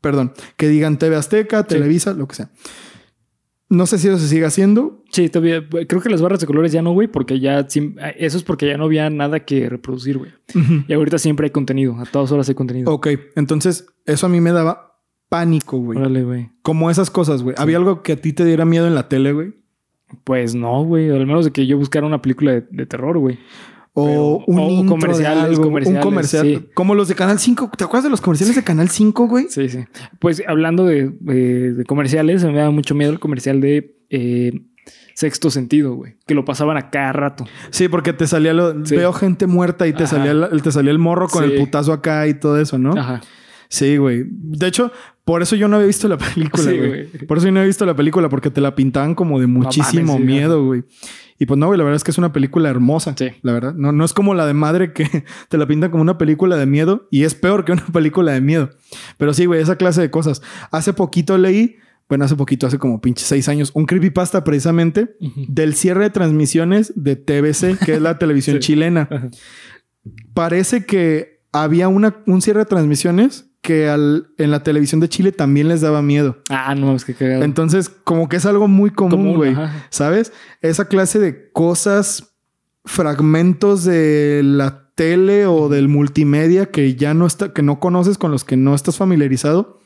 Perdón, 0.00 0.32
que 0.56 0.68
digan 0.68 0.98
TV 0.98 1.16
Azteca, 1.16 1.64
Televisa, 1.64 2.14
lo 2.14 2.28
que 2.28 2.36
sea. 2.36 2.50
No 3.68 3.86
sé 3.86 3.98
si 3.98 4.06
eso 4.08 4.18
se 4.18 4.28
sigue 4.28 4.46
haciendo. 4.46 5.02
Sí, 5.10 5.28
todavía. 5.28 5.68
Creo 5.68 6.00
que 6.00 6.08
las 6.08 6.22
barras 6.22 6.40
de 6.40 6.46
colores 6.46 6.72
ya 6.72 6.80
no, 6.80 6.92
güey, 6.92 7.08
porque 7.08 7.40
ya. 7.40 7.66
Eso 8.16 8.38
es 8.38 8.42
porque 8.44 8.66
ya 8.68 8.78
no 8.78 8.84
había 8.84 9.10
nada 9.10 9.40
que 9.40 9.68
reproducir, 9.68 10.16
güey. 10.16 10.30
Y 10.86 10.92
ahorita 10.92 11.18
siempre 11.18 11.46
hay 11.46 11.50
contenido. 11.50 11.98
A 11.98 12.06
todas 12.06 12.30
horas 12.32 12.48
hay 12.48 12.54
contenido. 12.54 12.90
Ok, 12.90 13.08
entonces 13.34 13.86
eso 14.06 14.26
a 14.26 14.28
mí 14.28 14.40
me 14.40 14.52
daba 14.52 14.87
pánico, 15.28 15.78
güey. 15.78 15.98
Órale, 15.98 16.22
güey. 16.24 16.50
Como 16.62 16.90
esas 16.90 17.10
cosas, 17.10 17.42
güey. 17.42 17.54
¿Había 17.58 17.76
algo 17.76 18.02
que 18.02 18.12
a 18.12 18.16
ti 18.16 18.32
te 18.32 18.44
diera 18.44 18.64
miedo 18.64 18.86
en 18.86 18.94
la 18.94 19.08
tele, 19.08 19.32
güey? 19.32 19.54
Pues 20.24 20.54
no, 20.54 20.84
güey. 20.84 21.10
Al 21.10 21.26
menos 21.26 21.44
de 21.44 21.50
que 21.52 21.66
yo 21.66 21.76
buscara 21.78 22.06
una 22.06 22.22
película 22.22 22.52
de, 22.52 22.64
de 22.70 22.86
terror, 22.86 23.18
güey. 23.18 23.38
O 23.92 24.06
Pero- 24.06 24.44
un 24.46 24.58
o 24.58 24.70
intro 24.70 24.82
de 24.96 25.00
comerciales, 25.02 25.44
algo, 25.44 25.62
comerciales, 25.64 26.04
un 26.04 26.10
comercial. 26.10 26.46
sí. 26.46 26.68
Como 26.74 26.94
los 26.94 27.08
de 27.08 27.14
Canal 27.14 27.38
5. 27.38 27.70
¿Te 27.76 27.84
acuerdas 27.84 28.04
de 28.04 28.10
los 28.10 28.20
comerciales 28.20 28.54
de 28.56 28.62
Canal 28.62 28.88
5, 28.88 29.26
güey? 29.28 29.46
Sí, 29.48 29.68
sí. 29.68 29.84
Pues 30.20 30.42
hablando 30.46 30.84
de, 30.86 31.10
de- 31.20 31.72
de 31.74 31.84
comerciales, 31.84 32.44
me 32.44 32.52
da 32.58 32.70
mucho 32.70 32.94
miedo 32.94 33.10
el 33.12 33.18
comercial 33.18 33.60
de 33.60 33.96
eh, 34.10 34.62
Sexto 35.14 35.50
Sentido, 35.50 35.94
güey. 35.94 36.14
Que 36.26 36.34
lo 36.34 36.44
pasaban 36.44 36.76
a 36.76 36.90
cada 36.90 37.12
rato. 37.12 37.44
Sí, 37.70 37.88
porque 37.88 38.12
te 38.12 38.26
salía 38.28 38.54
lo... 38.54 38.86
Sí. 38.86 38.94
Veo 38.96 39.12
gente 39.12 39.46
muerta 39.48 39.86
y 39.88 39.92
te 39.92 40.04
Ajá. 40.04 40.16
salía, 40.16 40.32
la- 40.32 40.48
te 40.50 40.70
salía 40.72 40.92
el 40.92 40.98
morro 41.00 41.28
con 41.28 41.44
Sí. 41.44 41.50
el 41.52 41.58
putazo 41.58 41.92
acá 41.92 42.26
y 42.28 42.34
todo 42.34 42.58
eso, 42.60 42.78
¿no? 42.78 42.92
Ajá. 42.92 43.20
Sí, 43.68 43.96
güey. 43.98 44.24
De 44.30 44.66
hecho, 44.68 44.92
por 45.28 45.42
eso 45.42 45.56
yo 45.56 45.68
no 45.68 45.76
había 45.76 45.86
visto 45.88 46.08
la 46.08 46.16
película, 46.34 46.62
Sí, 46.70 46.76
güey. 46.78 46.88
güey. 46.88 47.26
Por 47.26 47.36
eso 47.36 47.46
yo 47.48 47.52
no 47.52 47.60
había 47.60 47.66
visto 47.66 47.84
la 47.84 47.94
película, 47.94 48.30
porque 48.30 48.50
te 48.50 48.62
la 48.62 48.74
pintaban 48.74 49.14
como 49.14 49.38
de 49.38 49.46
muchísimo 49.46 50.14
mames, 50.14 50.26
sí, 50.26 50.32
miedo, 50.32 50.64
güey. 50.64 50.84
Y 51.38 51.44
pues 51.44 51.58
no, 51.58 51.66
güey, 51.66 51.76
la 51.76 51.84
verdad 51.84 51.96
es 51.96 52.02
que 52.04 52.10
es 52.12 52.16
una 52.18 52.32
película 52.32 52.70
hermosa. 52.70 53.14
Sí. 53.16 53.28
La 53.42 53.52
verdad. 53.52 53.74
No, 53.74 53.92
no 53.92 54.06
es 54.06 54.14
como 54.14 54.32
la 54.34 54.46
de 54.46 54.54
madre 54.54 54.94
que 54.94 55.06
te 55.50 55.58
la 55.58 55.66
pintan 55.66 55.90
como 55.90 56.00
una 56.02 56.16
película 56.16 56.56
de 56.56 56.64
miedo 56.64 57.06
y 57.10 57.24
es 57.24 57.34
peor 57.34 57.66
que 57.66 57.72
una 57.72 57.84
película 57.92 58.32
de 58.32 58.40
miedo. 58.40 58.70
Pero 59.18 59.34
sí, 59.34 59.44
güey, 59.44 59.60
esa 59.60 59.76
clase 59.76 60.00
de 60.00 60.10
cosas. 60.10 60.40
Hace 60.70 60.94
poquito 60.94 61.36
leí, 61.36 61.76
bueno, 62.08 62.24
hace 62.24 62.34
poquito, 62.34 62.66
hace 62.66 62.78
como 62.78 63.02
pinche 63.02 63.24
seis 63.26 63.50
años, 63.50 63.70
un 63.74 63.84
creepypasta 63.84 64.42
precisamente 64.44 65.14
del 65.46 65.74
cierre 65.74 66.04
de 66.04 66.10
transmisiones 66.10 66.90
de 66.96 67.16
TBC, 67.16 67.78
que 67.84 67.92
es 67.96 68.00
la 68.00 68.18
televisión 68.18 68.56
Sí. 68.56 68.60
chilena 68.60 69.08
Ajá. 69.10 69.28
parece 70.32 70.86
que 70.86 71.42
había 71.52 71.88
una, 71.88 72.22
un 72.26 72.40
cierre 72.42 72.60
de 72.60 72.66
transmisiones 72.66 73.47
que 73.68 73.86
al, 73.90 74.28
en 74.38 74.50
la 74.50 74.62
televisión 74.62 74.98
de 74.98 75.10
Chile 75.10 75.30
también 75.30 75.68
les 75.68 75.82
daba 75.82 76.00
miedo. 76.00 76.38
Ah, 76.48 76.74
no, 76.74 76.96
es 76.96 77.04
que 77.04 77.12
cagado. 77.12 77.44
Entonces, 77.44 77.90
como 77.90 78.26
que 78.30 78.36
es 78.36 78.46
algo 78.46 78.66
muy 78.66 78.88
común, 78.88 79.36
güey. 79.36 79.54
¿Sabes? 79.90 80.32
Esa 80.62 80.86
clase 80.86 81.18
de 81.18 81.52
cosas, 81.52 82.34
fragmentos 82.86 83.84
de 83.84 84.40
la 84.42 84.90
tele 84.94 85.44
o 85.44 85.68
del 85.68 85.88
multimedia 85.88 86.70
que 86.70 86.94
ya 86.94 87.12
no 87.12 87.26
está, 87.26 87.52
que 87.52 87.60
no 87.60 87.78
conoces, 87.78 88.16
con 88.16 88.30
los 88.30 88.42
que 88.42 88.56
no 88.56 88.74
estás 88.74 88.96
familiarizado. 88.96 89.80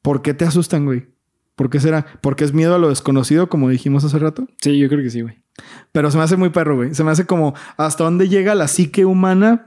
¿Por 0.00 0.22
qué 0.22 0.32
te 0.32 0.44
asustan, 0.44 0.84
güey? 0.84 1.08
¿Por 1.56 1.70
qué 1.70 1.80
será? 1.80 2.06
¿Porque 2.20 2.44
es 2.44 2.54
miedo 2.54 2.76
a 2.76 2.78
lo 2.78 2.88
desconocido, 2.88 3.48
como 3.48 3.68
dijimos 3.68 4.04
hace 4.04 4.20
rato? 4.20 4.46
Sí, 4.60 4.78
yo 4.78 4.88
creo 4.88 5.02
que 5.02 5.10
sí, 5.10 5.22
güey. 5.22 5.42
Pero 5.90 6.12
se 6.12 6.18
me 6.18 6.22
hace 6.22 6.36
muy 6.36 6.50
perro, 6.50 6.76
güey. 6.76 6.94
Se 6.94 7.02
me 7.02 7.10
hace 7.10 7.26
como 7.26 7.54
hasta 7.76 8.04
dónde 8.04 8.28
llega 8.28 8.54
la 8.54 8.68
psique 8.68 9.04
humana, 9.04 9.66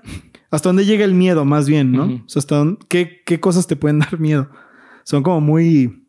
hasta 0.51 0.69
dónde 0.69 0.85
llega 0.85 1.03
el 1.05 1.13
miedo, 1.15 1.43
más 1.45 1.67
bien, 1.67 1.91
¿no? 1.91 2.03
O 2.25 2.29
sea, 2.29 2.39
hasta 2.41 2.57
dónde, 2.57 2.79
¿qué, 2.87 3.21
qué 3.25 3.39
cosas 3.39 3.65
te 3.67 3.75
pueden 3.75 3.99
dar 3.99 4.19
miedo. 4.19 4.49
Son 5.03 5.23
como 5.23 5.41
muy, 5.41 6.05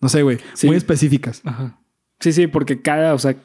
no 0.00 0.08
sé, 0.08 0.22
güey, 0.22 0.38
Sí. 0.54 0.66
muy 0.66 0.76
específicas. 0.76 1.40
Ajá. 1.44 1.78
Sí, 2.20 2.32
sí, 2.32 2.46
porque 2.46 2.82
cada, 2.82 3.14
o 3.14 3.18
sea, 3.18 3.36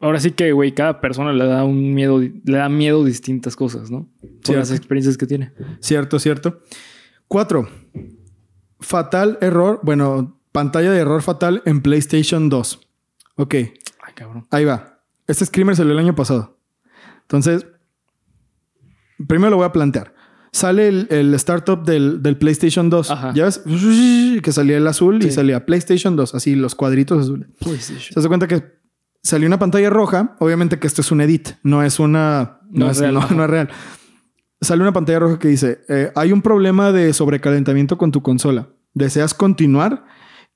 ahora 0.00 0.18
sí 0.20 0.30
que, 0.32 0.52
güey, 0.52 0.72
cada 0.74 1.00
persona 1.00 1.32
le 1.32 1.44
da 1.46 1.64
un 1.64 1.92
miedo, 1.94 2.18
le 2.20 2.56
da 2.56 2.68
miedo 2.68 3.04
distintas 3.04 3.54
cosas, 3.56 3.90
¿no? 3.90 4.08
Por 4.44 4.56
las 4.56 4.70
experiencias 4.70 5.16
que 5.16 5.26
tiene. 5.26 5.52
Cierto, 5.80 6.18
cierto. 6.18 6.60
Cuatro. 7.28 7.68
Fatal 8.80 9.38
error. 9.40 9.80
Bueno, 9.82 10.40
pantalla 10.52 10.90
de 10.90 10.98
error 10.98 11.22
fatal 11.22 11.62
en 11.64 11.80
PlayStation 11.80 12.48
2. 12.48 12.80
Ok, 13.36 13.54
Ay, 13.54 14.12
cabrón. 14.14 14.46
ahí 14.50 14.64
va. 14.64 15.00
Este 15.26 15.46
screamer 15.46 15.74
salió 15.76 15.92
el 15.92 15.98
año 15.98 16.14
pasado. 16.14 16.58
Entonces, 17.22 17.66
primero 19.26 19.50
lo 19.50 19.56
voy 19.58 19.66
a 19.66 19.72
plantear. 19.72 20.14
Sale 20.52 20.86
el, 20.86 21.08
el 21.10 21.34
startup 21.34 21.84
del, 21.84 22.22
del 22.22 22.36
PlayStation 22.36 22.88
2. 22.88 23.10
Ajá. 23.10 23.32
Ya 23.34 23.44
ves 23.46 23.62
que 24.42 24.52
salía 24.52 24.76
el 24.76 24.86
azul 24.86 25.24
y 25.24 25.30
salía 25.32 25.66
PlayStation 25.66 26.14
2, 26.14 26.34
así 26.34 26.54
los 26.54 26.74
cuadritos 26.74 27.20
azules. 27.22 27.48
PlayStation. 27.58 28.12
Se 28.12 28.20
hace 28.20 28.28
cuenta 28.28 28.46
que 28.46 28.62
salió 29.22 29.48
una 29.48 29.58
pantalla 29.58 29.90
roja. 29.90 30.36
Obviamente 30.38 30.78
que 30.78 30.86
esto 30.86 31.00
es 31.00 31.10
un 31.10 31.20
edit, 31.20 31.50
no 31.62 31.82
es 31.82 31.98
una. 31.98 32.60
No, 32.70 32.86
No 32.86 32.90
es, 32.92 32.98
real, 32.98 33.14
no 33.14 33.44
es 33.44 33.50
real. 33.50 33.68
Sale 34.60 34.82
una 34.82 34.92
pantalla 34.92 35.18
roja 35.18 35.38
que 35.40 35.48
dice: 35.48 35.80
eh, 35.88 36.12
Hay 36.14 36.30
un 36.30 36.40
problema 36.40 36.92
de 36.92 37.12
sobrecalentamiento 37.12 37.98
con 37.98 38.12
tu 38.12 38.22
consola. 38.22 38.68
¿Deseas 38.92 39.34
continuar? 39.34 40.04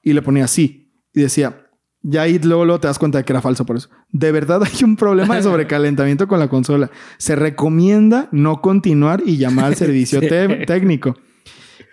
Y 0.01 0.13
le 0.13 0.23
ponía 0.23 0.47
sí. 0.47 0.93
Y 1.13 1.23
decía: 1.23 1.68
Ya 2.03 2.23
ahí 2.23 2.39
luego, 2.39 2.65
luego 2.65 2.81
te 2.81 2.87
das 2.87 2.99
cuenta 2.99 3.19
de 3.19 3.25
que 3.25 3.33
era 3.33 3.41
falso 3.43 3.67
por 3.67 3.77
eso. 3.77 3.89
De 4.13 4.31
verdad 4.33 4.63
hay 4.63 4.85
un 4.85 4.97
problema 4.97 5.35
de 5.37 5.43
sobrecalentamiento 5.43 6.29
con 6.29 6.39
la 6.39 6.49
consola. 6.49 6.91
Se 7.19 7.35
recomienda 7.37 8.29
no 8.31 8.61
continuar 8.61 9.23
y 9.27 9.37
llamar 9.37 9.67
al 9.67 9.75
servicio 9.77 10.21
Sí. 10.21 10.29
técnico. 10.67 11.17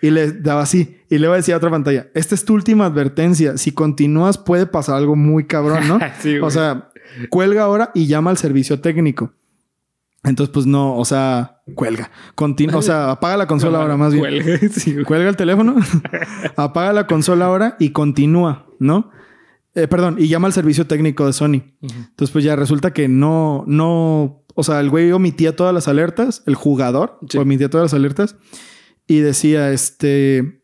Y 0.02 0.10
le 0.10 0.30
daba 0.32 0.62
así. 0.62 0.98
Y 1.10 1.18
luego 1.18 1.34
decía 1.34 1.56
otra 1.56 1.70
pantalla. 1.70 2.06
Esta 2.14 2.34
es 2.34 2.44
tu 2.44 2.54
última 2.54 2.86
advertencia. 2.86 3.56
Si 3.56 3.72
continúas 3.72 4.38
puede 4.38 4.66
pasar 4.66 4.96
algo 4.96 5.16
muy 5.16 5.46
cabrón, 5.46 5.88
¿no? 5.88 5.98
Sí, 6.20 6.38
o 6.38 6.50
sea, 6.50 6.90
cuelga 7.30 7.62
ahora 7.62 7.90
y 7.94 8.06
llama 8.06 8.30
al 8.30 8.36
servicio 8.36 8.80
técnico. 8.80 9.32
Entonces, 10.22 10.52
pues 10.52 10.66
no, 10.66 10.96
o 10.96 11.04
sea, 11.04 11.62
cuelga. 11.74 12.10
Continu- 12.36 12.74
o 12.74 12.82
sea, 12.82 13.10
apaga 13.10 13.36
la 13.36 13.46
consola 13.46 13.78
ahora 13.82 13.96
más 13.96 14.12
bien. 14.12 14.22
Cuelga, 14.24 14.68
sí, 14.70 14.92
güey. 14.92 15.04
Cuelga 15.04 15.28
el 15.30 15.36
teléfono, 15.36 15.76
apaga 16.56 16.92
la 16.92 17.06
consola 17.06 17.46
ahora 17.46 17.76
y 17.78 17.90
continúa, 17.90 18.66
¿no? 18.78 19.10
Eh, 19.76 19.86
perdón, 19.88 20.16
y 20.18 20.26
llama 20.28 20.46
al 20.48 20.54
servicio 20.54 20.86
técnico 20.86 21.26
de 21.26 21.32
Sony. 21.34 21.62
Entonces, 21.82 22.30
pues 22.32 22.42
ya 22.44 22.56
resulta 22.56 22.92
que 22.94 23.08
no, 23.08 23.62
no, 23.66 24.42
o 24.54 24.64
sea, 24.64 24.80
el 24.80 24.88
güey 24.88 25.12
omitía 25.12 25.54
todas 25.54 25.74
las 25.74 25.86
alertas, 25.86 26.42
el 26.46 26.54
jugador 26.54 27.18
Sí. 27.28 27.36
omitía 27.38 27.68
todas 27.68 27.84
las 27.84 27.94
alertas 27.94 28.36
y 29.06 29.18
decía, 29.18 29.70
este, 29.72 30.62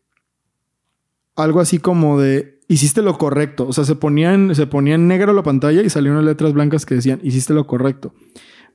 algo 1.35 1.59
así 1.61 1.77
como 1.77 2.19
de, 2.19 2.59
hiciste 2.67 3.03
lo 3.03 3.17
correcto. 3.19 3.67
O 3.67 3.73
sea, 3.73 3.83
se 3.83 3.93
ponía 3.95 4.33
en, 4.33 4.55
se 4.55 4.65
ponía 4.65 4.95
en 4.95 5.07
negro 5.07 5.31
la 5.33 5.43
pantalla 5.43 5.83
y 5.83 5.89
salían 5.91 6.15
unas 6.15 6.25
letras 6.25 6.53
blancas 6.53 6.85
que 6.85 6.95
decían, 6.95 7.19
hiciste 7.23 7.53
lo 7.53 7.67
correcto. 7.67 8.13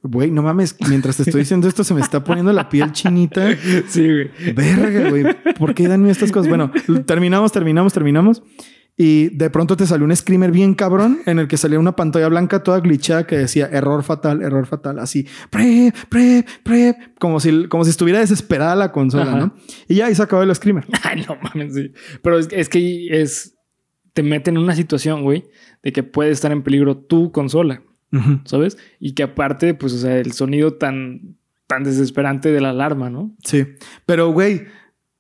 Güey, 0.05 0.31
no 0.31 0.45
mames, 0.45 0.77
mientras 0.89 1.17
te 1.17 1.25
estoy 1.25 1.41
diciendo 1.41 1.67
esto 1.67 1.83
se 1.83 1.93
me 1.95 2.01
está 2.01 2.23
poniendo 2.23 2.53
la 2.53 2.69
piel 2.69 2.93
chinita. 2.93 3.57
Sí, 3.89 4.07
güey. 4.07 4.31
Verga, 4.55 5.11
güey. 5.11 5.25
¿Por 5.59 5.75
qué 5.75 5.89
dan 5.89 6.07
estas 6.07 6.31
cosas? 6.31 6.49
Bueno, 6.49 6.71
terminamos, 7.07 7.51
terminamos, 7.51 7.93
terminamos. 7.93 8.45
Y 9.01 9.29
de 9.29 9.49
pronto 9.49 9.77
te 9.77 9.87
salió 9.87 10.05
un 10.05 10.15
screamer 10.15 10.51
bien 10.51 10.75
cabrón 10.75 11.21
en 11.25 11.39
el 11.39 11.47
que 11.47 11.57
salía 11.57 11.79
una 11.79 11.95
pantalla 11.95 12.29
blanca 12.29 12.65
toda 12.65 12.81
glitchada 12.81 13.29
que 13.29 13.39
decía 13.39 13.71
error 13.73 14.03
fatal, 14.03 14.43
error 14.43 14.67
fatal, 14.67 14.99
así, 14.99 15.25
prep, 15.51 15.95
prep, 16.09 16.47
prep, 16.65 16.97
como 17.21 17.39
si, 17.39 17.69
como 17.69 17.85
si 17.85 17.91
estuviera 17.91 18.19
desesperada 18.19 18.75
la 18.75 18.91
consola, 18.91 19.31
Ajá. 19.31 19.39
¿no? 19.39 19.55
Y 19.87 19.95
ya 19.95 20.07
ahí 20.07 20.17
se 20.17 20.23
acabó 20.23 20.43
el 20.43 20.53
screamer. 20.53 20.85
Ay, 21.05 21.25
no 21.29 21.37
mames, 21.41 21.75
sí. 21.75 21.93
Pero 22.23 22.41
es, 22.41 22.49
es 22.51 22.69
que 22.69 23.21
es. 23.23 23.55
Te 24.15 24.25
meten 24.25 24.57
en 24.57 24.65
una 24.65 24.75
situación, 24.75 25.23
güey, 25.23 25.45
de 25.85 25.93
que 25.93 26.03
puede 26.03 26.31
estar 26.31 26.51
en 26.51 26.65
peligro 26.65 26.97
tu 26.97 27.31
consola. 27.31 27.83
¿sabes? 28.45 28.79
Y 28.99 29.13
que 29.13 29.23
aparte, 29.23 29.75
pues, 29.75 29.93
o 29.93 29.99
sea, 29.99 30.17
el 30.17 30.33
sonido 30.33 30.75
tan, 30.75 31.37
tan 31.67 31.85
desesperante 31.85 32.51
de 32.51 32.61
la 32.61 32.71
alarma, 32.71 33.11
¿no? 33.11 33.37
Sí, 33.45 33.67
pero 34.07 34.33
güey, 34.33 34.67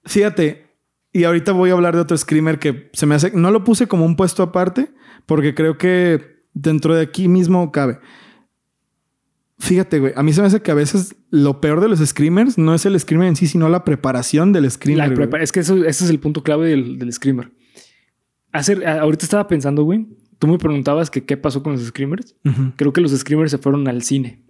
fíjate, 0.05 0.68
y 1.13 1.25
ahorita 1.25 1.53
voy 1.53 1.71
a 1.71 1.75
hablar 1.75 1.95
de 1.95 2.01
otro 2.03 2.17
screamer 2.17 2.59
que 2.59 2.91
se 2.93 3.07
me 3.07 3.15
hace, 3.15 3.33
no 3.35 3.51
lo 3.51 3.65
puse 3.65 3.87
como 3.89 4.05
un 4.05 4.17
puesto 4.17 4.43
aparte, 4.43 4.93
porque 5.27 5.55
creo 5.55 5.79
que 5.79 6.43
dentro 6.55 6.95
de 6.95 7.03
aquí 7.03 7.29
mismo 7.29 7.71
cabe. 7.73 7.99
Fíjate, 9.61 9.99
güey, 9.99 10.13
a 10.15 10.23
mí 10.23 10.33
se 10.33 10.41
me 10.41 10.47
hace 10.47 10.63
que 10.63 10.71
a 10.71 10.75
veces 10.75 11.17
lo 11.31 11.61
peor 11.61 11.81
de 11.81 11.89
los 11.89 11.99
screamers 11.99 12.59
no 12.59 12.75
es 12.75 12.87
el 12.87 12.99
screamer 12.99 13.29
en 13.29 13.37
sí, 13.37 13.49
sino 13.49 13.69
la 13.69 13.85
preparación 13.85 14.53
del 14.53 14.71
screamer. 14.71 15.09
La 15.09 15.15
prepa- 15.15 15.41
es 15.43 15.51
que 15.51 15.61
eso, 15.61 15.77
ese 15.85 16.05
es 16.05 16.11
el 16.11 16.21
punto 16.21 16.45
clave 16.45 16.69
del, 16.69 16.99
del 16.99 17.13
screamer. 17.13 17.51
Hacer, 18.53 18.87
ahorita 18.87 19.25
estaba 19.25 19.49
pensando, 19.49 19.83
güey. 19.83 20.07
Tú 20.39 20.47
me 20.47 20.59
preguntabas 20.59 21.11
que 21.11 21.25
qué 21.25 21.37
pasó 21.37 21.65
con 21.65 21.73
los 21.73 21.83
screamers. 21.85 22.37
Ujú. 22.45 22.73
Creo 22.77 22.93
que 22.93 23.01
los 23.01 23.11
screamers 23.11 23.51
se 23.51 23.59
fueron 23.59 23.89
al 23.89 24.03
cine. 24.03 24.45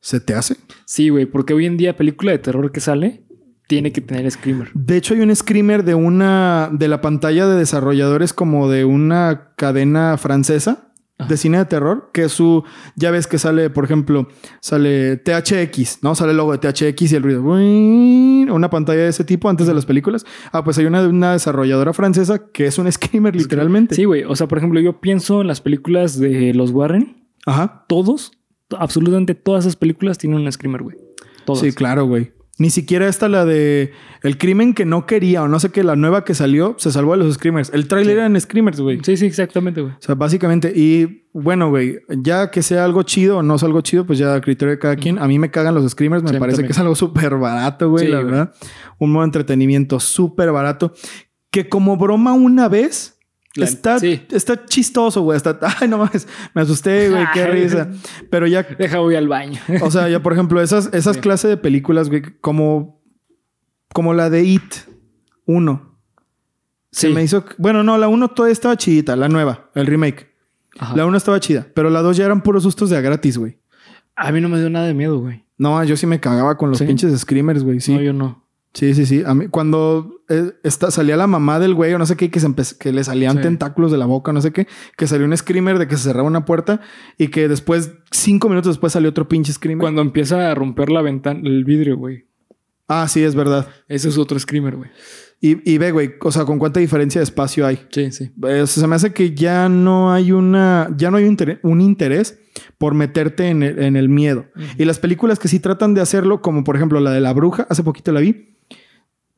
¿Se 0.00 0.20
te 0.20 0.34
hace? 0.34 0.56
Sí, 0.84 1.08
güey, 1.08 1.26
porque 1.26 1.52
hoy 1.52 1.66
en 1.66 1.76
día 1.76 1.96
película 1.96 2.30
de 2.30 2.38
terror 2.38 2.70
que 2.70 2.78
sale 2.80 3.23
tiene 3.66 3.92
que 3.92 4.00
tener 4.00 4.30
screamer. 4.30 4.70
De 4.74 4.96
hecho, 4.96 5.14
hay 5.14 5.20
un 5.20 5.34
screamer 5.34 5.84
de 5.84 5.94
una 5.94 6.68
de 6.72 6.88
la 6.88 7.00
pantalla 7.00 7.46
de 7.46 7.56
desarrolladores 7.56 8.32
como 8.32 8.68
de 8.70 8.84
una 8.84 9.52
cadena 9.56 10.16
francesa 10.18 10.88
de 11.28 11.36
cine 11.36 11.58
de 11.58 11.64
terror, 11.64 12.10
que 12.12 12.28
su 12.28 12.64
ya 12.96 13.10
ves 13.12 13.26
que 13.28 13.38
sale, 13.38 13.70
por 13.70 13.84
ejemplo, 13.84 14.28
sale 14.60 15.16
THX, 15.16 16.00
¿no? 16.02 16.14
Sale 16.16 16.32
el 16.32 16.36
logo 16.36 16.54
de 16.54 16.58
THX 16.58 17.12
y 17.12 17.14
el 17.14 17.22
ruido. 17.22 17.42
Una 17.42 18.68
pantalla 18.68 19.02
de 19.04 19.08
ese 19.08 19.24
tipo 19.24 19.48
antes 19.48 19.66
de 19.66 19.74
las 19.74 19.86
películas. 19.86 20.26
Ah, 20.52 20.64
pues 20.64 20.76
hay 20.76 20.86
una 20.86 21.00
de 21.02 21.08
una 21.08 21.32
desarrolladora 21.32 21.92
francesa 21.92 22.48
que 22.52 22.66
es 22.66 22.78
un 22.78 22.90
screamer 22.90 23.34
literalmente. 23.36 23.94
Sí, 23.94 24.04
güey. 24.04 24.24
O 24.24 24.34
sea, 24.36 24.48
por 24.48 24.58
ejemplo, 24.58 24.80
yo 24.80 25.00
pienso 25.00 25.40
en 25.40 25.46
las 25.46 25.60
películas 25.60 26.18
de 26.18 26.52
los 26.52 26.72
Warren. 26.72 27.24
Ajá. 27.46 27.84
Todos, 27.88 28.32
to- 28.68 28.76
absolutamente 28.78 29.34
todas 29.34 29.64
esas 29.64 29.76
películas 29.76 30.18
tienen 30.18 30.40
un 30.40 30.50
screamer, 30.52 30.82
güey. 30.82 30.96
Todas. 31.46 31.60
Sí, 31.62 31.72
claro, 31.72 32.06
güey. 32.06 32.32
Ni 32.56 32.70
siquiera 32.70 33.08
esta 33.08 33.28
la 33.28 33.44
de 33.44 33.90
el 34.22 34.38
crimen 34.38 34.74
que 34.74 34.84
no 34.84 35.06
quería 35.06 35.42
o 35.42 35.48
no 35.48 35.58
sé 35.58 35.70
qué, 35.70 35.82
la 35.82 35.96
nueva 35.96 36.24
que 36.24 36.34
salió, 36.34 36.76
se 36.78 36.92
salvó 36.92 37.16
de 37.16 37.24
los 37.24 37.34
screamers. 37.34 37.70
El 37.74 37.88
tráiler 37.88 38.18
eran 38.18 38.40
screamers, 38.40 38.80
güey. 38.80 39.00
Sí, 39.02 39.16
sí, 39.16 39.26
exactamente, 39.26 39.80
güey. 39.80 39.92
O 39.94 39.96
sea, 39.98 40.14
básicamente, 40.14 40.72
y 40.74 41.24
bueno, 41.32 41.70
güey, 41.70 41.98
ya 42.22 42.52
que 42.52 42.62
sea 42.62 42.84
algo 42.84 43.02
chido 43.02 43.38
o 43.38 43.42
no 43.42 43.56
es 43.56 43.64
algo 43.64 43.80
chido, 43.80 44.06
pues 44.06 44.20
ya 44.20 44.32
a 44.34 44.40
criterio 44.40 44.70
de 44.70 44.78
cada 44.78 44.94
quien. 44.94 45.18
A 45.18 45.26
mí 45.26 45.36
me 45.40 45.50
cagan 45.50 45.74
los 45.74 45.90
screamers, 45.90 46.22
me 46.22 46.30
Sí, 46.30 46.36
parece 46.38 46.56
también. 46.58 46.68
que 46.68 46.72
es 46.74 46.78
algo 46.78 46.94
súper 46.94 47.34
barato, 47.36 47.90
güey, 47.90 48.06
Sí, 48.06 48.12
la 48.12 48.22
verdad. 48.22 48.54
Un 48.98 49.10
modo 49.10 49.22
de 49.24 49.28
entretenimiento 49.28 49.98
súper 49.98 50.52
barato. 50.52 50.92
Que 51.50 51.68
como 51.68 51.96
broma 51.96 52.34
una 52.34 52.68
vez, 52.68 53.13
La- 53.56 53.66
está, 53.66 53.98
sí. 54.00 54.20
está 54.30 54.64
chistoso, 54.66 55.22
güey. 55.22 55.36
Está, 55.36 55.58
ay, 55.80 55.88
no 55.88 55.98
mames, 55.98 56.26
me 56.54 56.62
asusté, 56.62 57.08
güey, 57.10 57.24
qué 57.32 57.46
risa. 57.48 57.88
Pero 58.30 58.46
ya, 58.46 58.62
Deja, 58.62 58.98
voy 58.98 59.14
al 59.14 59.28
baño. 59.28 59.60
o 59.82 59.90
sea, 59.90 60.08
ya 60.08 60.22
por 60.22 60.32
ejemplo, 60.32 60.60
esas, 60.60 60.90
esas 60.92 61.16
Sí. 61.16 61.22
clases 61.22 61.50
de 61.50 61.56
películas, 61.56 62.08
güey, 62.08 62.22
como, 62.40 63.00
como 63.92 64.12
la 64.14 64.28
de 64.30 64.42
It 64.44 64.74
1. 65.46 65.94
Se 66.90 67.08
Sí. 67.08 67.12
me 67.14 67.22
hizo. 67.22 67.44
Bueno, 67.58 67.82
no, 67.82 67.98
la 67.98 68.08
1 68.08 68.28
todavía 68.28 68.52
estaba 68.52 68.76
chidita, 68.76 69.16
la 69.16 69.28
nueva, 69.28 69.70
el 69.74 69.86
remake. 69.86 70.32
Ajá. 70.78 70.96
La 70.96 71.06
1 71.06 71.16
estaba 71.16 71.38
chida, 71.40 71.66
pero 71.74 71.90
la 71.90 72.02
2 72.02 72.16
ya 72.16 72.24
eran 72.24 72.42
puros 72.42 72.62
sustos 72.64 72.90
de 72.90 72.96
a 72.96 73.00
gratis, 73.00 73.38
güey. 73.38 73.58
A 74.16 74.30
mí 74.32 74.40
no 74.40 74.48
me 74.48 74.58
dio 74.58 74.70
nada 74.70 74.86
de 74.86 74.94
miedo, 74.94 75.18
güey. 75.20 75.44
No, 75.58 75.82
yo 75.84 75.96
sí 75.96 76.06
me 76.06 76.18
cagaba 76.20 76.56
con 76.56 76.70
los 76.70 76.82
pinches 76.82 77.16
screamers, 77.20 77.62
güey. 77.62 77.80
Sí. 77.80 77.94
No, 77.94 78.00
yo 78.00 78.12
no. 78.12 78.43
Sí, 78.74 78.94
sí, 78.94 79.06
sí. 79.06 79.22
A 79.24 79.34
mí, 79.34 79.48
cuando 79.48 80.20
eh, 80.28 80.52
esta, 80.62 80.90
salía 80.90 81.16
la 81.16 81.26
mamá 81.26 81.58
del 81.58 81.74
güey 81.74 81.94
o 81.94 81.98
no 81.98 82.06
sé 82.06 82.16
qué, 82.16 82.30
que, 82.30 82.40
se 82.40 82.52
que 82.78 82.92
le 82.92 83.02
salían 83.04 83.36
Sí. 83.36 83.42
tentáculos 83.42 83.90
de 83.90 83.98
la 83.98 84.06
boca, 84.06 84.32
no 84.32 84.40
sé 84.40 84.52
qué, 84.52 84.66
que 84.96 85.06
salió 85.06 85.26
un 85.26 85.36
screamer 85.36 85.78
de 85.78 85.88
que 85.88 85.96
se 85.96 86.04
cerraba 86.04 86.26
una 86.28 86.44
puerta 86.44 86.80
y 87.16 87.28
que 87.28 87.48
después, 87.48 87.92
cinco 88.10 88.48
minutos 88.48 88.74
después, 88.74 88.92
salió 88.92 89.08
otro 89.10 89.26
pinche 89.28 89.52
screamer. 89.52 89.80
Cuando 89.80 90.02
empieza 90.02 90.50
a 90.50 90.54
romper 90.54 90.90
la 90.90 91.00
ventana, 91.02 91.40
el 91.44 91.64
vidrio, 91.64 91.96
güey. 91.96 92.26
Ah, 92.86 93.08
sí, 93.08 93.22
es 93.22 93.34
verdad. 93.34 93.66
Ese 93.88 94.10
es 94.10 94.18
otro 94.18 94.38
screamer, 94.38 94.76
güey. 94.76 94.90
Y, 95.40 95.70
y 95.70 95.78
ve, 95.78 95.90
güey, 95.90 96.14
o 96.20 96.30
sea, 96.32 96.44
con 96.44 96.58
cuánta 96.58 96.80
diferencia 96.80 97.18
de 97.18 97.24
espacio 97.24 97.66
hay. 97.66 97.80
Sí, 97.90 98.10
sí. 98.12 98.24
Eh, 98.46 98.60
o 98.62 98.66
sea, 98.66 98.82
se 98.82 98.86
me 98.86 98.96
hace 98.96 99.12
que 99.12 99.34
ya 99.34 99.68
no 99.68 100.12
hay 100.12 100.32
una, 100.32 100.88
ya 100.96 101.10
no 101.10 101.16
hay 101.16 101.24
un 101.24 101.30
interés, 101.30 101.58
un 101.62 101.80
interés 101.80 102.38
por 102.78 102.94
meterte 102.94 103.48
en 103.48 103.62
el, 103.62 103.78
en 103.82 103.96
el 103.96 104.08
miedo. 104.08 104.46
Y 104.78 104.84
las 104.84 104.98
películas 104.98 105.38
que 105.38 105.48
sí 105.48 105.60
tratan 105.60 105.94
de 105.94 106.00
hacerlo, 106.00 106.40
como 106.42 106.64
por 106.64 106.76
ejemplo 106.76 107.00
la 107.00 107.10
de 107.12 107.20
la 107.20 107.32
bruja, 107.32 107.66
hace 107.70 107.82
poquito 107.82 108.12
la 108.12 108.20
vi, 108.20 108.56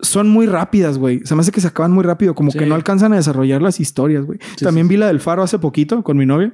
son 0.01 0.29
muy 0.29 0.47
rápidas, 0.47 0.99
güey. 0.99 1.21
Se 1.25 1.35
me 1.35 1.41
hace 1.41 1.53
que 1.53 1.61
se 1.61 1.69
acaban 1.69 1.93
muy 1.93 2.05
rápido, 2.05 2.35
como 2.35 2.51
Sí. 2.51 2.59
que 2.59 2.67
no 2.67 2.75
alcanzan 2.75 3.13
a 3.13 3.17
desarrollar 3.17 3.63
las 3.63 3.81
historias, 3.81 4.25
güey. 4.25 4.39
Sí, 4.57 4.65
También 4.65 4.87
sí, 4.87 4.91
vi 4.95 4.97
la 4.99 5.07
del 5.07 5.21
faro 5.21 5.43
hace 5.43 5.59
poquito 5.59 6.03
con 6.03 6.17
mi 6.17 6.27
novia. 6.27 6.53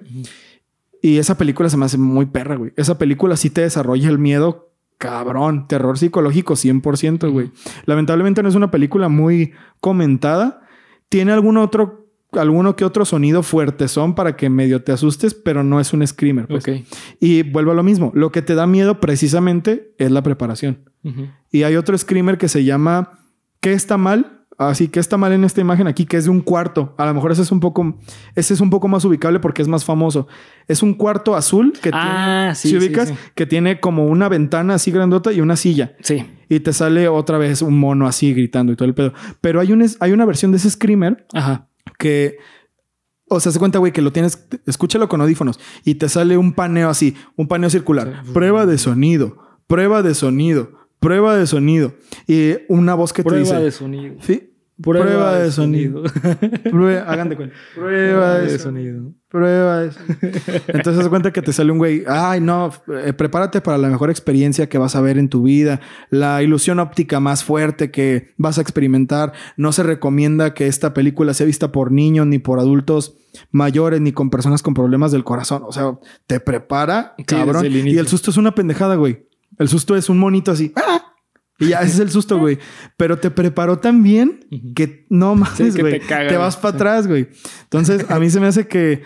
Y 1.00 1.18
esa 1.18 1.36
película 1.36 1.68
se 1.68 1.76
me 1.76 1.84
hace 1.84 1.98
muy 1.98 2.26
perra, 2.26 2.54
güey. 2.56 2.72
Esa 2.76 2.98
película 2.98 3.36
sí 3.36 3.50
te 3.50 3.62
desarrolla 3.62 4.08
el 4.08 4.18
miedo 4.20 4.70
cabrón. 4.98 5.66
Terror 5.66 5.98
psicológico 5.98 6.54
100%, 6.54 7.28
güey. 7.32 7.50
Lamentablemente 7.86 8.42
no 8.44 8.48
es 8.48 8.54
una 8.54 8.70
película 8.70 9.08
muy 9.08 9.52
comentada. 9.80 10.60
Tiene 11.08 11.32
algún 11.32 11.56
otro, 11.56 12.01
alguno 12.32 12.76
que 12.76 12.84
otro 12.84 13.04
sonido 13.04 13.42
fuerte 13.42 13.88
son 13.88 14.14
para 14.14 14.36
que 14.36 14.48
medio 14.50 14.82
te 14.82 14.92
asustes, 14.92 15.34
pero 15.34 15.62
no 15.64 15.80
es 15.80 15.92
un 15.92 16.06
screamer. 16.06 16.46
Pues. 16.46 16.66
Ok. 16.66 16.84
Y 17.20 17.42
vuelvo 17.42 17.72
a 17.72 17.74
lo 17.74 17.82
mismo. 17.82 18.10
Lo 18.14 18.32
que 18.32 18.42
te 18.42 18.54
da 18.54 18.66
miedo 18.66 19.00
precisamente 19.00 19.94
es 19.98 20.10
la 20.10 20.22
preparación. 20.22 20.90
Y 21.50 21.64
hay 21.64 21.76
otro 21.76 21.96
screamer 21.98 22.38
que 22.38 22.48
se 22.48 22.64
llama 22.64 23.18
¿Qué 23.60 23.72
está 23.72 23.96
mal? 23.98 24.38
Así 24.58 24.86
que 24.88 25.00
está 25.00 25.16
mal 25.16 25.32
en 25.32 25.42
esta 25.44 25.60
imagen 25.60 25.88
aquí, 25.88 26.04
que 26.04 26.16
es 26.16 26.24
de 26.24 26.30
un 26.30 26.40
cuarto. 26.40 26.94
A 26.98 27.06
lo 27.06 27.14
mejor 27.14 27.32
ese 27.32 27.42
es 27.42 27.50
un 27.50 27.58
poco, 27.58 27.96
ese 28.36 28.54
es 28.54 28.60
un 28.60 28.70
poco 28.70 28.86
más 28.86 29.04
ubicable 29.04 29.40
porque 29.40 29.62
es 29.62 29.66
más 29.66 29.84
famoso. 29.84 30.28
Es 30.68 30.82
un 30.82 30.94
cuarto 30.94 31.34
azul 31.34 31.72
que 31.82 31.90
Ah, 31.92 32.52
tiene, 32.52 32.54
sí, 32.54 32.68
¿sí 32.68 32.68
sí, 32.68 32.76
ubicas? 32.86 33.08
sí. 33.08 33.14
que 33.34 33.46
tiene 33.46 33.80
como 33.80 34.06
una 34.06 34.28
ventana 34.28 34.74
así 34.74 34.90
grandota 34.92 35.32
y 35.32 35.40
una 35.40 35.56
silla. 35.56 35.96
Sí. 36.00 36.24
Y 36.48 36.60
te 36.60 36.72
sale 36.72 37.08
otra 37.08 37.38
vez 37.38 37.62
un 37.62 37.76
mono 37.78 38.06
así 38.06 38.32
gritando 38.34 38.72
y 38.72 38.76
todo 38.76 38.86
el 38.86 38.94
pedo. 38.94 39.12
Pero 39.40 39.58
hay, 39.58 39.72
un, 39.72 39.84
hay 39.98 40.12
una 40.12 40.26
versión 40.26 40.52
de 40.52 40.58
ese 40.58 40.70
screamer 40.70 41.26
Ajá. 41.32 41.68
Que, 42.02 42.38
o 43.28 43.38
sea, 43.38 43.52
se 43.52 43.60
cuenta, 43.60 43.78
güey, 43.78 43.92
que 43.92 44.02
lo 44.02 44.12
tienes, 44.12 44.44
escúchalo 44.66 45.08
con 45.08 45.20
audífonos 45.20 45.60
y 45.84 45.94
te 45.94 46.08
sale 46.08 46.36
un 46.36 46.52
paneo 46.52 46.88
así, 46.88 47.14
un 47.36 47.46
paneo 47.46 47.70
circular. 47.70 48.24
Prueba 48.34 48.66
de 48.66 48.76
sonido, 48.76 49.38
prueba 49.68 50.02
de 50.02 50.16
sonido, 50.16 50.72
prueba 50.98 51.36
de 51.36 51.46
sonido. 51.46 51.94
Y 52.26 52.54
una 52.68 52.94
voz 52.94 53.12
que 53.12 53.22
te 53.22 53.28
Prueba 53.28 53.44
dice... 53.44 53.62
de 53.62 53.70
sonido. 53.70 54.16
Sí. 54.20 54.51
Prueba, 54.80 55.38
de 55.38 55.52
sonido. 55.52 56.02
Prueba, 56.70 57.02
hagan 57.02 57.28
de 57.28 57.36
cuenta. 57.36 57.54
Prueba 57.74 58.38
de, 58.38 58.52
de 58.52 58.58
sonido. 58.58 58.94
sonido. 58.94 59.14
Prueba 59.28 59.78
de 59.80 59.92
sonido. 59.92 60.16
Entonces, 60.68 61.08
cuenta 61.08 61.30
que 61.32 61.42
te 61.42 61.52
sale 61.52 61.70
un 61.70 61.78
güey. 61.78 62.04
Ay, 62.08 62.40
no, 62.40 62.72
eh, 63.04 63.12
prepárate 63.12 63.60
para 63.60 63.78
la 63.78 63.88
mejor 63.88 64.10
experiencia 64.10 64.68
que 64.68 64.78
vas 64.78 64.96
a 64.96 65.00
ver 65.00 65.18
en 65.18 65.28
tu 65.28 65.42
vida. 65.42 65.80
La 66.10 66.42
ilusión 66.42 66.78
óptica 66.80 67.20
más 67.20 67.44
fuerte 67.44 67.90
que 67.90 68.32
vas 68.38 68.58
a 68.58 68.62
experimentar. 68.62 69.32
No 69.56 69.72
se 69.72 69.82
recomienda 69.82 70.54
que 70.54 70.66
esta 70.66 70.94
película 70.94 71.34
sea 71.34 71.46
vista 71.46 71.70
por 71.70 71.92
niños 71.92 72.26
ni 72.26 72.38
por 72.38 72.58
adultos 72.58 73.16
mayores 73.50 74.00
ni 74.00 74.12
con 74.12 74.30
personas 74.30 74.62
con 74.62 74.74
problemas 74.74 75.12
del 75.12 75.22
corazón. 75.24 75.62
O 75.66 75.72
sea, 75.72 75.98
te 76.26 76.40
prepara, 76.40 77.14
Sí, 77.18 77.24
cabrón. 77.24 77.64
el 77.66 77.86
y 77.88 77.98
el 77.98 78.08
susto 78.08 78.30
es 78.30 78.36
una 78.36 78.54
pendejada, 78.54 78.96
güey. 78.96 79.26
El 79.58 79.68
susto 79.68 79.96
es 79.96 80.08
un 80.08 80.18
monito 80.18 80.50
así. 80.50 80.72
¡Ah! 80.76 81.11
Y 81.62 81.68
ya, 81.70 81.80
ese 81.80 81.94
es 81.94 81.98
el 82.00 82.10
susto, 82.10 82.38
güey. 82.38 82.58
Pero 82.96 83.18
te 83.18 83.30
preparó 83.30 83.78
tan 83.78 84.02
bien 84.02 84.46
que 84.74 85.06
no 85.10 85.34
mames, 85.34 85.74
Sí, 85.74 85.80
güey. 85.80 86.00
te 86.00 86.36
vas 86.36 86.56
para 86.56 86.74
atrás, 86.74 87.06
güey. 87.06 87.28
Entonces, 87.64 88.06
a 88.10 88.18
mí 88.18 88.30
se 88.30 88.40
me 88.40 88.46
hace 88.46 88.66
que. 88.66 89.02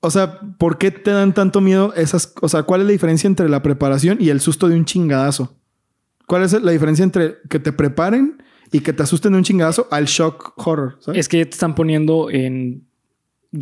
O 0.00 0.10
sea, 0.10 0.40
¿por 0.58 0.78
qué 0.78 0.90
te 0.90 1.10
dan 1.10 1.34
tanto 1.34 1.60
miedo 1.60 1.92
esas? 1.94 2.32
O 2.40 2.48
sea, 2.48 2.62
¿cuál 2.64 2.82
es 2.82 2.86
la 2.86 2.92
diferencia 2.92 3.26
entre 3.28 3.48
la 3.48 3.62
preparación 3.62 4.18
y 4.20 4.28
el 4.28 4.40
susto 4.40 4.68
de 4.68 4.76
un 4.76 4.84
chingadazo? 4.84 5.58
¿Cuál 6.26 6.42
es 6.42 6.52
la 6.52 6.72
diferencia 6.72 7.02
entre 7.02 7.36
que 7.48 7.58
te 7.58 7.72
preparen 7.72 8.42
y 8.72 8.80
que 8.80 8.92
te 8.92 9.02
asusten 9.02 9.32
de 9.32 9.38
un 9.38 9.44
chingadazo 9.44 9.88
al 9.90 10.06
shock 10.06 10.52
horror? 10.56 10.98
¿sabes? 11.00 11.20
Es 11.20 11.28
que 11.28 11.38
ya 11.38 11.44
te 11.44 11.50
están 11.50 11.74
poniendo 11.74 12.30
en. 12.30 12.86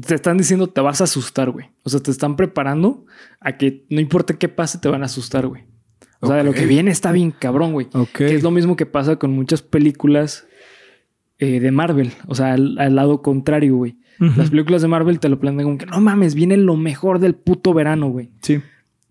Te 0.06 0.14
están 0.14 0.36
diciendo 0.38 0.66
te 0.68 0.80
vas 0.80 1.00
a 1.00 1.04
asustar, 1.04 1.50
güey. 1.50 1.70
O 1.82 1.90
sea, 1.90 2.00
te 2.00 2.10
están 2.10 2.36
preparando 2.36 3.04
a 3.40 3.56
que 3.56 3.86
no 3.90 4.00
importa 4.00 4.34
qué 4.34 4.48
pase, 4.48 4.78
te 4.78 4.88
van 4.88 5.02
a 5.02 5.06
asustar, 5.06 5.46
güey. 5.46 5.64
O 6.20 6.26
sea, 6.26 6.36
de 6.36 6.44
lo 6.44 6.52
que 6.52 6.66
viene 6.66 6.90
está 6.90 7.12
bien 7.12 7.30
cabrón, 7.30 7.72
güey. 7.72 7.88
Ok. 7.92 8.08
Que 8.12 8.34
es 8.34 8.42
lo 8.42 8.50
mismo 8.50 8.76
que 8.76 8.86
pasa 8.86 9.16
con 9.16 9.32
muchas 9.32 9.62
películas 9.62 10.46
eh, 11.38 11.60
de 11.60 11.70
Marvel. 11.70 12.12
O 12.26 12.34
sea, 12.34 12.52
al, 12.52 12.78
al 12.78 12.94
lado 12.94 13.22
contrario, 13.22 13.76
güey. 13.76 13.96
Las 14.18 14.50
películas 14.50 14.80
de 14.80 14.88
Marvel 14.88 15.18
te 15.18 15.28
lo 15.28 15.40
plantean 15.40 15.66
como 15.66 15.78
que 15.78 15.86
no 15.86 16.00
mames, 16.00 16.34
viene 16.34 16.56
lo 16.56 16.76
mejor 16.76 17.18
del 17.18 17.34
puto 17.34 17.74
verano, 17.74 18.08
güey. 18.08 18.30
Sí. 18.42 18.60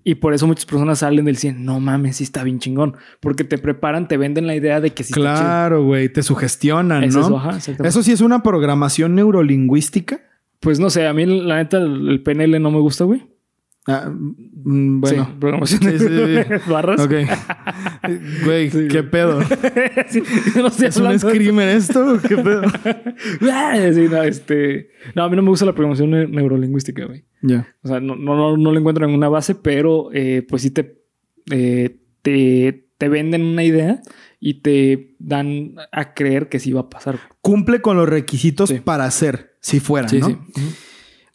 Y 0.06 0.16
por 0.16 0.34
eso 0.34 0.48
muchas 0.48 0.66
personas 0.66 1.00
salen 1.00 1.26
del 1.26 1.38
100. 1.38 1.64
No 1.64 1.80
mames, 1.80 2.18
sí 2.18 2.24
está 2.24 2.44
bien 2.44 2.60
chingón. 2.60 2.96
Porque 3.20 3.44
te 3.44 3.58
preparan, 3.58 4.08
te 4.08 4.18
venden 4.18 4.48
la 4.48 4.56
idea 4.56 4.82
de 4.82 4.92
que 4.92 5.04
sí 5.04 5.14
está 5.16 5.22
Claro, 5.22 5.84
güey. 5.84 6.10
Te 6.10 6.24
sugestionan. 6.24 7.02
¿no? 7.02 7.08
Eso, 7.08 7.38
ajá. 7.38 7.58
Eso 7.58 8.04
sí 8.04 8.12
es 8.12 8.22
una 8.22 8.44
programación 8.44 9.16
neurolingüística. 9.16 10.22
Pues 10.60 10.80
no 10.80 10.90
sé, 10.90 11.08
a 11.08 11.14
mí 11.14 11.26
la 11.26 11.58
neta 11.58 11.78
el 11.78 12.22
PNL 12.22 12.62
no 12.62 12.72
me 12.72 12.80
gusta, 12.80 13.06
güey. 13.06 13.26
Ah, 13.86 14.10
mm, 14.10 15.02
bueno. 15.02 15.26
Sí, 15.26 15.32
programación 15.40 15.82
Sí, 15.82 16.00
sí, 16.00 16.08
sí. 16.08 16.70
barras. 16.72 17.02
Ok. 17.02 17.12
Güey, 18.46 18.70
¿qué 18.88 19.04
pedo? 19.04 19.40
No 20.56 20.68
estoy 20.68 20.88
¿Es 20.88 20.98
un 20.98 21.06
hablando 21.08 21.30
screamer 21.30 21.70
esto? 21.70 22.20
¿Qué 22.28 22.36
pedo? 22.38 22.62
Ah, 23.52 23.76
sí, 23.94 24.08
no, 24.10 24.24
este... 24.24 24.90
no, 25.16 25.24
a 25.24 25.30
mí 25.30 25.36
no 25.36 25.42
me 25.42 25.50
gusta 25.50 25.66
la 25.66 25.74
programación 25.74 26.12
ne- 26.12 26.28
neurolingüística, 26.28 27.06
güey. 27.06 27.26
Ya. 27.42 27.68
O 27.84 27.88
sea, 27.88 28.00
no, 28.00 28.16
no, 28.16 28.36
no, 28.36 28.58
no 28.58 28.72
le 28.72 28.80
encuentro 28.80 29.06
ninguna 29.06 29.30
base, 29.30 29.56
pero 29.56 30.10
eh, 30.14 30.46
pues 30.48 30.62
sí 30.62 30.72
te, 30.72 31.02
eh, 31.52 31.98
te, 32.22 32.88
te 32.98 33.10
venden 33.10 33.44
una 33.44 33.64
idea 33.64 34.02
y 34.40 34.56
te 34.62 35.16
dan 35.20 35.76
a 35.92 36.14
creer 36.14 36.50
que 36.50 36.60
sí 36.60 36.72
va 36.72 36.82
a 36.82 36.90
pasar. 36.90 37.20
Cumple 37.42 37.82
con 37.82 37.98
los 37.98 38.08
requisitos 38.08 38.72
para 38.86 39.06
hacer, 39.06 39.56
si 39.62 39.80
fuera, 39.80 40.08
Sí, 40.10 40.20
¿no? 40.20 40.28
sí. 40.28 40.38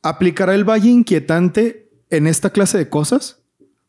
¿Aplicará 0.03 0.55
el 0.55 0.65
valle 0.69 0.91
inquietante 0.91 1.88
en 2.11 2.27
esta 2.27 2.51
clase 2.51 2.79
de 2.79 2.89
cosas? 2.89 3.43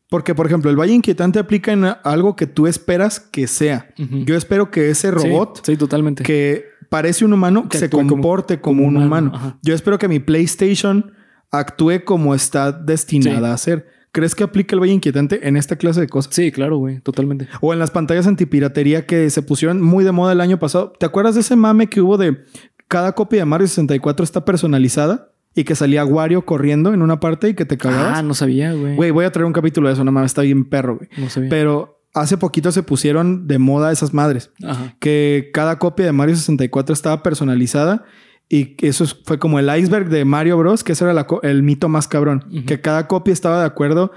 Porque, 0.08 0.34
por 0.34 0.46
ejemplo, 0.46 0.70
el 0.70 0.76
valle 0.78 0.92
inquietante 0.92 1.38
aplica 1.38 1.72
en 1.72 1.84
algo 2.02 2.34
que 2.34 2.46
tú 2.48 2.66
esperas 2.66 3.20
que 3.20 3.46
sea. 3.46 3.90
Yo 3.96 4.36
espero 4.36 4.70
que 4.70 4.90
ese 4.90 5.10
robot 5.12 5.58
Sí, 5.64 5.72
sí, 5.72 5.76
totalmente. 5.76 6.24
que 6.24 6.64
parece 6.88 7.24
un 7.24 7.32
humano 7.32 7.68
Que 7.68 7.78
se 7.78 7.88
comporte 7.88 8.60
como, 8.60 8.82
como 8.82 8.88
un 8.88 8.96
humano. 8.96 9.58
Yo 9.62 9.72
espero 9.74 9.98
que 9.98 10.08
mi 10.08 10.18
PlayStation 10.18 11.12
actúe 11.52 12.04
como 12.04 12.34
está 12.34 12.72
destinada 12.72 13.48
Sí. 13.48 13.54
a 13.54 13.56
ser. 13.56 13.86
¿Crees 14.12 14.34
que 14.34 14.42
aplica 14.42 14.74
el 14.74 14.80
valle 14.80 14.92
inquietante 14.94 15.46
en 15.46 15.56
esta 15.56 15.76
clase 15.76 16.00
de 16.00 16.08
cosas? 16.08 16.34
Sí, 16.34 16.50
claro, 16.50 16.78
güey, 16.78 16.98
totalmente. 16.98 17.46
O 17.60 17.72
en 17.72 17.78
las 17.78 17.92
pantallas 17.92 18.26
antipiratería 18.26 19.06
que 19.06 19.30
se 19.30 19.42
pusieron 19.42 19.80
muy 19.80 20.02
de 20.02 20.10
moda 20.10 20.32
el 20.32 20.40
año 20.40 20.58
pasado. 20.58 20.92
¿Te 20.98 21.06
acuerdas 21.06 21.36
de 21.36 21.42
ese 21.42 21.54
mame 21.54 21.86
que 21.88 22.00
hubo 22.00 22.16
de 22.18 22.44
cada 22.88 23.12
copia 23.12 23.38
de 23.38 23.44
Mario 23.44 23.68
64 23.68 24.24
está 24.24 24.44
personalizada? 24.44 25.29
Y 25.54 25.64
que 25.64 25.74
salía 25.74 26.04
Wario 26.04 26.44
corriendo 26.44 26.94
en 26.94 27.02
una 27.02 27.18
parte 27.20 27.48
y 27.48 27.54
que 27.54 27.64
te 27.64 27.74
Ah, 27.74 27.78
cagabas. 27.78 28.24
no 28.24 28.34
sabía, 28.34 28.72
güey. 28.72 28.94
Güey, 28.96 29.10
voy 29.10 29.24
a 29.24 29.32
traer 29.32 29.46
un 29.46 29.52
capítulo 29.52 29.88
de 29.88 29.94
eso, 29.94 30.04
no 30.04 30.12
mames, 30.12 30.30
está 30.30 30.42
bien 30.42 30.64
perro, 30.64 30.96
güey. 30.96 31.08
No 31.16 31.28
sabía. 31.28 31.48
Pero 31.50 32.00
hace 32.14 32.36
poquito 32.36 32.70
se 32.72 32.82
pusieron 32.84 33.46
de 33.48 33.58
moda 33.58 33.90
esas 33.92 34.14
madres. 34.14 34.50
Ajá. 34.64 34.94
Que 35.00 35.50
cada 35.52 35.78
copia 35.78 36.06
de 36.06 36.12
Mario 36.12 36.36
64 36.36 36.92
estaba 36.92 37.22
personalizada. 37.22 38.04
Y 38.48 38.74
eso 38.84 39.04
fue 39.24 39.38
como 39.38 39.58
el 39.60 39.68
iceberg 39.76 40.08
de 40.08 40.24
Mario 40.24 40.56
Bros. 40.58 40.82
Que 40.84 40.92
ese 40.92 41.04
era 41.04 41.12
la 41.14 41.26
el 41.42 41.62
mito 41.62 41.88
más 41.88 42.08
cabrón. 42.08 42.44
Que 42.66 42.80
cada 42.80 43.06
copia 43.06 43.32
estaba 43.32 43.60
de 43.60 43.66
acuerdo 43.66 44.10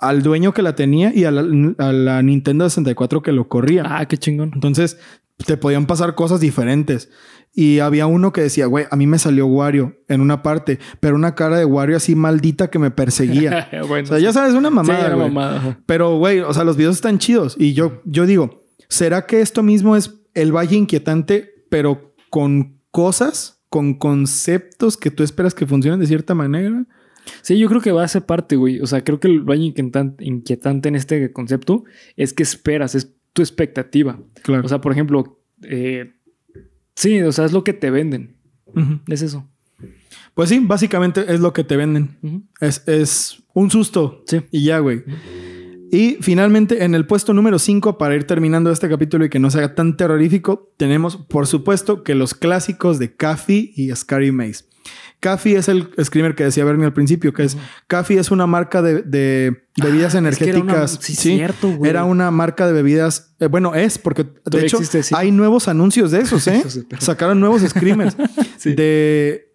al 0.00 0.22
dueño 0.22 0.52
que 0.52 0.62
la 0.62 0.74
tenía 0.76 1.12
y 1.14 1.24
a 1.24 1.30
la, 1.32 1.42
a 1.78 1.92
la 1.92 2.22
Nintendo 2.22 2.68
64 2.68 3.22
que 3.22 3.32
lo 3.32 3.48
corría. 3.48 3.82
Ah, 3.86 4.06
qué 4.06 4.16
chingón. 4.16 4.50
Entonces 4.54 4.98
te 5.44 5.56
podían 5.56 5.86
pasar 5.86 6.16
cosas 6.16 6.40
diferentes. 6.40 7.08
Y 7.54 7.80
había 7.80 8.06
uno 8.06 8.32
que 8.32 8.40
decía, 8.40 8.66
güey, 8.66 8.86
a 8.90 8.96
mí 8.96 9.06
me 9.06 9.18
salió 9.18 9.46
Wario 9.46 9.96
en 10.08 10.20
una 10.20 10.42
parte, 10.42 10.78
pero 11.00 11.16
una 11.16 11.34
cara 11.34 11.58
de 11.58 11.64
Wario 11.64 11.96
así 11.96 12.14
maldita 12.14 12.70
que 12.70 12.78
me 12.78 12.90
perseguía. 12.90 13.68
bueno, 13.88 14.04
o 14.04 14.06
sea, 14.06 14.18
ya 14.18 14.32
sabes, 14.32 14.54
una 14.54 14.68
sí, 14.68 14.74
mamada. 14.74 15.06
era 15.06 15.14
güey. 15.14 15.28
mamada. 15.28 15.80
Pero, 15.86 16.18
güey, 16.18 16.40
o 16.40 16.52
sea, 16.52 16.64
los 16.64 16.76
videos 16.76 16.96
están 16.96 17.18
chidos. 17.18 17.56
Y 17.58 17.72
yo, 17.72 18.00
yo 18.04 18.26
digo, 18.26 18.62
¿será 18.88 19.26
que 19.26 19.40
esto 19.40 19.62
mismo 19.62 19.96
es 19.96 20.20
el 20.34 20.54
valle 20.54 20.76
inquietante, 20.76 21.64
pero 21.68 22.14
con 22.30 22.78
cosas, 22.90 23.64
con 23.68 23.94
conceptos 23.94 24.96
que 24.96 25.10
tú 25.10 25.22
esperas 25.22 25.54
que 25.54 25.66
funcionen 25.66 26.00
de 26.00 26.06
cierta 26.06 26.34
manera? 26.34 26.86
Sí, 27.42 27.58
yo 27.58 27.68
creo 27.68 27.80
que 27.80 27.92
va 27.92 28.04
a 28.04 28.08
ser 28.08 28.22
parte, 28.24 28.56
güey. 28.56 28.80
O 28.80 28.86
sea, 28.86 29.02
creo 29.04 29.20
que 29.20 29.28
el 29.28 29.40
valle 29.40 29.64
inquietante 30.20 30.88
en 30.88 30.94
este 30.94 31.32
concepto 31.32 31.84
es 32.16 32.32
que 32.32 32.42
esperas, 32.42 32.94
es 32.94 33.14
tu 33.32 33.42
expectativa. 33.42 34.18
Claro. 34.42 34.64
O 34.64 34.68
sea, 34.68 34.80
por 34.80 34.92
ejemplo, 34.92 35.40
eh, 35.62 36.14
sí, 36.98 37.22
o 37.22 37.32
sea, 37.32 37.44
es 37.44 37.52
lo 37.52 37.62
que 37.64 37.72
te 37.72 37.90
venden. 37.90 38.36
Es 39.06 39.22
eso. 39.22 39.48
Pues 40.34 40.50
sí, 40.50 40.60
básicamente 40.60 41.32
es 41.32 41.40
lo 41.40 41.52
que 41.52 41.64
te 41.64 41.76
venden. 41.76 42.48
Es, 42.60 42.86
es 42.86 43.42
un 43.54 43.70
susto. 43.70 44.22
Sí. 44.26 44.42
Y 44.50 44.64
ya, 44.64 44.78
güey. 44.80 45.04
Y 45.90 46.18
finalmente, 46.20 46.84
en 46.84 46.94
el 46.94 47.06
puesto 47.06 47.32
número 47.32 47.58
5, 47.58 47.96
para 47.96 48.14
ir 48.14 48.24
terminando 48.24 48.70
este 48.70 48.88
capítulo 48.88 49.24
y 49.24 49.30
que 49.30 49.38
no 49.38 49.50
sea 49.50 49.74
tan 49.74 49.96
terrorífico, 49.96 50.72
tenemos, 50.76 51.16
por 51.16 51.46
supuesto, 51.46 52.02
que 52.02 52.14
los 52.14 52.34
clásicos 52.34 52.98
de 52.98 53.14
Caffey 53.14 53.72
y 53.74 53.94
Scary 53.94 54.30
Maze. 54.30 54.64
Caffey 55.20 55.54
es 55.56 55.68
el 55.68 55.88
screamer 56.02 56.34
que 56.34 56.44
decía 56.44 56.64
Bernie 56.64 56.86
al 56.86 56.92
principio, 56.92 57.32
que 57.32 57.42
es 57.44 57.56
Caffey 57.88 58.18
es 58.18 58.30
una 58.30 58.46
marca 58.46 58.82
de, 58.82 59.02
de 59.02 59.64
bebidas 59.82 60.14
Ah, 60.14 60.18
es 60.28 60.38
que 60.38 60.48
era 60.50 60.60
una- 60.60 60.72
energéticas. 60.74 60.98
sí, 61.04 61.14
cierto, 61.16 61.70
güey. 61.72 61.90
Era 61.90 62.04
una 62.04 62.30
marca 62.30 62.66
de 62.66 62.72
bebidas. 62.72 63.34
eh, 63.40 63.46
bueno, 63.46 63.74
es 63.74 63.98
porque 63.98 64.24
de 64.24 64.30
Todavía 64.44 64.66
hecho 64.66 64.76
existe, 64.76 65.02
sí. 65.02 65.14
hay 65.16 65.30
nuevos 65.32 65.66
anuncios 65.68 66.10
de 66.12 66.20
esos, 66.20 66.46
¿eh? 66.48 66.62
Sacaron 66.98 67.40
nuevos 67.40 67.62
screamers 67.62 68.16
Sí. 68.58 68.74
de 68.74 69.52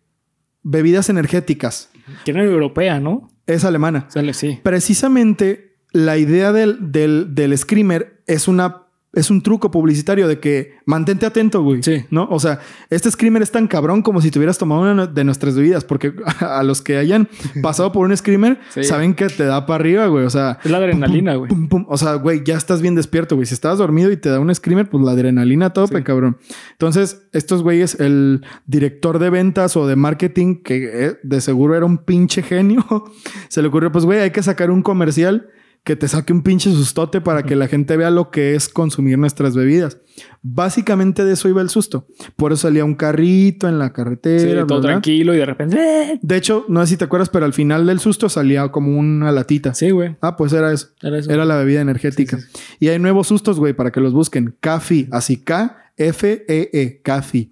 bebidas 0.63 1.09
energéticas. 1.09 1.89
Que 2.25 2.31
era 2.31 2.43
europea, 2.43 2.99
¿no? 2.99 3.31
Es 3.47 3.63
alemana. 3.65 4.05
Sale, 4.09 4.33
sí. 4.33 4.59
Precisamente 4.63 5.77
la 5.91 6.17
idea 6.17 6.51
del, 6.51 6.91
del, 6.91 7.35
del 7.35 7.57
screamer 7.57 8.21
es 8.27 8.47
una 8.47 8.82
es 9.13 9.29
un 9.29 9.41
truco 9.43 9.69
publicitario 9.69 10.27
de 10.27 10.39
que 10.39 10.73
mantente 10.85 11.25
atento, 11.27 11.61
güey. 11.61 11.83
Sí. 11.83 12.03
¿No? 12.09 12.27
O 12.31 12.39
sea, 12.39 12.59
este 12.89 13.11
screamer 13.11 13.43
es 13.43 13.51
tan 13.51 13.67
cabrón 13.67 14.01
como 14.01 14.21
si 14.21 14.31
tuvieras 14.31 14.57
tomado 14.57 14.81
una 14.81 15.05
de 15.05 15.23
nuestras 15.23 15.55
bebidas, 15.55 15.85
porque 15.85 16.13
a 16.39 16.63
los 16.63 16.81
que 16.81 16.97
hayan 16.97 17.29
pasado 17.61 17.91
por 17.91 18.05
un 18.09 18.17
screamer 18.17 18.59
Sí. 18.69 18.83
saben 18.83 19.13
que 19.13 19.27
te 19.27 19.45
da 19.45 19.65
para 19.67 19.81
arriba, 19.81 20.07
güey. 20.07 20.25
O 20.25 20.29
sea, 20.31 20.57
Es 20.63 20.71
la 20.71 20.77
adrenalina, 20.77 21.35
güey. 21.35 21.47
pum, 21.49 21.69
pum. 21.69 21.85
O 21.89 21.97
sea, 21.97 22.15
güey, 22.15 22.41
ya 22.43 22.57
estás 22.57 22.81
bien 22.81 22.95
despierto, 22.95 23.35
güey. 23.35 23.45
Si 23.45 23.53
estabas 23.53 23.77
dormido 23.77 24.11
y 24.11 24.17
te 24.17 24.29
da 24.29 24.39
un 24.39 24.53
screamer, 24.53 24.89
pues 24.89 25.03
la 25.03 25.11
adrenalina 25.11 25.71
tope, 25.73 25.97
Sí. 25.97 26.03
cabrón. 26.03 26.37
Entonces, 26.71 27.21
estos 27.33 27.61
güeyes, 27.61 27.99
el 27.99 28.43
director 28.65 29.19
de 29.19 29.29
ventas 29.29 29.77
o 29.77 29.85
de 29.85 29.95
marketing, 29.95 30.63
que 30.63 30.89
eh, 30.91 31.19
de 31.21 31.39
seguro 31.41 31.75
era 31.75 31.85
un 31.85 31.99
pinche 31.99 32.41
genio, 32.41 32.83
se 33.47 33.61
le 33.61 33.67
ocurrió, 33.67 33.91
pues, 33.91 34.05
güey, 34.05 34.19
hay 34.21 34.31
que 34.31 34.41
sacar 34.41 34.71
un 34.71 34.81
comercial 34.81 35.49
que 35.83 35.97
te 35.97 36.07
saque 36.07 36.31
un 36.31 36.43
pinche 36.43 36.71
sustote 36.71 37.19
para 37.19 37.43
que 37.43 37.57
la 37.57 37.67
gente 37.67 37.97
vea 37.97 38.09
lo 38.09 38.31
que 38.31 38.55
es 38.55 38.69
consumir 38.69 39.17
nuestras 39.17 39.53
bebidas. 39.53 39.97
Básicamente 40.41 41.25
de 41.25 41.33
eso 41.33 41.49
iba 41.49 41.61
el 41.61 41.69
susto. 41.69 42.07
Por 42.37 42.53
eso 42.53 42.61
salía 42.63 42.85
un 42.85 42.95
carrito 42.95 43.67
en 43.67 43.79
la 43.79 43.91
carretera. 43.91 44.61
Sí, 44.61 44.67
todo 44.67 44.79
tranquilo 44.79 45.33
y 45.33 45.37
de 45.37 45.45
repente. 45.45 45.77
¡eh! 45.77 46.19
De 46.21 46.37
hecho, 46.37 46.65
no 46.69 46.81
sé 46.81 46.91
si 46.91 46.97
te 46.97 47.05
acuerdas, 47.05 47.29
pero 47.29 47.43
al 47.45 47.53
final 47.53 47.85
del 47.85 47.99
susto 47.99 48.29
salía 48.29 48.69
como 48.69 48.97
una 48.97 49.31
latita. 49.33 49.73
Sí, 49.73 49.91
güey. 49.91 50.15
Ah, 50.21 50.37
pues 50.37 50.53
era 50.53 50.71
eso. 50.71 50.89
Era 51.01 51.17
eso. 51.17 51.29
Era 51.31 51.43
la 51.43 51.57
bebida 51.57 51.81
energética. 51.81 52.39
Sí, 52.39 52.45
sí, 52.53 52.61
Y 52.79 52.87
hay 52.87 52.99
nuevos 52.99 53.27
sustos, 53.27 53.59
güey, 53.59 53.73
para 53.73 53.91
que 53.91 53.99
los 53.99 54.13
busquen. 54.13 54.55
Cafi, 54.61 55.09
así 55.11 55.37
K-F-E-E, 55.37 57.01
Cafi. 57.03 57.51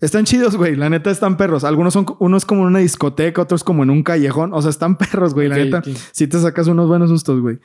Están 0.00 0.24
chidos, 0.24 0.56
güey. 0.56 0.76
La 0.76 0.90
neta 0.90 1.10
están 1.10 1.36
perros. 1.36 1.64
Algunos 1.64 1.94
son, 1.94 2.06
unos 2.18 2.44
como 2.44 2.62
en 2.62 2.68
una 2.68 2.78
discoteca, 2.80 3.42
otros 3.42 3.64
como 3.64 3.82
en 3.82 3.90
un 3.90 4.02
callejón. 4.02 4.52
O 4.52 4.60
sea, 4.60 4.70
están 4.70 4.96
perros, 4.98 5.34
güey. 5.34 5.48
La 5.48 5.56
neta, 5.56 5.82
sí 6.12 6.26
te 6.26 6.38
sacas 6.38 6.66
unos 6.66 6.88
buenos 6.88 7.08
sustos, 7.10 7.40
güey. 7.40 7.58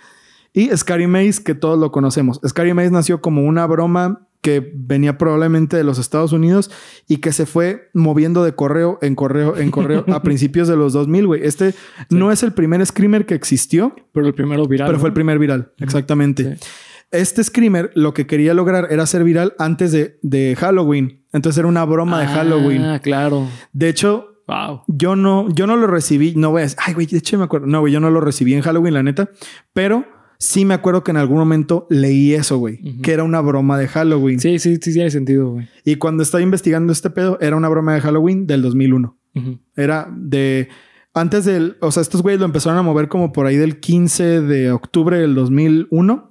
Y 0.54 0.70
Scary 0.76 1.08
Maze, 1.08 1.44
que 1.44 1.56
todos 1.56 1.80
lo 1.80 1.92
conocemos. 1.92 2.40
Scary 2.46 2.74
Maze 2.74 2.92
nació 2.92 3.22
como 3.22 3.44
una 3.44 3.66
broma 3.66 4.28
que 4.42 4.72
venía 4.74 5.18
probablemente 5.18 5.78
de 5.78 5.84
los 5.84 6.00
Estados 6.00 6.34
Unidos 6.34 6.72
y 7.08 7.18
que 7.18 7.32
se 7.32 7.46
fue 7.46 7.90
moviendo 7.94 8.44
de 8.44 8.56
correo 8.56 8.98
en 9.02 9.14
correo 9.14 9.56
en 9.56 9.70
correo 9.70 10.04
a 10.12 10.22
principios 10.24 10.68
de 10.68 10.76
los 10.76 10.94
2000, 10.94 11.28
güey. 11.28 11.46
Este 11.46 11.76
no 12.10 12.32
es 12.32 12.42
el 12.42 12.52
primer 12.52 12.84
screamer 12.86 13.26
que 13.26 13.36
existió, 13.36 13.96
Pero 14.12 14.26
el 14.26 14.34
primero 14.34 14.66
viral. 14.68 14.88
pero 14.88 14.98
¿no? 14.98 15.00
fue 15.00 15.10
el 15.10 15.14
primer 15.14 15.38
viral, 15.38 15.72
exactamente. 15.78 16.56
Sí. 16.56 16.68
Este 17.12 17.44
screamer 17.44 17.92
lo 17.96 18.14
que 18.14 18.26
quería 18.28 18.54
lograr 18.54 18.88
era 18.90 19.06
ser 19.06 19.24
viral 19.24 19.54
antes 19.60 19.92
de, 19.92 20.18
de 20.22 20.56
Halloween. 20.58 21.24
Entonces 21.34 21.60
era 21.60 21.68
una 21.68 21.84
broma 21.86 22.20
de 22.22 22.28
Halloween. 22.28 22.84
Ah, 22.84 23.00
claro. 23.00 23.48
De 23.74 23.90
hecho, 23.90 24.28
Wow. 24.48 24.82
yo 24.88 25.16
no, 25.16 25.48
yo 25.54 25.66
no 25.68 25.78
lo 25.78 25.88
recibí. 25.88 26.34
No 26.36 26.52
voy 26.52 26.62
a 26.62 26.64
decir, 26.64 26.78
ay, 26.86 26.94
güey, 26.94 27.06
de 27.08 27.18
hecho 27.20 27.38
me 27.38 27.46
acuerdo. 27.46 27.68
No, 27.68 27.80
güey, 27.80 27.94
yo 27.94 28.00
no 28.02 28.10
lo 28.10 28.20
recibí 28.20 28.54
en 28.54 28.62
Halloween, 28.62 28.94
la 28.96 29.04
neta. 29.04 29.30
Pero 29.72 30.06
sí 30.40 30.66
me 30.66 30.74
acuerdo 30.74 31.04
que 31.06 31.12
en 31.12 31.18
algún 31.18 31.38
momento 31.38 31.88
leí 31.90 32.34
eso, 32.34 32.58
güey. 32.58 33.00
Que 33.02 33.14
era 33.14 33.24
una 33.24 33.40
broma 33.40 33.78
de 33.78 33.88
Halloween. 33.88 34.40
Sí, 34.42 34.60
sí, 34.60 34.78
sí, 34.82 34.92
tiene 34.94 35.10
sentido, 35.12 35.52
güey. 35.52 35.70
Y 35.86 35.96
cuando 35.98 36.24
estaba 36.24 36.42
investigando 36.42 36.92
este 36.92 37.10
pedo, 37.12 37.38
era 37.40 37.56
una 37.56 37.70
broma 37.70 37.94
de 37.94 38.02
Halloween 38.02 38.46
del 38.48 38.62
2001. 38.62 39.18
Ujú. 39.36 39.60
Era 39.76 40.10
de... 40.14 40.68
Antes 41.14 41.46
del... 41.46 41.78
O 41.82 41.92
sea, 41.92 42.02
estos 42.02 42.22
güeyes 42.22 42.40
lo 42.40 42.46
empezaron 42.46 42.78
a 42.78 42.82
mover 42.82 43.08
como 43.08 43.32
por 43.32 43.46
ahí 43.46 43.56
del 43.58 43.80
15 43.80 44.42
de 44.42 44.72
octubre 44.72 45.18
del 45.20 45.36
2001. 45.36 46.31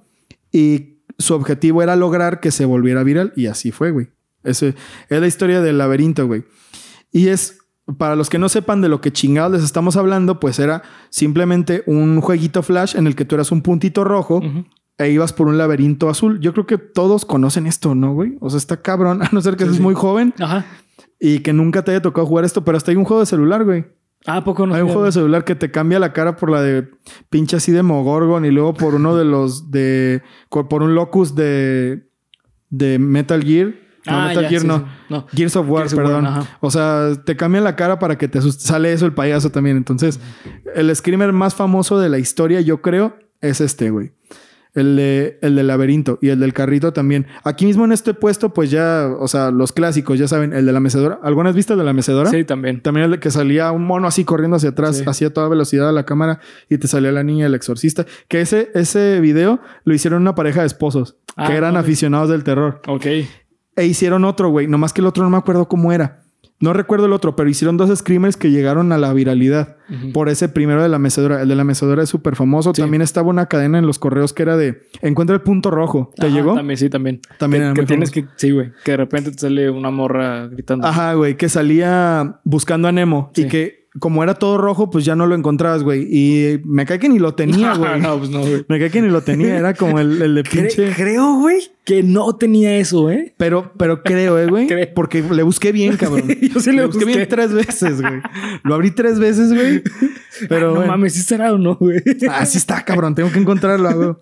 Y 0.51 0.99
su 1.17 1.33
objetivo 1.33 1.81
era 1.83 1.95
lograr 1.95 2.39
que 2.39 2.51
se 2.51 2.65
volviera 2.65 3.03
viral. 3.03 3.33
Y 3.35 3.47
así 3.47 3.71
fue, 3.71 3.91
güey. 3.91 4.09
Ese 4.43 4.75
es 5.09 5.19
la 5.21 5.27
historia 5.27 5.61
del 5.61 5.77
laberinto, 5.77 6.27
güey. 6.27 6.43
Y 7.11 7.27
es... 7.27 7.57
Para 7.97 8.15
los 8.15 8.29
que 8.29 8.37
no 8.37 8.47
sepan 8.47 8.79
de 8.81 8.87
lo 8.87 9.01
que 9.01 9.11
chingados 9.11 9.51
les 9.53 9.63
estamos 9.63 9.97
hablando, 9.97 10.39
pues 10.39 10.59
era 10.59 10.81
simplemente 11.09 11.83
un 11.87 12.21
jueguito 12.21 12.63
flash 12.63 12.95
en 12.95 13.05
el 13.05 13.15
que 13.15 13.25
tú 13.25 13.35
eras 13.35 13.51
un 13.51 13.61
puntito 13.61 14.03
rojo 14.05 14.41
e 14.97 15.09
ibas 15.09 15.33
por 15.33 15.47
un 15.47 15.57
laberinto 15.57 16.07
azul. 16.07 16.39
Yo 16.39 16.53
creo 16.53 16.65
que 16.67 16.77
todos 16.77 17.25
conocen 17.25 17.65
esto, 17.67 17.93
¿no, 17.95 18.13
güey? 18.13 18.37
O 18.39 18.49
sea, 18.49 18.59
está 18.59 18.81
cabrón, 18.81 19.21
a 19.23 19.29
no 19.33 19.41
ser 19.41 19.55
que 19.57 19.63
Sí, 19.63 19.69
seas 19.71 19.77
sí. 19.77 19.81
muy 19.83 19.95
joven 19.95 20.33
Ajá. 20.39 20.65
y 21.19 21.39
que 21.39 21.51
nunca 21.53 21.83
te 21.83 21.91
haya 21.91 22.01
tocado 22.01 22.25
jugar 22.27 22.45
esto, 22.45 22.63
pero 22.63 22.77
hasta 22.77 22.91
hay 22.91 22.97
un 22.97 23.03
juego 23.03 23.19
de 23.19 23.25
celular, 23.25 23.65
güey. 23.65 23.83
Ah, 24.27 24.37
¿a 24.37 24.43
poco 24.43 24.67
no? 24.67 24.75
Hay 24.75 24.81
un 24.81 24.87
juego 24.89 25.05
de 25.05 25.11
celular 25.11 25.43
que 25.43 25.55
te 25.55 25.71
cambia 25.71 25.99
la 25.99 26.13
cara 26.13 26.35
por 26.35 26.51
la 26.51 26.61
de 26.61 26.87
pinche 27.29 27.55
así 27.57 27.71
de 27.71 27.81
Mogorgon 27.83 28.45
y 28.45 28.51
luego 28.51 28.73
por 28.73 28.93
uno 28.95 29.15
de 29.15 29.25
los 29.25 29.71
de. 29.71 30.21
por 30.49 30.83
un 30.83 30.93
Locus 30.95 31.33
de. 31.35 32.07
de 32.69 32.99
Metal 32.99 33.43
Gear. 33.43 33.67
No, 34.05 34.13
Ah, 34.13 34.27
Metal 34.29 34.43
ya, 34.43 34.49
Gear 34.49 34.61
sí, 34.61 34.67
no. 34.67 34.77
sí. 34.79 34.83
No. 35.09 35.27
Gears 35.33 35.55
of 35.55 35.69
War, 35.69 35.81
Gears 35.87 35.93
of 35.93 35.99
War, 35.99 36.07
perdón. 36.23 36.47
o 36.59 36.71
sea, 36.71 37.11
te 37.23 37.35
cambian 37.35 37.63
la 37.63 37.75
cara 37.75 37.99
para 37.99 38.17
que 38.17 38.27
te 38.27 38.39
asustes. 38.39 38.65
Sale 38.65 38.91
eso 38.93 39.05
el 39.05 39.13
payaso 39.13 39.51
también. 39.51 39.77
Entonces, 39.77 40.19
el 40.75 40.95
screamer 40.95 41.31
más 41.33 41.53
famoso 41.55 41.99
de 41.99 42.09
la 42.09 42.17
historia, 42.17 42.61
yo 42.61 42.81
creo, 42.81 43.15
es 43.41 43.61
este, 43.61 43.89
güey. 43.91 44.11
El 44.73 44.95
de, 44.95 45.37
el 45.41 45.55
del 45.57 45.67
laberinto 45.67 46.17
y 46.21 46.29
el 46.29 46.39
del 46.39 46.53
carrito 46.53 46.93
también. 46.93 47.27
Aquí 47.43 47.65
mismo 47.65 47.83
en 47.83 47.91
este 47.91 48.13
puesto, 48.13 48.53
pues 48.53 48.71
ya, 48.71 49.09
o 49.19 49.27
sea, 49.27 49.51
los 49.51 49.73
clásicos, 49.73 50.17
ya 50.17 50.29
saben, 50.29 50.53
el 50.53 50.65
de 50.65 50.71
la 50.71 50.79
mecedora. 50.79 51.19
¿Algunas 51.23 51.55
vistas 51.55 51.77
de 51.77 51.83
la 51.83 51.91
mecedora? 51.91 52.29
Sí, 52.29 52.45
también. 52.45 52.81
También 52.81 53.05
el 53.05 53.11
de 53.11 53.19
que 53.19 53.31
salía 53.31 53.71
un 53.73 53.83
mono 53.85 54.07
así 54.07 54.23
corriendo 54.23 54.55
hacia 54.55 54.69
atrás, 54.69 54.97
Sí. 54.99 55.03
hacía 55.05 55.33
toda 55.33 55.49
velocidad 55.49 55.89
a 55.89 55.91
la 55.91 56.05
cámara 56.05 56.39
y 56.69 56.77
te 56.77 56.87
salía 56.87 57.11
la 57.11 57.23
niña 57.23 57.43
del 57.45 57.55
exorcista. 57.55 58.05
Que 58.29 58.39
ese, 58.39 58.71
ese 58.73 59.19
video 59.19 59.59
lo 59.83 59.93
hicieron 59.93 60.21
una 60.21 60.35
pareja 60.35 60.61
de 60.61 60.67
esposos 60.67 61.17
Ah, 61.35 61.47
que 61.47 61.55
eran 61.57 61.73
no, 61.73 61.79
aficionados 61.81 62.29
del 62.29 62.43
terror. 62.45 62.81
Ok. 62.87 63.05
E 63.75 63.85
hicieron 63.85 64.23
otro, 64.23 64.49
güey. 64.51 64.67
Nomás 64.67 64.93
que 64.93 65.01
el 65.01 65.07
otro 65.07 65.23
no 65.23 65.29
me 65.29 65.37
acuerdo 65.37 65.67
cómo 65.67 65.91
era. 65.91 66.23
No 66.61 66.73
recuerdo 66.73 67.07
el 67.07 67.13
otro, 67.13 67.35
pero 67.35 67.49
hicieron 67.49 67.75
dos 67.75 67.95
screamers 67.97 68.37
que 68.37 68.51
llegaron 68.51 68.91
a 68.91 68.97
la 68.97 69.11
viralidad 69.13 69.75
por 70.13 70.29
ese 70.29 70.47
primero 70.47 70.81
de 70.81 70.87
la 70.89 70.99
mecedora. 70.99 71.41
El 71.41 71.49
de 71.49 71.55
la 71.55 71.63
mecedora 71.65 72.01
es 72.03 72.09
súper 72.09 72.35
famoso. 72.35 72.73
Sí. 72.73 72.81
También 72.81 73.01
estaba 73.01 73.27
una 73.29 73.47
cadena 73.47 73.77
en 73.79 73.85
los 73.85 73.99
correos 73.99 74.31
que 74.31 74.43
era 74.43 74.55
de 74.55 74.83
encuentra 75.01 75.35
el 75.35 75.41
punto 75.41 75.71
rojo. 75.71 76.11
¿Te 76.15 76.27
Ajá, 76.27 76.35
llegó? 76.35 76.55
También, 76.55 76.77
sí, 76.77 76.89
también. 76.89 77.19
También 77.37 77.61
Que, 77.61 77.65
era 77.65 77.73
que 77.73 77.81
muy 77.81 77.87
tienes 77.87 78.11
famoso. 78.13 78.29
que... 78.31 78.33
Sí, 78.39 78.51
güey. 78.51 78.71
Que 78.85 78.91
de 78.91 78.97
repente 78.97 79.31
te 79.31 79.39
sale 79.39 79.69
una 79.69 79.89
morra 79.91 80.47
gritando. 80.47 80.87
Ajá, 80.87 81.13
güey, 81.15 81.35
que 81.35 81.49
salía 81.49 82.39
buscando 82.43 82.87
a 82.87 82.91
Nemo 82.91 83.31
y 83.35 83.45
que 83.45 83.80
como 83.99 84.23
era 84.23 84.35
todo 84.35 84.57
rojo, 84.57 84.89
pues 84.89 85.03
ya 85.03 85.15
no 85.17 85.27
lo 85.27 85.35
encontrabas, 85.35 85.83
güey. 85.83 86.07
Y 86.09 86.61
me 86.63 86.85
cae 86.85 86.97
que 86.97 87.09
ni 87.09 87.19
lo 87.19 87.35
tenía, 87.35 87.73
güey. 87.77 87.99
no, 87.99 88.17
pues 88.17 88.29
no, 88.29 88.39
güey. 88.39 88.65
Me 88.69 88.79
cae 88.79 88.89
que 88.89 89.01
ni 89.01 89.09
lo 89.09 89.21
tenía. 89.21 89.57
Era 89.57 89.73
como 89.73 89.99
el, 89.99 90.21
el 90.21 90.35
de 90.35 90.43
Cre- 90.45 90.61
pinche. 90.75 90.93
creo, 90.95 91.35
güey, 91.39 91.59
que 91.83 92.01
no 92.01 92.33
tenía 92.37 92.77
eso, 92.77 93.11
¿eh? 93.11 93.33
Pero, 93.37 93.73
pero 93.77 94.01
creo, 94.03 94.39
eh, 94.39 94.47
güey. 94.47 94.67
Porque 94.95 95.21
le 95.21 95.43
busqué 95.43 95.71
bien, 95.73 95.97
cabrón. 95.97 96.23
Yo 96.41 96.59
sí 96.61 96.71
le 96.71 96.85
busqué 96.85 97.03
busqué. 97.03 97.17
bien 97.17 97.27
tres 97.29 97.51
veces, 97.53 98.01
güey. 98.01 98.21
Lo 98.63 98.75
abrí 98.75 98.91
tres 98.91 99.19
veces, 99.19 99.53
güey. 99.53 99.83
Pero 100.47 100.69
no 100.69 100.75
bueno. 100.75 100.91
mames, 100.91 101.13
¿sí 101.13 101.21
será 101.21 101.51
o 101.53 101.57
no, 101.57 101.75
güey? 101.75 102.01
Así 102.31 102.57
está, 102.57 102.85
cabrón. 102.85 103.13
Tengo 103.13 103.29
que 103.31 103.39
encontrarlo, 103.39 103.91
güey. 103.93 104.15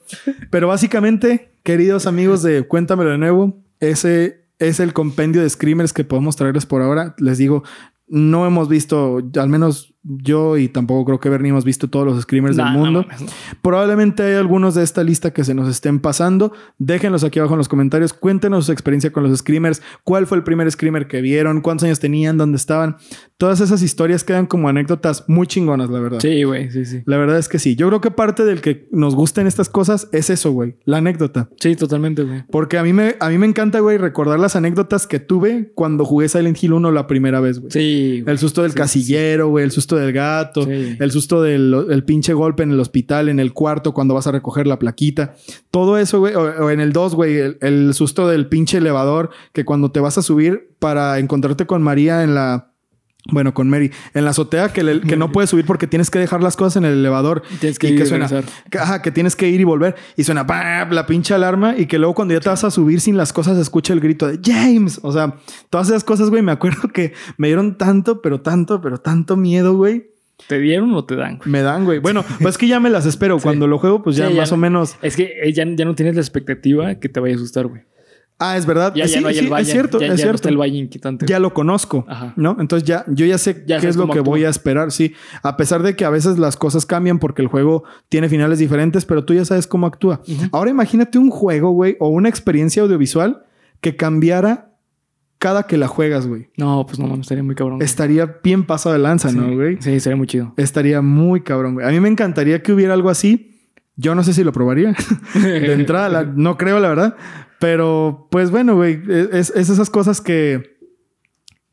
Pero 0.50 0.68
básicamente, 0.68 1.52
queridos 1.62 2.08
amigos 2.08 2.42
de 2.42 2.64
Cuéntamelo 2.64 3.12
de 3.12 3.18
nuevo, 3.20 3.56
ese 3.80 4.46
es 4.58 4.80
el 4.80 4.94
compendio 4.94 5.42
de 5.44 5.50
screamers 5.50 5.94
que 5.94 6.04
podemos 6.04 6.36
traerles 6.36 6.66
por 6.66 6.82
ahora. 6.82 7.14
Les 7.20 7.38
digo, 7.38 7.64
no 8.10 8.46
hemos 8.46 8.68
visto, 8.68 9.20
al 9.36 9.50
menos 9.50 9.96
yo 10.04 10.58
y 10.58 10.70
tampoco 10.70 11.06
creo 11.06 11.20
que 11.20 11.30
Bernie 11.30 11.50
hemos 11.50 11.66
visto 11.66 11.90
todos 11.90 12.06
los 12.06 12.22
screamers 12.22 12.56
Nah, 12.56 12.72
del 12.72 12.74
mundo. 12.80 13.06
no. 13.10 13.26
Probablemente 13.62 14.24
hay 14.24 14.34
algunos 14.36 14.76
de 14.76 14.84
esta 14.84 15.04
lista 15.04 15.32
que 15.34 15.44
se 15.44 15.54
nos 15.54 15.68
estén 15.70 16.00
pasando. 16.00 16.54
Déjenlos 16.78 17.24
aquí 17.24 17.40
abajo 17.40 17.56
en 17.56 17.60
los 17.60 17.68
comentarios. 17.68 18.14
Cuéntenos 18.14 18.66
su 18.68 18.72
experiencia 18.72 19.12
con 19.12 19.24
los 19.24 19.38
screamers. 19.40 19.82
¿Cuál 20.04 20.28
fue 20.28 20.38
el 20.38 20.44
primer 20.44 20.70
screamer 20.72 21.08
que 21.08 21.22
vieron? 21.22 21.62
¿Cuántos 21.62 21.86
años 21.86 22.00
tenían? 22.00 22.38
¿Dónde 22.38 22.56
estaban? 22.58 22.98
Todas 23.38 23.60
esas 23.62 23.82
historias 23.82 24.24
quedan 24.24 24.46
como 24.48 24.70
anécdotas 24.70 25.26
muy 25.28 25.48
chingonas, 25.48 25.90
la 25.90 26.00
verdad. 26.00 26.20
Sí, 26.22 26.44
güey, 26.44 26.72
sí, 26.72 26.86
sí. 26.86 27.02
La 27.06 27.18
verdad 27.18 27.38
es 27.38 27.48
que 27.50 27.60
sí. 27.60 27.76
Yo 27.76 27.88
creo 27.88 28.02
que 28.02 28.12
parte 28.12 28.44
del 28.46 28.62
que 28.62 28.88
nos 28.92 29.16
gusten 29.16 29.48
estas 29.48 29.70
cosas 29.70 30.10
es 30.12 30.30
eso, 30.30 30.52
güey. 30.52 30.76
La 30.86 30.98
anécdota. 30.98 31.50
Sí, 31.60 31.76
totalmente, 31.76 32.24
güey. 32.24 32.44
Porque 32.52 32.78
a 32.78 32.84
mí 32.84 32.94
me, 32.94 33.16
a 33.20 33.30
mí 33.30 33.38
me 33.38 33.46
encanta, 33.46 33.80
güey, 33.80 33.98
recordar 33.98 34.40
las 34.40 34.56
anécdotas 34.56 35.08
que 35.08 35.20
tuve 35.20 35.72
cuando 35.76 36.06
jugué 36.06 36.28
Silent 36.30 36.62
Hill 36.62 36.74
1 36.74 36.92
la 36.92 37.08
primera 37.08 37.40
vez, 37.40 37.60
güey. 37.60 37.72
Sí. 37.72 38.24
El 38.26 38.38
susto 38.38 38.62
del 38.64 38.72
Sí, 38.72 38.78
casillero, 38.78 39.50
güey. 39.50 39.64
El 39.66 39.72
susto 39.72 39.89
del 39.96 40.14
gato. 40.14 40.64
Sí. 40.64 40.98
El 41.00 41.12
susto 41.12 41.42
del 41.42 41.88
el 41.90 42.04
pinche 42.04 42.34
golpe 42.34 42.64
en 42.64 42.72
el 42.72 42.80
hospital, 42.80 43.30
en 43.30 43.40
el 43.40 43.54
cuarto, 43.54 43.94
cuando 43.94 44.14
vas 44.14 44.28
a 44.28 44.32
recoger 44.32 44.68
la 44.68 44.80
plaquita. 44.80 45.36
Todo 45.72 45.98
eso, 45.98 46.20
güey. 46.20 46.36
O, 46.36 46.42
o 46.42 46.70
en 46.70 46.80
el 46.80 46.94
2, 46.94 47.16
güey. 47.16 47.38
El, 47.38 47.58
el 47.62 47.94
susto 47.94 48.28
del 48.28 48.48
pinche 48.48 48.78
elevador. 48.78 49.30
Que 49.54 49.66
cuando 49.66 49.92
te 49.92 50.00
vas 50.00 50.18
a 50.18 50.22
subir 50.22 50.70
para 50.80 51.20
encontrarte 51.20 51.66
con 51.66 51.82
María 51.82 52.24
en 52.24 52.36
la... 52.36 52.69
Bueno, 53.32 53.54
con 53.54 53.70
Mary. 53.70 53.92
En 54.14 54.24
la 54.24 54.32
azotea 54.32 54.70
que, 54.70 54.82
le- 54.82 55.02
que 55.02 55.18
no 55.18 55.32
puedes 55.32 55.50
subir 55.50 55.66
porque 55.66 55.88
tienes 55.88 56.10
que 56.10 56.18
dejar 56.20 56.42
las 56.42 56.56
cosas 56.56 56.78
en 56.78 56.86
el 56.86 56.94
elevador. 56.94 57.44
Tienes 57.60 57.78
que 57.78 57.88
y 57.90 57.92
ir 57.92 58.00
que 58.00 58.06
suena. 58.06 58.28
que- 58.72 58.78
Ajá, 58.80 59.02
que 59.02 59.12
tienes 59.12 59.36
que 59.36 59.50
ir 59.50 59.60
y 59.60 59.66
volver. 59.66 59.96
Y 60.16 60.24
suena 60.24 60.46
la 60.90 61.06
pinche 61.06 61.34
alarma. 61.34 61.76
Y 61.78 61.86
que 61.86 62.00
luego 62.00 62.16
cuando 62.16 62.34
ya 62.34 62.40
te 62.40 62.50
vas 62.50 62.64
a 62.64 62.72
subir 62.72 63.02
sin 63.02 63.18
las 63.18 63.34
cosas, 63.34 63.58
escucha 63.58 63.94
el 63.94 64.00
grito 64.00 64.26
de 64.28 64.40
James. 64.44 65.00
O 65.04 65.12
sea, 65.12 65.36
todas 65.70 65.90
esas 65.90 66.04
cosas, 66.04 66.30
güey. 66.30 66.42
Me 66.42 66.52
acuerdo 66.54 66.88
que 66.94 67.14
me 67.38 67.48
dieron 67.48 67.78
tanto, 67.78 68.22
pero 68.22 68.42
tanto, 68.42 68.82
pero 68.82 68.98
tanto 69.00 69.36
miedo, 69.36 69.76
güey. 69.76 70.08
¿Te 70.48 70.58
dieron 70.58 70.94
o 70.96 71.04
te 71.04 71.16
dan? 71.18 71.38
güey? 71.38 71.50
Me 71.52 71.62
dan, 71.62 71.84
güey. 71.84 72.00
Bueno, 72.02 72.24
pues 72.42 72.56
es 72.56 72.58
que 72.58 72.68
ya 72.68 72.80
me 72.80 72.90
las 72.90 73.06
espero. 73.06 73.38
Cuando 73.40 73.68
lo 73.68 73.78
juego, 73.78 74.02
pues 74.02 74.16
ya 74.16 74.28
Sí, 74.30 74.34
ya 74.34 74.40
más 74.42 74.52
no- 74.52 74.56
o 74.56 74.58
menos. 74.58 74.96
Es 75.02 75.18
que 75.18 75.34
eh, 75.44 75.52
ya, 75.54 75.66
ya 75.68 75.84
no 75.86 75.94
tienes 75.94 76.16
la 76.16 76.22
expectativa 76.22 76.96
que 76.96 77.10
te 77.10 77.20
vaya 77.20 77.34
a 77.36 77.38
asustar, 77.38 77.68
güey. 77.68 77.82
Ah, 78.42 78.56
es 78.56 78.66
verdad. 78.66 78.94
Ya, 78.96 79.06
ya 79.06 79.18
sí, 79.18 79.22
no 79.22 79.28
hay 79.28 79.34
sí, 79.36 79.40
el 79.46 79.50
valle. 79.52 79.64
es 79.64 79.70
cierto, 79.72 80.00
ya, 80.00 80.06
es 80.06 80.12
no 80.14 80.18
cierto. 80.18 80.36
está 80.38 80.50
el 80.50 80.76
inquietante. 80.76 81.26
Ya 81.26 81.40
lo 81.40 81.54
conozco, 81.54 82.06
Ajá. 82.08 82.34
¿no? 82.38 82.56
Entonces 82.60 82.88
ya, 82.88 83.04
yo 83.10 83.26
ya 83.26 83.38
sé 83.38 83.66
qué 83.66 83.76
es 83.76 83.98
lo 83.98 84.06
que 84.06 84.20
actúa. 84.20 84.24
voy 84.32 84.46
a 84.46 84.50
esperar, 84.50 84.92
sí. 84.94 85.14
A 85.44 85.58
pesar 85.58 85.84
de 85.84 85.98
que 85.98 86.06
a 86.06 86.10
veces 86.10 86.40
las 86.40 86.56
cosas 86.56 86.86
cambian 86.86 87.20
porque 87.20 87.42
el 87.42 87.50
juego 87.50 87.84
tiene 88.08 88.30
finales 88.30 88.58
diferentes, 88.58 89.04
pero 89.06 89.26
tú 89.26 89.34
ya 89.34 89.44
sabes 89.44 89.68
cómo 89.68 89.86
actúa. 89.88 90.22
Ahora 90.54 90.72
imagínate 90.72 91.18
un 91.18 91.30
juego, 91.30 91.72
güey, 91.72 91.98
o 92.00 92.08
una 92.08 92.30
experiencia 92.30 92.82
audiovisual 92.82 93.44
que 93.82 93.98
cambiara 93.98 94.72
cada 95.38 95.64
que 95.64 95.78
la 95.78 95.88
juegas, 95.88 96.26
güey. 96.28 96.50
No, 96.58 96.86
pues 96.86 96.98
no, 97.00 97.08
mames, 97.08 97.22
estaría 97.26 97.44
muy 97.44 97.56
cabrón. 97.56 97.78
güey. 97.80 97.86
Estaría 97.86 98.40
bien 98.44 98.66
pasado 98.66 98.94
de 98.94 99.00
lanza, 99.00 99.32
¿no, 99.32 99.54
güey? 99.54 99.78
Sí, 99.82 100.00
sería 100.00 100.16
muy 100.18 100.28
chido. 100.28 100.54
Estaría 100.58 101.02
muy 101.02 101.42
cabrón, 101.44 101.74
güey. 101.76 101.86
A 101.88 101.90
mí 101.92 102.00
me 102.00 102.08
encantaría 102.10 102.62
que 102.62 102.72
hubiera 102.74 102.94
algo 102.94 103.10
así. 103.10 103.46
Yo 103.98 104.16
no 104.16 104.24
sé 104.24 104.34
si 104.34 104.44
lo 104.46 104.52
probaría. 104.54 104.96
de 105.34 105.74
entrada, 105.74 106.08
la- 106.10 106.24
no 106.24 106.58
creo, 106.58 106.80
la 106.80 106.88
verdad. 106.90 107.16
Pero, 107.60 108.28
pues 108.32 108.52
bueno, 108.52 108.76
güey. 108.76 109.02
Es, 109.08 109.52
es 109.56 109.70
esas 109.70 109.90
cosas 109.90 110.22
que, 110.22 110.78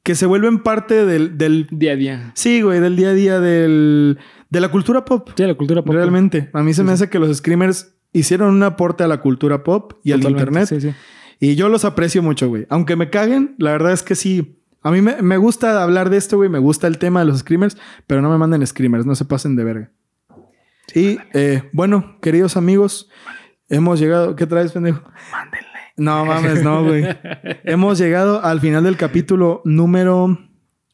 que 0.03 0.15
se 0.15 0.27
vuelven 0.27 0.63
parte 0.63 1.05
del, 1.05 1.39
del... 1.39 1.69
Día 1.71 1.93
a 1.93 1.97
día. 1.97 2.33
Sí, 2.35 2.63
güey, 2.63 2.81
del 2.81 2.97
día 2.97 3.11
a 3.11 3.15
día 3.15 3.41
del, 3.41 4.19
de 4.51 4.61
la 4.61 4.71
cultura 4.71 5.05
pop. 5.05 5.31
Sí, 5.37 5.45
la 5.45 5.55
cultura 5.55 5.83
pop. 5.83 5.95
Realmente. 5.95 6.51
A 6.53 6.63
mí 6.63 6.75
se 6.75 6.83
me 6.83 6.93
hace 6.93 7.09
que 7.09 7.19
los 7.19 7.37
screamers 7.37 7.95
hicieron 8.13 8.55
un 8.55 8.63
aporte 8.63 9.05
a 9.05 9.09
la 9.09 9.21
cultura 9.21 9.63
pop 9.63 9.95
y 10.03 10.13
al 10.13 10.25
internet. 10.25 10.67
Sí, 10.69 10.81
sí. 10.81 10.95
Y 11.39 11.55
yo 11.55 11.69
los 11.69 11.85
aprecio 11.85 12.23
mucho, 12.23 12.49
güey. 12.49 12.67
Aunque 12.71 12.97
me 12.97 13.11
caguen, 13.11 13.55
la 13.59 13.73
verdad 13.73 13.93
es 13.93 14.03
que 14.03 14.15
sí. 14.15 14.63
A 14.83 14.91
mí 14.91 15.03
me, 15.03 15.21
me 15.21 15.37
gusta 15.37 15.83
hablar 15.83 16.11
de 16.11 16.17
esto, 16.17 16.37
güey. 16.37 16.49
Me 16.49 16.59
gusta 16.59 16.87
el 16.87 16.99
tema 16.99 17.21
de 17.21 17.27
los 17.27 17.41
screamers, 17.41 17.77
pero 18.07 18.23
no 18.23 18.31
me 18.31 18.39
manden 18.39 18.67
screamers, 18.67 19.05
no 19.05 19.15
se 19.15 19.25
pasen 19.25 19.55
de 19.55 19.65
verga. 19.65 19.93
Y 20.95 21.19
eh, 21.35 21.69
bueno, 21.73 22.19
queridos 22.23 22.57
amigos, 22.57 23.11
hemos 23.69 23.99
llegado. 24.01 24.37
¿Qué 24.37 24.47
traes, 24.47 24.73
pendejo? 24.73 25.03
Mándenle. 25.33 25.66
No 25.97 26.25
mames, 26.27 26.63
no, 26.63 26.85
güey. 26.85 27.05
hemos 27.65 27.99
llegado 27.99 28.45
al 28.45 28.61
final 28.61 28.85
del 28.85 28.97
capítulo 28.97 29.63
número 29.65 30.39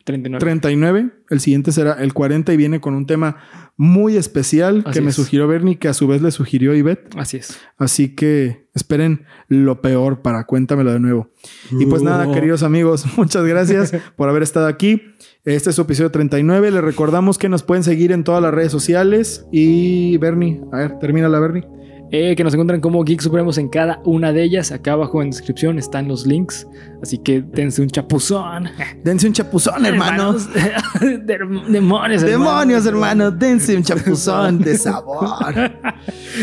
39. 0.05 0.41
39. 0.41 1.11
El 1.31 1.41
siguiente 1.41 1.73
será 1.73 1.95
el 1.95 2.13
40 2.13 2.53
y 2.53 2.57
viene 2.57 2.81
con 2.81 2.95
un 2.95 3.07
tema 3.07 3.37
muy 3.77 4.17
especial 4.17 4.83
Así 4.85 4.99
que 4.99 5.05
me 5.05 5.13
sugirió 5.13 5.49
Bernie, 5.49 5.79
que 5.79 5.89
a 5.89 5.95
su 5.95 6.07
vez 6.07 6.23
le 6.23 6.31
sugirió 6.31 6.75
Ivette. 6.75 7.17
Así 7.17 7.39
es. 7.39 7.59
Así 7.79 8.15
que 8.15 8.69
esperen 8.75 9.25
lo 9.49 9.81
peor 9.81 10.23
para 10.23 10.45
cuéntamelo 10.45 10.93
de 10.93 11.01
nuevo. 11.01 11.31
Y 11.71 11.87
pues 11.87 12.03
nada, 12.03 12.33
queridos 12.33 12.63
amigos, 12.63 13.07
muchas 13.17 13.45
gracias 13.45 13.93
por 14.17 14.29
haber 14.29 14.43
estado 14.43 14.67
aquí. 14.67 15.03
Este 15.45 15.71
es 15.71 15.77
su 15.77 15.83
episodio 15.83 16.11
39. 16.11 16.71
Les 16.71 16.83
recordamos 16.83 17.39
que 17.39 17.49
nos 17.49 17.63
pueden 17.63 17.83
seguir 17.83 18.13
en 18.13 18.25
todas 18.25 18.43
las 18.43 18.53
redes 18.53 18.71
sociales. 18.71 19.47
Y 19.51 20.17
Bernie, 20.19 20.61
a 20.73 20.79
ver, 20.79 20.99
termina 20.99 21.29
la 21.29 21.41
Bernie. 21.41 21.67
Eh, 22.15 22.37
que 22.37 22.45
nos 22.45 22.53
encuentran 22.53 22.83
como 22.83 23.03
Geek 23.05 23.23
Supremos 23.23 23.57
en 23.57 23.69
cada 23.71 24.01
una 24.05 24.33
de 24.35 24.43
ellas. 24.43 24.71
Acá 24.71 24.93
abajo 24.93 25.23
en 25.23 25.31
descripción 25.31 25.79
están 25.79 26.09
los 26.09 26.27
links. 26.27 26.69
Así 27.03 27.17
que 27.17 27.41
dense 27.41 27.81
un 27.81 27.89
chapuzón. 27.89 28.69
Dense 29.03 29.27
un 29.27 29.33
chapuzón, 29.33 29.87
hermanos. 29.87 30.47
Hermanos. 31.01 31.27
Dem- 31.27 31.67
Demonios, 31.73 32.23
Demonios, 32.23 32.85
hermanos, 32.87 33.39
dense 33.39 33.75
un 33.77 33.83
chapuzón 33.83 34.59
de 34.59 34.77
sabor. 34.77 35.27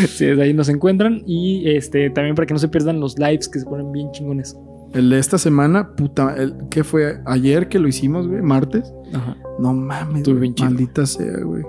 Sí, 0.07 0.25
de 0.25 0.41
ahí 0.41 0.53
nos 0.53 0.69
encuentran. 0.69 1.21
Y 1.25 1.69
este 1.69 2.09
también 2.09 2.33
para 2.35 2.45
que 2.47 2.53
no 2.53 2.59
se 2.59 2.67
pierdan 2.67 2.99
los 2.99 3.17
lives 3.19 3.47
que 3.47 3.59
se 3.59 3.65
ponen 3.65 3.91
bien 3.91 4.11
chingones. 4.11 4.57
El 4.93 5.09
de 5.11 5.19
esta 5.19 5.37
semana, 5.37 5.91
puta, 5.95 6.33
el, 6.35 6.55
¿qué 6.71 6.83
fue? 6.83 7.19
Ayer 7.25 7.67
que 7.69 7.77
lo 7.77 7.87
hicimos, 7.87 8.27
güey, 8.27 8.41
martes. 8.41 8.91
Ajá. 9.13 9.37
No 9.59 9.73
mames, 9.73 10.23
bien 10.39 10.55
chido. 10.55 10.69
maldita 10.69 11.05
sea, 11.05 11.37
güey. 11.43 11.63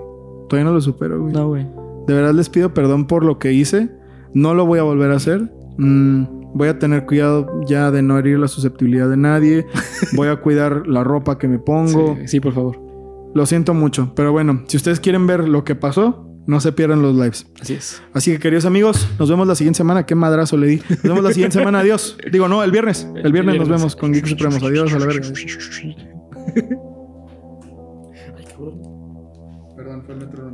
Todavía 0.49 0.69
no 0.69 0.73
lo 0.73 0.81
supero, 0.81 1.21
güey. 1.21 1.33
No, 1.33 1.49
güey. 1.49 1.67
De 2.07 2.13
verdad 2.13 2.33
les 2.33 2.49
pido 2.49 2.73
perdón 2.73 3.07
por 3.07 3.23
lo 3.23 3.39
que 3.39 3.53
hice. 3.53 3.89
No 4.33 4.53
lo 4.53 4.65
voy 4.65 4.79
a 4.79 4.83
volver 4.83 5.11
a 5.11 5.15
hacer. 5.15 5.51
Mm, 5.77 6.23
voy 6.53 6.67
a 6.67 6.79
tener 6.79 7.05
cuidado 7.05 7.47
ya 7.67 7.91
de 7.91 8.01
no 8.01 8.17
herir 8.17 8.39
la 8.39 8.47
susceptibilidad 8.47 9.09
de 9.09 9.17
nadie. 9.17 9.65
voy 10.15 10.27
a 10.27 10.37
cuidar 10.37 10.87
la 10.87 11.03
ropa 11.03 11.37
que 11.37 11.47
me 11.47 11.59
pongo. 11.59 12.15
Sí, 12.21 12.27
sí, 12.27 12.39
por 12.39 12.53
favor. 12.53 12.79
Lo 13.33 13.45
siento 13.45 13.73
mucho. 13.73 14.13
Pero 14.15 14.31
bueno, 14.31 14.63
si 14.67 14.77
ustedes 14.77 14.99
quieren 14.99 15.25
ver 15.27 15.47
lo 15.47 15.63
que 15.63 15.75
pasó, 15.75 16.27
no 16.47 16.59
se 16.59 16.71
pierdan 16.71 17.01
los 17.01 17.15
lives. 17.15 17.47
Así 17.61 17.73
es. 17.75 18.01
Así 18.13 18.31
que, 18.31 18.39
queridos 18.39 18.65
amigos, 18.65 19.07
nos 19.19 19.29
vemos 19.29 19.47
la 19.47 19.55
siguiente 19.55 19.77
semana. 19.77 20.05
Qué 20.05 20.15
madrazo 20.15 20.57
le 20.57 20.67
di. 20.67 20.77
Nos 20.89 21.03
vemos 21.03 21.23
la 21.23 21.31
siguiente 21.31 21.57
semana. 21.57 21.79
Adiós. 21.79 22.17
Digo, 22.31 22.47
no, 22.47 22.63
el 22.63 22.71
viernes. 22.71 23.07
El 23.15 23.31
viernes 23.31 23.57
nos 23.57 23.67
viernes. 23.67 23.69
vemos 23.69 23.95
con 23.95 24.11
Geek 24.11 24.25
Supremos. 24.27 24.61
Adiós 24.63 24.93
a 24.93 24.99
la 24.99 25.05
verga. 25.05 25.27
Ay, 28.37 28.45
cabrón. 28.49 30.03
fue 30.05 30.13
el 30.13 30.19
metro. 30.19 30.51